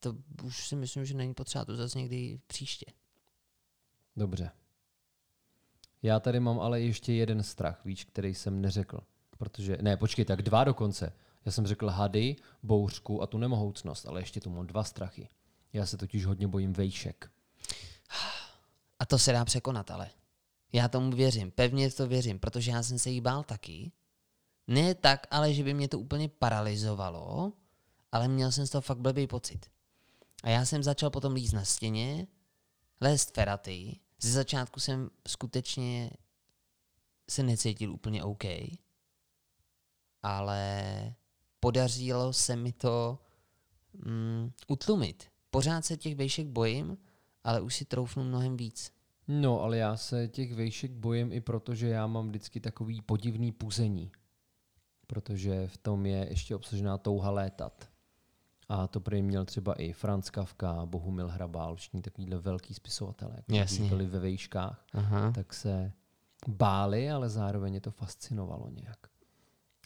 to 0.00 0.16
už 0.44 0.66
si 0.68 0.76
myslím, 0.76 1.04
že 1.04 1.14
není 1.14 1.34
potřeba 1.34 1.64
to 1.64 1.76
zase 1.76 1.98
někdy 1.98 2.40
příště. 2.46 2.86
Dobře. 4.16 4.50
Já 6.02 6.20
tady 6.20 6.40
mám 6.40 6.60
ale 6.60 6.80
ještě 6.80 7.12
jeden 7.12 7.42
strach, 7.42 7.84
víš, 7.84 8.04
který 8.04 8.34
jsem 8.34 8.60
neřekl. 8.60 9.00
Protože, 9.38 9.78
ne, 9.80 9.96
počkej, 9.96 10.24
tak 10.24 10.42
dva 10.42 10.64
dokonce. 10.64 11.12
Já 11.44 11.52
jsem 11.52 11.66
řekl 11.66 11.88
hady, 11.88 12.36
bouřku 12.62 13.22
a 13.22 13.26
tu 13.26 13.38
nemohoucnost, 13.38 14.06
ale 14.06 14.20
ještě 14.20 14.40
tu 14.40 14.50
mám 14.50 14.66
dva 14.66 14.84
strachy. 14.84 15.28
Já 15.72 15.86
se 15.86 15.96
totiž 15.96 16.26
hodně 16.26 16.48
bojím 16.48 16.72
vejšek. 16.72 17.31
A 19.02 19.06
to 19.06 19.18
se 19.18 19.32
dá 19.32 19.44
překonat, 19.44 19.90
ale. 19.90 20.10
Já 20.72 20.88
tomu 20.88 21.10
věřím, 21.10 21.50
pevně 21.50 21.90
to 21.90 22.06
věřím, 22.06 22.38
protože 22.38 22.70
já 22.70 22.82
jsem 22.82 22.98
se 22.98 23.10
jí 23.10 23.20
bál 23.20 23.44
taky. 23.44 23.92
Ne 24.66 24.94
tak, 24.94 25.26
ale 25.30 25.54
že 25.54 25.64
by 25.64 25.74
mě 25.74 25.88
to 25.88 25.98
úplně 25.98 26.28
paralizovalo, 26.28 27.52
ale 28.12 28.28
měl 28.28 28.52
jsem 28.52 28.66
z 28.66 28.70
toho 28.70 28.82
fakt 28.82 28.98
blbý 28.98 29.26
pocit. 29.26 29.66
A 30.42 30.48
já 30.48 30.64
jsem 30.64 30.82
začal 30.82 31.10
potom 31.10 31.32
líst 31.32 31.54
na 31.54 31.64
stěně, 31.64 32.26
lézt 33.00 33.34
feraty. 33.34 34.00
Ze 34.20 34.32
začátku 34.32 34.80
jsem 34.80 35.10
skutečně 35.28 36.10
se 37.30 37.42
necítil 37.42 37.92
úplně 37.92 38.24
OK, 38.24 38.44
ale 40.22 41.14
podařilo 41.60 42.32
se 42.32 42.56
mi 42.56 42.72
to 42.72 43.18
mm, 44.06 44.52
utlumit. 44.68 45.30
Pořád 45.50 45.84
se 45.84 45.96
těch 45.96 46.16
vejšek 46.16 46.46
bojím, 46.46 46.98
ale 47.44 47.60
už 47.60 47.76
si 47.76 47.84
troufnu 47.84 48.24
mnohem 48.24 48.56
víc. 48.56 48.92
No, 49.28 49.60
ale 49.60 49.76
já 49.76 49.96
se 49.96 50.28
těch 50.28 50.54
vejšek 50.54 50.92
bojím 50.92 51.32
i 51.32 51.40
proto, 51.40 51.74
že 51.74 51.88
já 51.88 52.06
mám 52.06 52.28
vždycky 52.28 52.60
takový 52.60 53.02
podivný 53.02 53.52
puzení. 53.52 54.12
Protože 55.06 55.66
v 55.66 55.76
tom 55.76 56.06
je 56.06 56.26
ještě 56.30 56.56
obsažená 56.56 56.98
touha 56.98 57.30
létat. 57.30 57.88
A 58.68 58.86
to 58.86 59.00
prý 59.00 59.22
měl 59.22 59.44
třeba 59.44 59.74
i 59.74 59.92
Franz 59.92 60.30
Kafka, 60.30 60.86
Bohumil 60.86 61.28
Hrabal, 61.28 61.76
všichni 61.76 62.02
takovýhle 62.02 62.38
velký 62.38 62.74
spisovatelé. 62.74 63.42
Když 63.46 63.88
byli 63.88 64.06
ve 64.06 64.18
vejškách, 64.18 64.84
Aha. 64.92 65.32
tak 65.32 65.54
se 65.54 65.92
báli, 66.48 67.10
ale 67.10 67.28
zároveň 67.28 67.74
je 67.74 67.80
to 67.80 67.90
fascinovalo 67.90 68.68
nějak. 68.68 68.98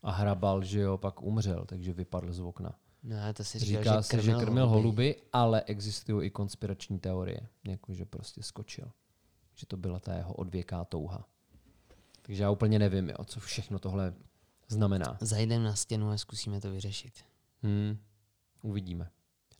A 0.02 0.10
Hrabal, 0.10 0.62
že 0.64 0.80
jo, 0.80 0.98
pak 0.98 1.22
umřel, 1.22 1.64
takže 1.64 1.92
vypadl 1.92 2.32
z 2.32 2.40
okna. 2.40 2.74
No, 3.08 3.16
to 3.34 3.44
si 3.44 3.58
říkal, 3.58 3.82
Říká 3.82 3.96
že 3.96 4.02
se, 4.02 4.22
že 4.22 4.32
krmil 4.34 4.66
holuby. 4.68 5.16
ale 5.32 5.62
existují 5.62 6.26
i 6.26 6.30
konspirační 6.30 6.98
teorie, 6.98 7.40
jako 7.68 7.94
že 7.94 8.04
prostě 8.04 8.42
skočil. 8.42 8.90
Že 9.54 9.66
to 9.66 9.76
byla 9.76 10.00
ta 10.00 10.14
jeho 10.14 10.34
odvěká 10.34 10.84
touha. 10.84 11.24
Takže 12.22 12.42
já 12.42 12.50
úplně 12.50 12.78
nevím, 12.78 13.08
jo, 13.08 13.24
co 13.24 13.40
všechno 13.40 13.78
tohle 13.78 14.14
znamená. 14.68 15.16
Zajdem 15.20 15.62
na 15.64 15.74
stěnu 15.74 16.10
a 16.10 16.16
zkusíme 16.18 16.60
to 16.60 16.70
vyřešit. 16.70 17.12
Hmm, 17.62 17.98
uvidíme. 18.62 19.10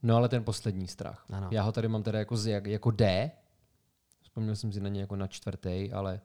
No 0.03 0.17
ale 0.17 0.29
ten 0.29 0.45
poslední 0.45 0.89
strach. 0.89 1.25
Ano. 1.31 1.49
Já 1.53 1.63
ho 1.63 1.73
tady 1.73 1.89
mám 1.89 2.03
teda 2.03 2.19
jako, 2.19 2.37
z- 2.37 2.47
jak- 2.47 2.67
jako 2.67 2.91
D. 2.91 3.31
Vzpomněl 4.23 4.57
jsem 4.57 4.73
si 4.73 4.81
na 4.81 4.89
něj 4.89 5.01
jako 5.01 5.17
na 5.17 5.27
čtvrtý, 5.27 5.93
ale 5.93 6.21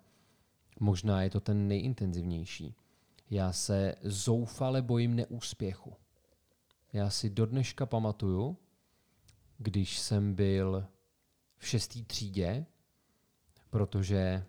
možná 0.80 1.24
je 1.24 1.30
to 1.30 1.40
ten 1.40 1.68
nejintenzivnější. 1.68 2.76
Já 3.30 3.52
se 3.54 3.96
zoufale 4.04 4.82
bojím 4.82 5.16
neúspěchu. 5.16 5.94
Já 6.94 7.10
si 7.10 7.30
do 7.30 7.46
dneška 7.46 7.86
pamatuju, 7.86 8.58
když 9.58 10.00
jsem 10.00 10.34
byl 10.34 10.86
v 11.58 11.68
šestý 11.68 12.04
třídě, 12.04 12.66
protože 13.70 14.44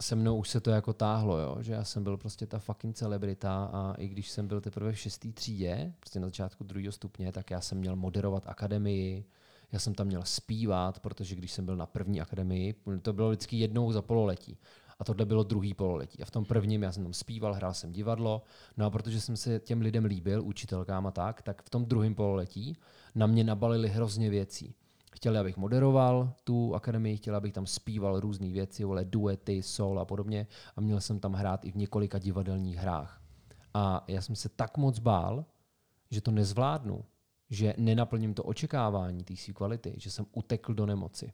se 0.00 0.16
mnou 0.16 0.36
už 0.36 0.48
se 0.48 0.60
to 0.60 0.70
jako 0.70 0.92
táhlo, 0.92 1.38
jo? 1.38 1.56
že 1.60 1.72
já 1.72 1.84
jsem 1.84 2.04
byl 2.04 2.16
prostě 2.16 2.46
ta 2.46 2.58
fucking 2.58 2.96
celebrita 2.96 3.64
a 3.72 3.94
i 3.94 4.08
když 4.08 4.30
jsem 4.30 4.48
byl 4.48 4.60
teprve 4.60 4.92
v 4.92 4.98
šestý 4.98 5.32
třídě, 5.32 5.94
prostě 6.00 6.20
na 6.20 6.26
začátku 6.26 6.64
druhého 6.64 6.92
stupně, 6.92 7.32
tak 7.32 7.50
já 7.50 7.60
jsem 7.60 7.78
měl 7.78 7.96
moderovat 7.96 8.46
akademii, 8.46 9.24
já 9.72 9.78
jsem 9.78 9.94
tam 9.94 10.06
měl 10.06 10.22
zpívat, 10.24 11.00
protože 11.00 11.34
když 11.34 11.52
jsem 11.52 11.66
byl 11.66 11.76
na 11.76 11.86
první 11.86 12.20
akademii, 12.20 12.74
to 13.02 13.12
bylo 13.12 13.28
vždycky 13.28 13.56
jednou 13.56 13.92
za 13.92 14.02
pololetí. 14.02 14.58
A 14.98 15.04
tohle 15.04 15.26
bylo 15.26 15.42
druhý 15.42 15.74
pololetí. 15.74 16.22
A 16.22 16.24
v 16.24 16.30
tom 16.30 16.44
prvním 16.44 16.82
já 16.82 16.92
jsem 16.92 17.02
tam 17.02 17.12
zpíval, 17.12 17.54
hrál 17.54 17.74
jsem 17.74 17.92
divadlo. 17.92 18.42
No 18.76 18.86
a 18.86 18.90
protože 18.90 19.20
jsem 19.20 19.36
se 19.36 19.60
těm 19.60 19.80
lidem 19.80 20.04
líbil, 20.04 20.44
učitelkám 20.44 21.06
a 21.06 21.10
tak, 21.10 21.42
tak 21.42 21.62
v 21.62 21.70
tom 21.70 21.84
druhém 21.84 22.14
pololetí 22.14 22.76
na 23.14 23.26
mě 23.26 23.44
nabalili 23.44 23.88
hrozně 23.88 24.30
věcí. 24.30 24.74
Chtěli, 25.12 25.38
abych 25.38 25.56
moderoval 25.56 26.32
tu 26.44 26.74
akademii, 26.74 27.16
chtěli, 27.16 27.36
abych 27.36 27.52
tam 27.52 27.66
zpíval 27.66 28.20
různé 28.20 28.48
věci, 28.48 28.84
vole, 28.84 29.04
duety, 29.04 29.62
sol 29.62 30.00
a 30.00 30.04
podobně. 30.04 30.46
A 30.76 30.80
měl 30.80 31.00
jsem 31.00 31.20
tam 31.20 31.32
hrát 31.32 31.64
i 31.64 31.70
v 31.70 31.76
několika 31.76 32.18
divadelních 32.18 32.76
hrách. 32.76 33.22
A 33.74 34.04
já 34.08 34.20
jsem 34.22 34.36
se 34.36 34.48
tak 34.48 34.76
moc 34.76 34.98
bál, 34.98 35.44
že 36.10 36.20
to 36.20 36.30
nezvládnu, 36.30 37.04
že 37.50 37.74
nenaplním 37.78 38.34
to 38.34 38.42
očekávání 38.42 39.24
té 39.24 39.34
kvality, 39.52 39.94
že 39.96 40.10
jsem 40.10 40.26
utekl 40.32 40.74
do 40.74 40.86
nemoci. 40.86 41.32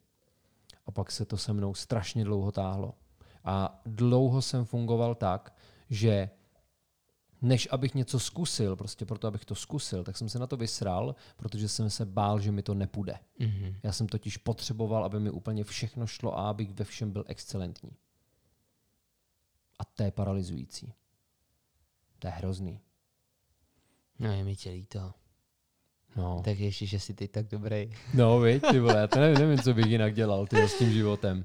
A 0.87 0.91
pak 0.91 1.11
se 1.11 1.25
to 1.25 1.37
se 1.37 1.53
mnou 1.53 1.75
strašně 1.75 2.25
dlouho 2.25 2.53
táhlo. 2.53 2.95
A 3.45 3.81
dlouho 3.87 4.43
jsem 4.43 4.65
fungoval 4.65 5.15
tak, 5.15 5.55
že 5.91 6.31
než 7.43 7.69
abych 7.71 7.95
něco 7.95 8.21
zkusil, 8.21 8.77
prostě 8.77 9.05
proto, 9.07 9.29
abych 9.29 9.45
to 9.45 9.55
zkusil, 9.55 10.05
tak 10.05 10.17
jsem 10.17 10.29
se 10.29 10.39
na 10.39 10.47
to 10.47 10.57
vysral, 10.57 11.15
protože 11.37 11.69
jsem 11.69 11.91
se 11.91 12.05
bál, 12.07 12.41
že 12.41 12.53
mi 12.53 12.63
to 12.63 12.75
nepůjde. 12.75 13.19
Mhm. 13.39 13.75
Já 13.83 13.93
jsem 13.93 14.07
totiž 14.07 14.37
potřeboval, 14.37 15.05
aby 15.05 15.21
mi 15.21 15.31
úplně 15.31 15.65
všechno 15.65 16.07
šlo 16.07 16.39
a 16.39 16.51
abych 16.51 16.71
ve 16.73 16.85
všem 16.85 17.11
byl 17.13 17.25
excelentní. 17.27 17.91
A 19.79 19.85
to 19.85 20.03
je 20.03 20.11
paralyzující. 20.11 20.93
To 22.19 22.27
je 22.27 22.31
hrozný. 22.33 22.81
No 24.19 24.33
je 24.33 24.45
mi 24.45 24.57
tě 24.57 24.71
líto. 24.71 25.13
No, 26.17 26.43
Tak 26.45 26.59
ještě, 26.59 26.87
že 26.87 27.01
jsi 27.01 27.15
ty 27.15 27.29
tak 27.29 27.47
dobrý. 27.49 27.91
no 28.15 28.41
viď, 28.41 28.63
ty 28.71 28.81
vole, 28.81 28.97
já 29.01 29.07
to 29.07 29.21
nevím, 29.21 29.39
nevím, 29.39 29.59
co 29.59 29.75
bych 29.75 29.87
jinak 29.87 30.15
dělal 30.15 30.47
ty, 30.47 30.57
s 30.69 30.79
tím 30.79 30.93
životem. 30.93 31.45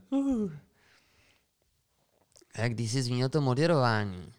A 2.54 2.68
když 2.68 2.92
jsi 2.92 3.04
zmínil 3.04 3.30
to 3.30 3.42
moderování, 3.42 4.34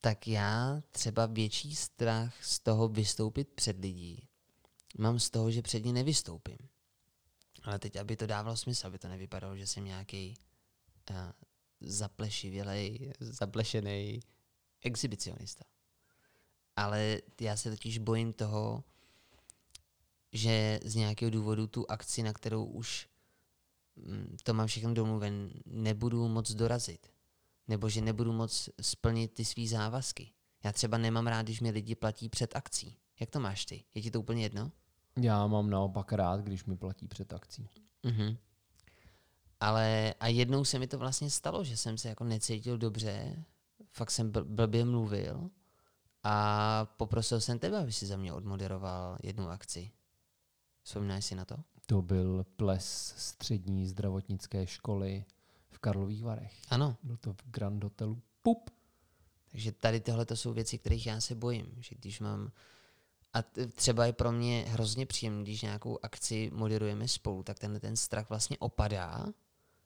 tak 0.00 0.28
já 0.28 0.82
třeba 0.90 1.26
větší 1.26 1.74
strach 1.74 2.44
z 2.44 2.58
toho 2.58 2.88
vystoupit 2.88 3.48
před 3.48 3.78
lidí 3.78 4.28
mám 4.98 5.18
z 5.18 5.30
toho, 5.30 5.50
že 5.50 5.62
před 5.62 5.84
ní 5.84 5.92
nevystoupím. 5.92 6.58
Ale 7.62 7.78
teď, 7.78 7.96
aby 7.96 8.16
to 8.16 8.26
dávalo 8.26 8.56
smysl, 8.56 8.86
aby 8.86 8.98
to 8.98 9.08
nevypadalo, 9.08 9.56
že 9.56 9.66
jsem 9.66 9.84
nějaký 9.84 10.34
uh, 11.10 11.16
zaplešivělej, 11.80 13.12
zaplešený 13.20 14.20
exhibicionista. 14.82 15.64
Ale 16.76 17.18
já 17.40 17.56
se 17.56 17.70
totiž 17.70 17.98
bojím 17.98 18.32
toho, 18.32 18.84
že 20.32 20.80
z 20.84 20.94
nějakého 20.94 21.30
důvodu 21.30 21.66
tu 21.66 21.90
akci, 21.90 22.22
na 22.22 22.32
kterou 22.32 22.64
už 22.64 23.08
to 24.42 24.54
mám 24.54 24.66
všechno 24.66 24.94
domluven, 24.94 25.50
nebudu 25.66 26.28
moc 26.28 26.52
dorazit. 26.54 27.06
Nebo 27.68 27.88
že 27.88 28.00
nebudu 28.00 28.32
moc 28.32 28.68
splnit 28.80 29.34
ty 29.34 29.44
svý 29.44 29.68
závazky. 29.68 30.32
Já 30.64 30.72
třeba 30.72 30.98
nemám 30.98 31.26
rád, 31.26 31.42
když 31.42 31.60
mi 31.60 31.70
lidi 31.70 31.94
platí 31.94 32.28
před 32.28 32.56
akcí. 32.56 32.96
Jak 33.20 33.30
to 33.30 33.40
máš 33.40 33.64
ty? 33.64 33.84
Je 33.94 34.02
ti 34.02 34.10
to 34.10 34.20
úplně 34.20 34.42
jedno? 34.42 34.72
Já 35.16 35.46
mám 35.46 35.70
naopak 35.70 36.12
rád, 36.12 36.40
když 36.40 36.64
mi 36.64 36.76
platí 36.76 37.08
před 37.08 37.32
akcí. 37.32 37.68
Mhm. 38.02 38.36
Ale 39.60 40.14
a 40.20 40.26
jednou 40.26 40.64
se 40.64 40.78
mi 40.78 40.86
to 40.86 40.98
vlastně 40.98 41.30
stalo, 41.30 41.64
že 41.64 41.76
jsem 41.76 41.98
se 41.98 42.08
jako 42.08 42.24
necítil 42.24 42.78
dobře, 42.78 43.44
fakt 43.92 44.10
jsem 44.10 44.32
bl- 44.32 44.44
blbě 44.44 44.84
mluvil 44.84 45.50
a 46.22 46.84
poprosil 46.96 47.40
jsem 47.40 47.58
tebe, 47.58 47.78
aby 47.78 47.92
si 47.92 48.06
za 48.06 48.16
mě 48.16 48.32
odmoderoval 48.32 49.18
jednu 49.22 49.48
akci. 49.48 49.90
Vzpomínáš 50.82 51.24
si 51.24 51.34
na 51.34 51.44
to? 51.44 51.56
To 51.92 52.02
byl 52.02 52.46
ples 52.56 53.14
střední 53.16 53.86
zdravotnické 53.86 54.66
školy 54.66 55.24
v 55.70 55.78
Karlových 55.78 56.22
Varech. 56.24 56.52
Ano. 56.68 56.96
Byl 57.02 57.16
to 57.16 57.32
v 57.32 57.36
Grand 57.44 57.84
Hotelu 57.84 58.22
Pup. 58.42 58.70
Takže 59.50 59.72
tady 59.72 60.00
tohle 60.00 60.26
to 60.26 60.36
jsou 60.36 60.52
věci, 60.52 60.78
kterých 60.78 61.06
já 61.06 61.20
se 61.20 61.34
bojím. 61.34 61.66
Že 61.80 61.94
když 61.94 62.20
mám 62.20 62.52
a 63.32 63.38
třeba 63.74 64.06
je 64.06 64.12
pro 64.12 64.32
mě 64.32 64.64
hrozně 64.68 65.06
příjemné, 65.06 65.42
když 65.42 65.62
nějakou 65.62 65.98
akci 66.02 66.50
moderujeme 66.54 67.08
spolu, 67.08 67.42
tak 67.42 67.58
tenhle 67.58 67.80
ten 67.80 67.96
strach 67.96 68.28
vlastně 68.28 68.58
opadá, 68.58 69.26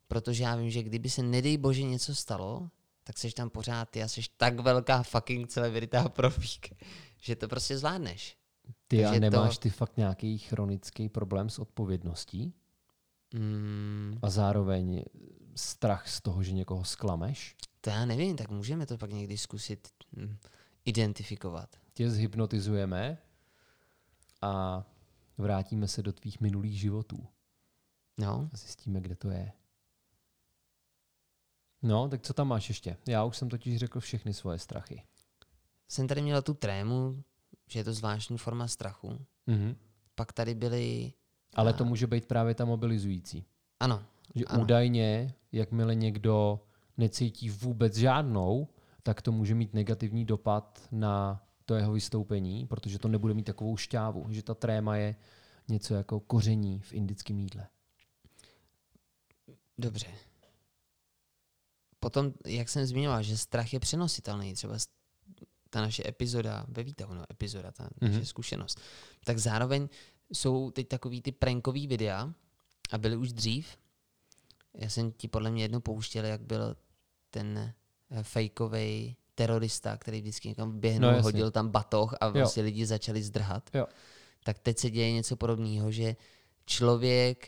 protože 0.09 0.43
já 0.43 0.57
vím, 0.57 0.71
že 0.71 0.83
kdyby 0.83 1.11
se 1.11 1.23
nedej 1.23 1.57
bože 1.57 1.83
něco 1.83 2.15
stalo, 2.15 2.71
tak 3.05 3.19
seš 3.19 3.35
tam 3.35 3.51
pořád 3.51 3.91
ty 3.91 4.03
a 4.03 4.09
seš 4.09 4.29
tak 4.29 4.61
velká 4.61 5.03
fucking 5.03 5.49
celebrita 5.49 6.03
a 6.03 6.09
profík, 6.09 6.73
že 7.21 7.37
to 7.37 7.49
prostě 7.49 7.79
zvládneš. 7.79 8.37
Ty 8.89 9.05
a 9.05 9.09
Takže 9.11 9.21
to- 9.31 9.37
nemáš 9.37 9.59
ty 9.59 9.71
fakt 9.71 9.97
nějaký 9.97 10.39
chronický 10.39 11.09
problém 11.09 11.51
s 11.51 11.59
odpovědností 11.59 12.55
Mm, 13.35 14.19
a 14.23 14.31
zároveň 14.31 15.05
strach 15.57 16.09
z 16.09 16.21
toho, 16.21 16.43
že 16.43 16.53
někoho 16.53 16.85
sklameš? 16.85 17.57
to 17.81 17.91
já 17.91 18.05
nevím, 18.05 18.37
tak 18.37 18.51
můžeme 18.51 18.87
to 18.87 18.99
pak 18.99 19.11
někdy 19.13 19.39
zkusit 19.39 19.89
mm, 20.13 20.37
identifikovat. 20.85 21.77
Tě 21.95 22.11
zhypnotizujeme 22.11 23.19
a 24.43 24.85
vrátíme 25.39 25.89
se 25.89 26.03
do 26.03 26.13
tvých 26.13 26.41
minulých 26.41 26.81
životů 26.81 27.27
No, 28.19 28.49
a 28.53 28.57
zjistíme, 28.57 29.01
kde 29.01 29.17
to 29.17 29.31
je. 29.31 29.53
No, 31.83 32.09
tak 32.09 32.23
co 32.23 32.35
tam 32.35 32.49
máš 32.49 32.69
ještě? 32.69 32.97
Já 33.09 33.25
už 33.25 33.37
jsem 33.37 33.49
totiž 33.49 33.77
řekl 33.79 34.01
všechny 34.01 34.35
svoje 34.35 34.59
strachy. 34.59 35.03
jsem 35.89 36.09
tady 36.09 36.23
měl 36.23 36.43
tu 36.43 36.55
trému, 36.55 37.25
že 37.69 37.79
je 37.79 37.85
to 37.85 37.93
zvláštní 37.93 38.39
forma 38.39 38.69
strachu. 38.69 39.19
Mhm. 39.47 39.77
Pak 40.15 40.33
tady 40.33 40.55
byly, 40.55 41.13
Ale 41.55 41.73
to 41.73 41.85
může 41.85 42.07
být 42.07 42.27
právě 42.27 42.55
ta 42.55 42.65
mobilizující. 42.65 43.45
ano, 43.81 44.05
Že 44.35 44.45
Ano. 44.45 44.63
údajně, 44.63 45.35
jakmile 45.53 45.95
někdo 45.95 46.61
necítí 46.97 47.51
vůbec 47.51 47.97
žádnou, 47.97 48.69
tak 49.03 49.23
to 49.23 49.33
může 49.33 49.55
mít 49.55 49.75
negativní 49.75 50.25
dopad 50.25 50.89
na 50.93 51.43
to 51.65 51.75
jeho 51.75 51.93
vystoupení, 51.93 52.67
protože 52.67 52.99
to 52.99 53.09
nebude 53.09 53.35
mít 53.35 53.43
takovou 53.45 53.77
šťávu. 53.77 54.27
Že 54.31 54.43
ta 54.43 54.55
tréma 54.55 54.97
je 54.97 55.17
něco 55.69 55.95
jako 55.95 56.21
koření 56.21 56.81
v 56.81 56.93
indickém 56.93 57.39
jídle. 57.39 57.69
Dobře. 59.79 60.07
Potom, 62.01 62.33
jak 62.47 62.69
jsem 62.69 62.87
zmiňoval, 62.87 63.23
že 63.23 63.39
strach 63.39 63.73
je 63.73 63.81
přenositelný, 63.81 64.55
třeba 64.55 64.75
ta 65.77 65.83
naše 65.83 66.03
epizoda 66.09 66.65
ve 66.69 66.83
výtahu, 66.83 67.15
no 67.15 67.25
epizoda, 67.31 67.73
ta 67.73 67.89
naše 68.01 68.15
Mhm. 68.15 68.25
zkušenost, 68.25 68.81
tak 69.25 69.39
zároveň 69.39 69.89
jsou 70.33 70.71
teď 70.71 70.89
takový 70.89 71.23
ty 71.23 71.33
prankový 71.33 71.87
videa 71.87 72.33
a 72.91 72.99
byly 72.99 73.17
už 73.17 73.33
dřív. 73.33 73.67
Já 74.75 74.89
jsem 74.91 75.13
ti 75.13 75.29
podle 75.29 75.51
mě 75.51 75.65
jedno 75.65 75.81
pouštěl, 75.81 76.25
jak 76.25 76.41
byl 76.41 76.77
ten 77.31 77.59
eh, 78.11 78.23
fejkovej 78.23 79.17
terorista, 79.35 79.97
který 79.97 80.21
vždycky 80.21 80.49
někam 80.49 80.73
No, 80.73 80.79
běhnul, 80.79 81.11
jasně. 81.11 81.23
hodil 81.23 81.51
tam 81.51 81.69
batoh 81.69 82.15
a 82.21 82.29
vlastně 82.29 82.63
lidi 82.63 82.87
začali 82.87 83.23
zdrhat. 83.23 83.71
Jo. 83.75 83.87
Tak 84.45 84.59
teď 84.59 84.79
se 84.79 84.91
děje 84.91 85.13
něco 85.13 85.37
podobného, 85.37 85.93
že 85.93 86.17
člověk 86.67 87.47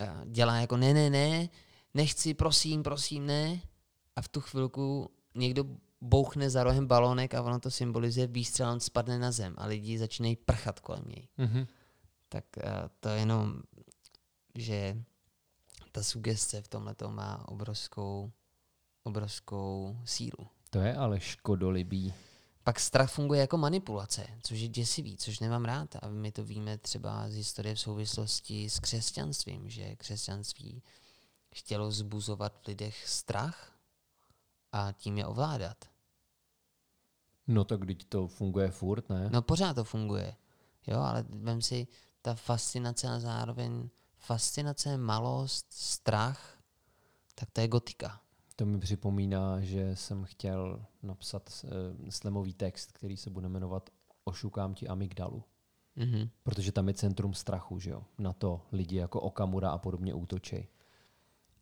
eh, 0.00 0.08
dělá 0.26 0.56
jako 0.56 0.76
ne, 0.76 0.94
ne, 0.94 1.10
ne, 1.10 1.48
nechci, 1.94 2.34
prosím, 2.34 2.82
prosím, 2.82 3.26
ne. 3.26 3.60
A 4.16 4.22
v 4.22 4.28
tu 4.28 4.40
chvilku 4.40 5.10
někdo 5.34 5.64
bouchne 6.00 6.50
za 6.50 6.64
rohem 6.64 6.86
balónek 6.86 7.34
a 7.34 7.42
ono 7.42 7.60
to 7.60 7.70
symbolizuje 7.70 8.26
výstřel, 8.26 8.70
on 8.70 8.80
spadne 8.80 9.18
na 9.18 9.32
zem 9.32 9.54
a 9.58 9.66
lidi 9.66 9.98
začínají 9.98 10.36
prchat 10.36 10.80
kolem 10.80 11.04
něj. 11.06 11.28
Mhm. 11.38 11.66
Tak 12.28 12.44
eh, 12.58 12.88
to 13.00 13.08
je 13.08 13.18
jenom, 13.18 13.62
že 14.54 14.96
ta 15.92 16.02
sugestce 16.02 16.62
v 16.62 16.68
tomhle 16.68 16.94
má 17.08 17.48
obrovskou, 17.48 18.32
obrovskou 19.02 19.96
sílu. 20.04 20.46
To 20.70 20.78
je 20.78 20.94
ale 20.94 21.20
škodolibý. 21.20 22.14
Pak 22.64 22.80
strach 22.80 23.10
funguje 23.12 23.40
jako 23.40 23.56
manipulace, 23.56 24.26
což 24.42 24.58
je 24.58 24.68
děsivý, 24.68 25.16
což 25.16 25.40
nemám 25.40 25.64
rád. 25.64 25.96
A 26.02 26.08
my 26.08 26.32
to 26.32 26.44
víme 26.44 26.78
třeba 26.78 27.30
z 27.30 27.34
historie 27.34 27.74
v 27.74 27.80
souvislosti 27.80 28.70
s 28.70 28.78
křesťanstvím, 28.78 29.70
že 29.70 29.96
křesťanství 29.96 30.82
chtělo 31.54 31.90
zbuzovat 31.90 32.58
v 32.62 32.66
lidech 32.66 33.08
strach 33.08 33.72
a 34.72 34.92
tím 34.92 35.18
je 35.18 35.26
ovládat. 35.26 35.89
No 37.50 37.64
tak 37.64 37.80
když 37.80 38.04
to 38.08 38.28
funguje 38.28 38.70
furt, 38.70 39.08
ne? 39.08 39.30
No 39.32 39.42
pořád 39.42 39.74
to 39.74 39.84
funguje, 39.84 40.34
jo, 40.86 40.98
ale 41.00 41.24
vem 41.28 41.62
si 41.62 41.86
ta 42.22 42.34
fascinace 42.34 43.08
a 43.08 43.18
zároveň 43.18 43.88
fascinace, 44.18 44.96
malost, 44.96 45.66
strach, 45.72 46.58
tak 47.34 47.50
to 47.50 47.60
je 47.60 47.68
gotika. 47.68 48.20
To 48.56 48.66
mi 48.66 48.78
připomíná, 48.78 49.60
že 49.60 49.96
jsem 49.96 50.24
chtěl 50.24 50.86
napsat 51.02 51.64
uh, 51.64 51.70
slemový 52.10 52.54
text, 52.54 52.92
který 52.92 53.16
se 53.16 53.30
bude 53.30 53.48
jmenovat 53.48 53.90
Ošukám 54.24 54.74
ti 54.74 54.88
amygdalu. 54.88 55.44
Mhm. 55.96 56.28
Protože 56.42 56.72
tam 56.72 56.88
je 56.88 56.94
centrum 56.94 57.34
strachu, 57.34 57.78
že 57.78 57.90
jo? 57.90 58.04
Na 58.18 58.32
to 58.32 58.66
lidi 58.72 58.96
jako 58.96 59.20
Okamura 59.20 59.70
a 59.70 59.78
podobně 59.78 60.14
útočej. 60.14 60.68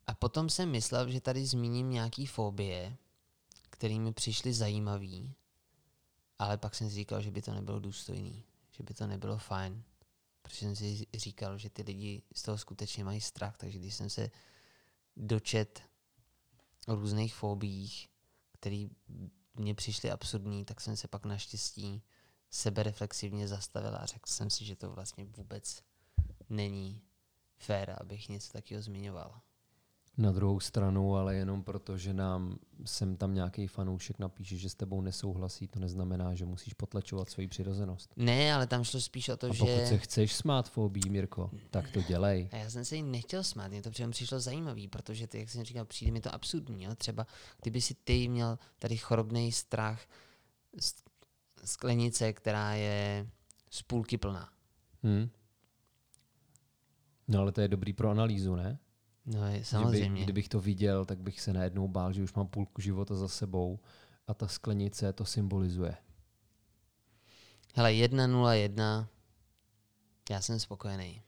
A 0.07 0.13
potom 0.13 0.49
jsem 0.49 0.71
myslel, 0.71 1.09
že 1.09 1.21
tady 1.21 1.45
zmíním 1.45 1.89
nějaký 1.89 2.25
fobie, 2.25 2.97
které 3.69 3.99
mi 3.99 4.13
přišly 4.13 4.53
zajímavý, 4.53 5.33
ale 6.39 6.57
pak 6.57 6.75
jsem 6.75 6.89
si 6.89 6.95
říkal, 6.95 7.21
že 7.21 7.31
by 7.31 7.41
to 7.41 7.53
nebylo 7.53 7.79
důstojný, 7.79 8.43
že 8.71 8.83
by 8.83 8.93
to 8.93 9.07
nebylo 9.07 9.37
fajn, 9.37 9.83
protože 10.41 10.59
jsem 10.59 10.75
si 10.75 11.07
říkal, 11.13 11.57
že 11.57 11.69
ty 11.69 11.81
lidi 11.81 12.23
z 12.35 12.41
toho 12.41 12.57
skutečně 12.57 13.03
mají 13.03 13.21
strach, 13.21 13.57
takže 13.57 13.79
když 13.79 13.95
jsem 13.95 14.09
se 14.09 14.31
dočet 15.17 15.81
o 16.87 16.95
různých 16.95 17.35
fobiích, 17.35 18.09
které 18.53 18.87
mně 19.55 19.75
přišly 19.75 20.11
absurdní, 20.11 20.65
tak 20.65 20.81
jsem 20.81 20.97
se 20.97 21.07
pak 21.07 21.25
naštěstí 21.25 22.03
sebereflexivně 22.49 23.47
zastavil 23.47 23.95
a 23.95 24.05
řekl 24.05 24.29
jsem 24.29 24.49
si, 24.49 24.65
že 24.65 24.75
to 24.75 24.91
vlastně 24.91 25.25
vůbec 25.25 25.83
není 26.49 27.01
fér, 27.57 27.97
abych 28.01 28.29
něco 28.29 28.53
takového 28.53 28.81
zmiňoval. 28.81 29.41
Na 30.19 30.31
druhou 30.31 30.59
stranu, 30.59 31.15
ale 31.15 31.35
jenom 31.35 31.63
proto, 31.63 31.97
že 31.97 32.13
nám 32.13 32.59
sem 32.85 33.15
tam 33.17 33.33
nějaký 33.33 33.67
fanoušek 33.67 34.19
napíše, 34.19 34.57
že 34.57 34.69
s 34.69 34.75
tebou 34.75 35.01
nesouhlasí, 35.01 35.67
to 35.67 35.79
neznamená, 35.79 36.35
že 36.35 36.45
musíš 36.45 36.73
potlačovat 36.73 37.29
svoji 37.29 37.47
přirozenost. 37.47 38.13
Ne, 38.15 38.53
ale 38.53 38.67
tam 38.67 38.83
šlo 38.83 39.01
spíš 39.01 39.29
o 39.29 39.37
to, 39.37 39.47
A 39.47 39.53
že... 39.53 39.59
pokud 39.59 39.87
se 39.87 39.97
chceš 39.97 40.35
smát 40.35 40.69
fobí, 40.69 41.01
Mirko, 41.09 41.51
tak 41.69 41.91
to 41.91 42.01
dělej. 42.01 42.49
A 42.51 42.55
já 42.55 42.69
jsem 42.69 42.85
se 42.85 42.95
jí 42.95 43.03
nechtěl 43.03 43.43
smát, 43.43 43.67
mě 43.67 43.81
to 43.81 43.91
přitom 43.91 44.11
přišlo 44.11 44.39
zajímavý, 44.39 44.87
protože 44.87 45.27
ty, 45.27 45.39
jak 45.39 45.49
jsem 45.49 45.63
říkal, 45.63 45.85
přijde 45.85 46.11
mi 46.11 46.21
to 46.21 46.33
absurdní. 46.33 46.83
Jo? 46.83 46.95
Třeba 46.95 47.27
kdyby 47.61 47.81
si 47.81 47.93
ty 48.03 48.27
měl 48.27 48.59
tady 48.79 48.97
chorobný 48.97 49.51
strach 49.51 50.01
z 50.79 50.95
sklenice, 51.65 52.33
která 52.33 52.73
je 52.73 53.27
z 53.71 53.81
půlky 53.81 54.17
plná. 54.17 54.49
Hm? 55.03 55.29
No 57.27 57.39
ale 57.39 57.51
to 57.51 57.61
je 57.61 57.67
dobrý 57.67 57.93
pro 57.93 58.09
analýzu, 58.09 58.55
ne? 58.55 58.79
No 59.25 59.45
je, 59.45 59.51
Kdyby, 59.51 59.65
samozřejmě. 59.65 60.23
kdybych 60.23 60.49
to 60.49 60.59
viděl, 60.61 61.05
tak 61.05 61.19
bych 61.19 61.41
se 61.41 61.53
najednou 61.53 61.87
bál, 61.87 62.13
že 62.13 62.23
už 62.23 62.33
mám 62.33 62.47
půlku 62.47 62.81
života 62.81 63.15
za 63.15 63.27
sebou 63.27 63.79
a 64.27 64.33
ta 64.33 64.47
sklenice 64.47 65.13
to 65.13 65.25
symbolizuje. 65.25 65.97
Hele, 67.75 67.91
1.01, 67.91 69.07
já 70.29 70.41
jsem 70.41 70.59
spokojený. 70.59 71.21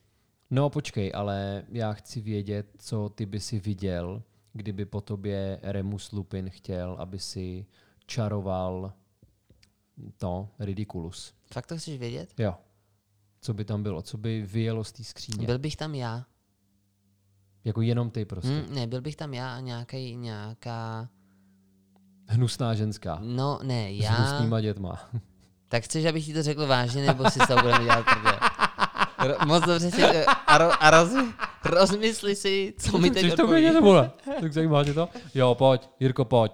No 0.50 0.70
počkej, 0.70 1.12
ale 1.16 1.64
já 1.70 1.94
chci 1.94 2.22
vědět, 2.22 2.68
co 2.78 3.10
ty 3.10 3.26
by 3.26 3.39
si 3.39 3.60
viděl, 3.60 4.24
kdyby 4.54 4.86
po 4.86 5.02
tobě 5.02 5.60
Remus 5.64 6.12
Lupin 6.12 6.50
chtěl, 6.50 6.96
aby 7.00 7.20
si 7.20 7.66
čaroval 8.06 8.94
to 10.18 10.50
Ridiculus. 10.60 11.34
Fakt 11.54 11.68
to 11.68 11.78
chceš 11.78 12.00
vědět? 12.00 12.34
Jo. 12.38 12.56
Co 13.42 13.54
by 13.54 13.66
tam 13.66 13.84
bylo? 13.84 14.02
Co 14.02 14.18
by 14.18 14.42
vyjelo 14.42 14.84
z 14.84 14.92
té 14.92 15.04
skříně? 15.04 15.46
Byl 15.46 15.60
bych 15.60 15.76
tam 15.76 15.96
já. 15.96 16.26
Jako 17.66 17.82
jenom 17.82 18.09
ty 18.09 18.26
prostě. 18.26 18.66
Hm, 18.70 18.76
ne, 18.76 18.88
byl 18.88 19.01
bych 19.01 19.16
tam 19.16 19.34
já 19.34 19.55
a 19.55 19.59
nějaký, 19.59 20.16
nějaká... 20.16 21.07
Hnusná 22.28 22.74
ženská. 22.74 23.20
No, 23.22 23.59
ne, 23.64 23.89
S 23.91 24.03
já... 24.03 24.12
hnusnýma 24.12 24.62
dětma. 24.62 25.09
Tak 25.68 25.84
chceš, 25.84 26.05
abych 26.05 26.26
ti 26.26 26.34
to 26.34 26.43
řekl 26.43 26.68
vážně, 26.68 27.05
nebo 27.05 27.30
si 27.30 27.39
s 27.39 27.47
toho 27.47 27.62
budeme 27.62 27.84
dělat 27.84 28.05
prdel? 28.05 28.39
Ro- 29.20 29.45
moc 29.47 29.66
dobře 29.66 29.91
si... 29.91 30.26
A, 30.26 30.57
ro, 30.57 30.84
a 30.84 30.89
roz, 30.89 31.12
rozmysli 31.66 32.36
si, 32.36 32.74
co 32.80 32.97
mi 32.97 33.12
teď 33.12 33.36
to 33.36 33.47
vědět, 33.47 33.74
nebo 33.74 34.01
ne? 34.01 34.12
Tak 34.41 34.53
zajímá 34.53 34.84
tě 34.84 34.93
to? 34.93 35.09
Jo, 35.34 35.55
pojď, 35.55 35.89
Jirko, 35.99 36.26
pojď. 36.26 36.51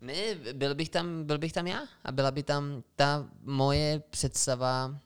Ne, 0.00 0.14
byl 0.52 0.74
bych, 0.74 0.88
tam, 0.88 1.24
byl 1.24 1.38
bych 1.38 1.52
tam 1.52 1.66
já 1.66 1.80
a 2.04 2.12
byla 2.12 2.30
by 2.30 2.42
tam 2.42 2.82
ta 2.96 3.26
moje 3.44 4.02
představa, 4.10 4.96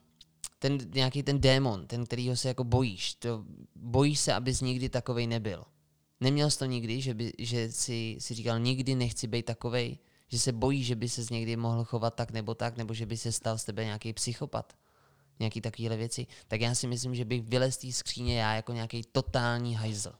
ten 0.59 0.79
nějaký 0.95 1.23
ten 1.23 1.41
démon, 1.41 1.87
ten, 1.87 2.05
kterýho 2.05 2.37
se 2.37 2.49
jako 2.49 2.65
bojíš. 2.65 3.15
To, 3.15 3.45
bojíš 3.75 4.21
se, 4.21 4.33
abys 4.33 4.61
nikdy 4.61 4.89
takovej 4.89 5.27
nebyl. 5.27 5.65
Neměl 6.21 6.51
jsi 6.51 6.59
to 6.59 6.65
nikdy, 6.65 7.01
že, 7.01 7.15
by, 7.15 7.33
že 7.39 7.73
si, 7.73 8.17
si 8.21 8.35
říkal, 8.35 8.59
nikdy 8.59 8.95
nechci 8.95 9.27
být 9.27 9.43
takovej, 9.43 9.99
že 10.29 10.39
se 10.39 10.53
bojíš, 10.53 10.87
že 10.87 10.97
by 10.97 11.09
se 11.09 11.23
někdy 11.31 11.57
mohl 11.57 11.85
chovat 11.85 12.15
tak 12.15 12.31
nebo 12.31 12.55
tak, 12.55 12.77
nebo 12.77 12.95
že 12.95 13.07
by 13.07 13.17
se 13.17 13.33
stal 13.33 13.59
z 13.59 13.65
tebe 13.65 13.85
nějaký 13.85 14.13
psychopat. 14.13 14.73
Nějaký 15.39 15.61
takovýhle 15.61 15.97
věci. 15.97 16.27
Tak 16.49 16.61
já 16.61 16.75
si 16.75 16.87
myslím, 16.87 17.15
že 17.15 17.25
bych 17.25 17.43
vylez 17.43 17.75
z 17.75 17.79
té 17.79 17.93
skříně 17.93 18.41
já 18.41 18.55
jako 18.55 18.73
nějaký 18.73 19.03
totální 19.13 19.75
hajzl. 19.75 20.13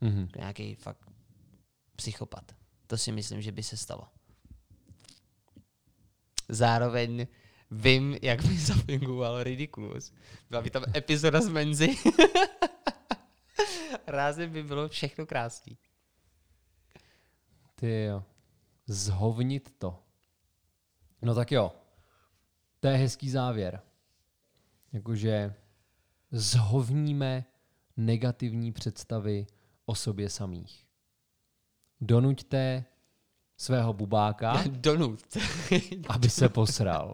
Mhm. 0.00 0.28
Nějaký 0.36 0.74
fakt 0.74 1.10
psychopat. 1.96 2.52
To 2.86 2.98
si 2.98 3.12
myslím, 3.12 3.42
že 3.42 3.52
by 3.52 3.62
se 3.62 3.76
stalo. 3.76 4.02
Zároveň 6.48 7.26
vím, 7.70 8.16
jak 8.22 8.44
by 8.44 8.58
zafungoval 8.58 9.42
Ridiculous. 9.42 10.12
Byla 10.50 10.62
by 10.62 10.70
tam 10.70 10.84
epizoda 10.96 11.40
z 11.40 11.48
Menzy. 11.48 11.96
Rázem 14.06 14.50
by 14.50 14.62
bylo 14.62 14.88
všechno 14.88 15.26
krásný. 15.26 15.78
Ty 17.74 18.02
jo. 18.02 18.22
Zhovnit 18.86 19.74
to. 19.78 20.02
No 21.22 21.34
tak 21.34 21.52
jo. 21.52 21.72
To 22.80 22.88
je 22.88 22.96
hezký 22.96 23.30
závěr. 23.30 23.80
Jakože 24.92 25.54
zhovníme 26.30 27.44
negativní 27.96 28.72
představy 28.72 29.46
o 29.86 29.94
sobě 29.94 30.30
samých. 30.30 30.86
Donuďte 32.00 32.84
svého 33.56 33.92
bubáka, 33.92 34.62
Donut. 34.70 35.20
aby 36.08 36.30
se 36.30 36.48
posral. 36.48 37.12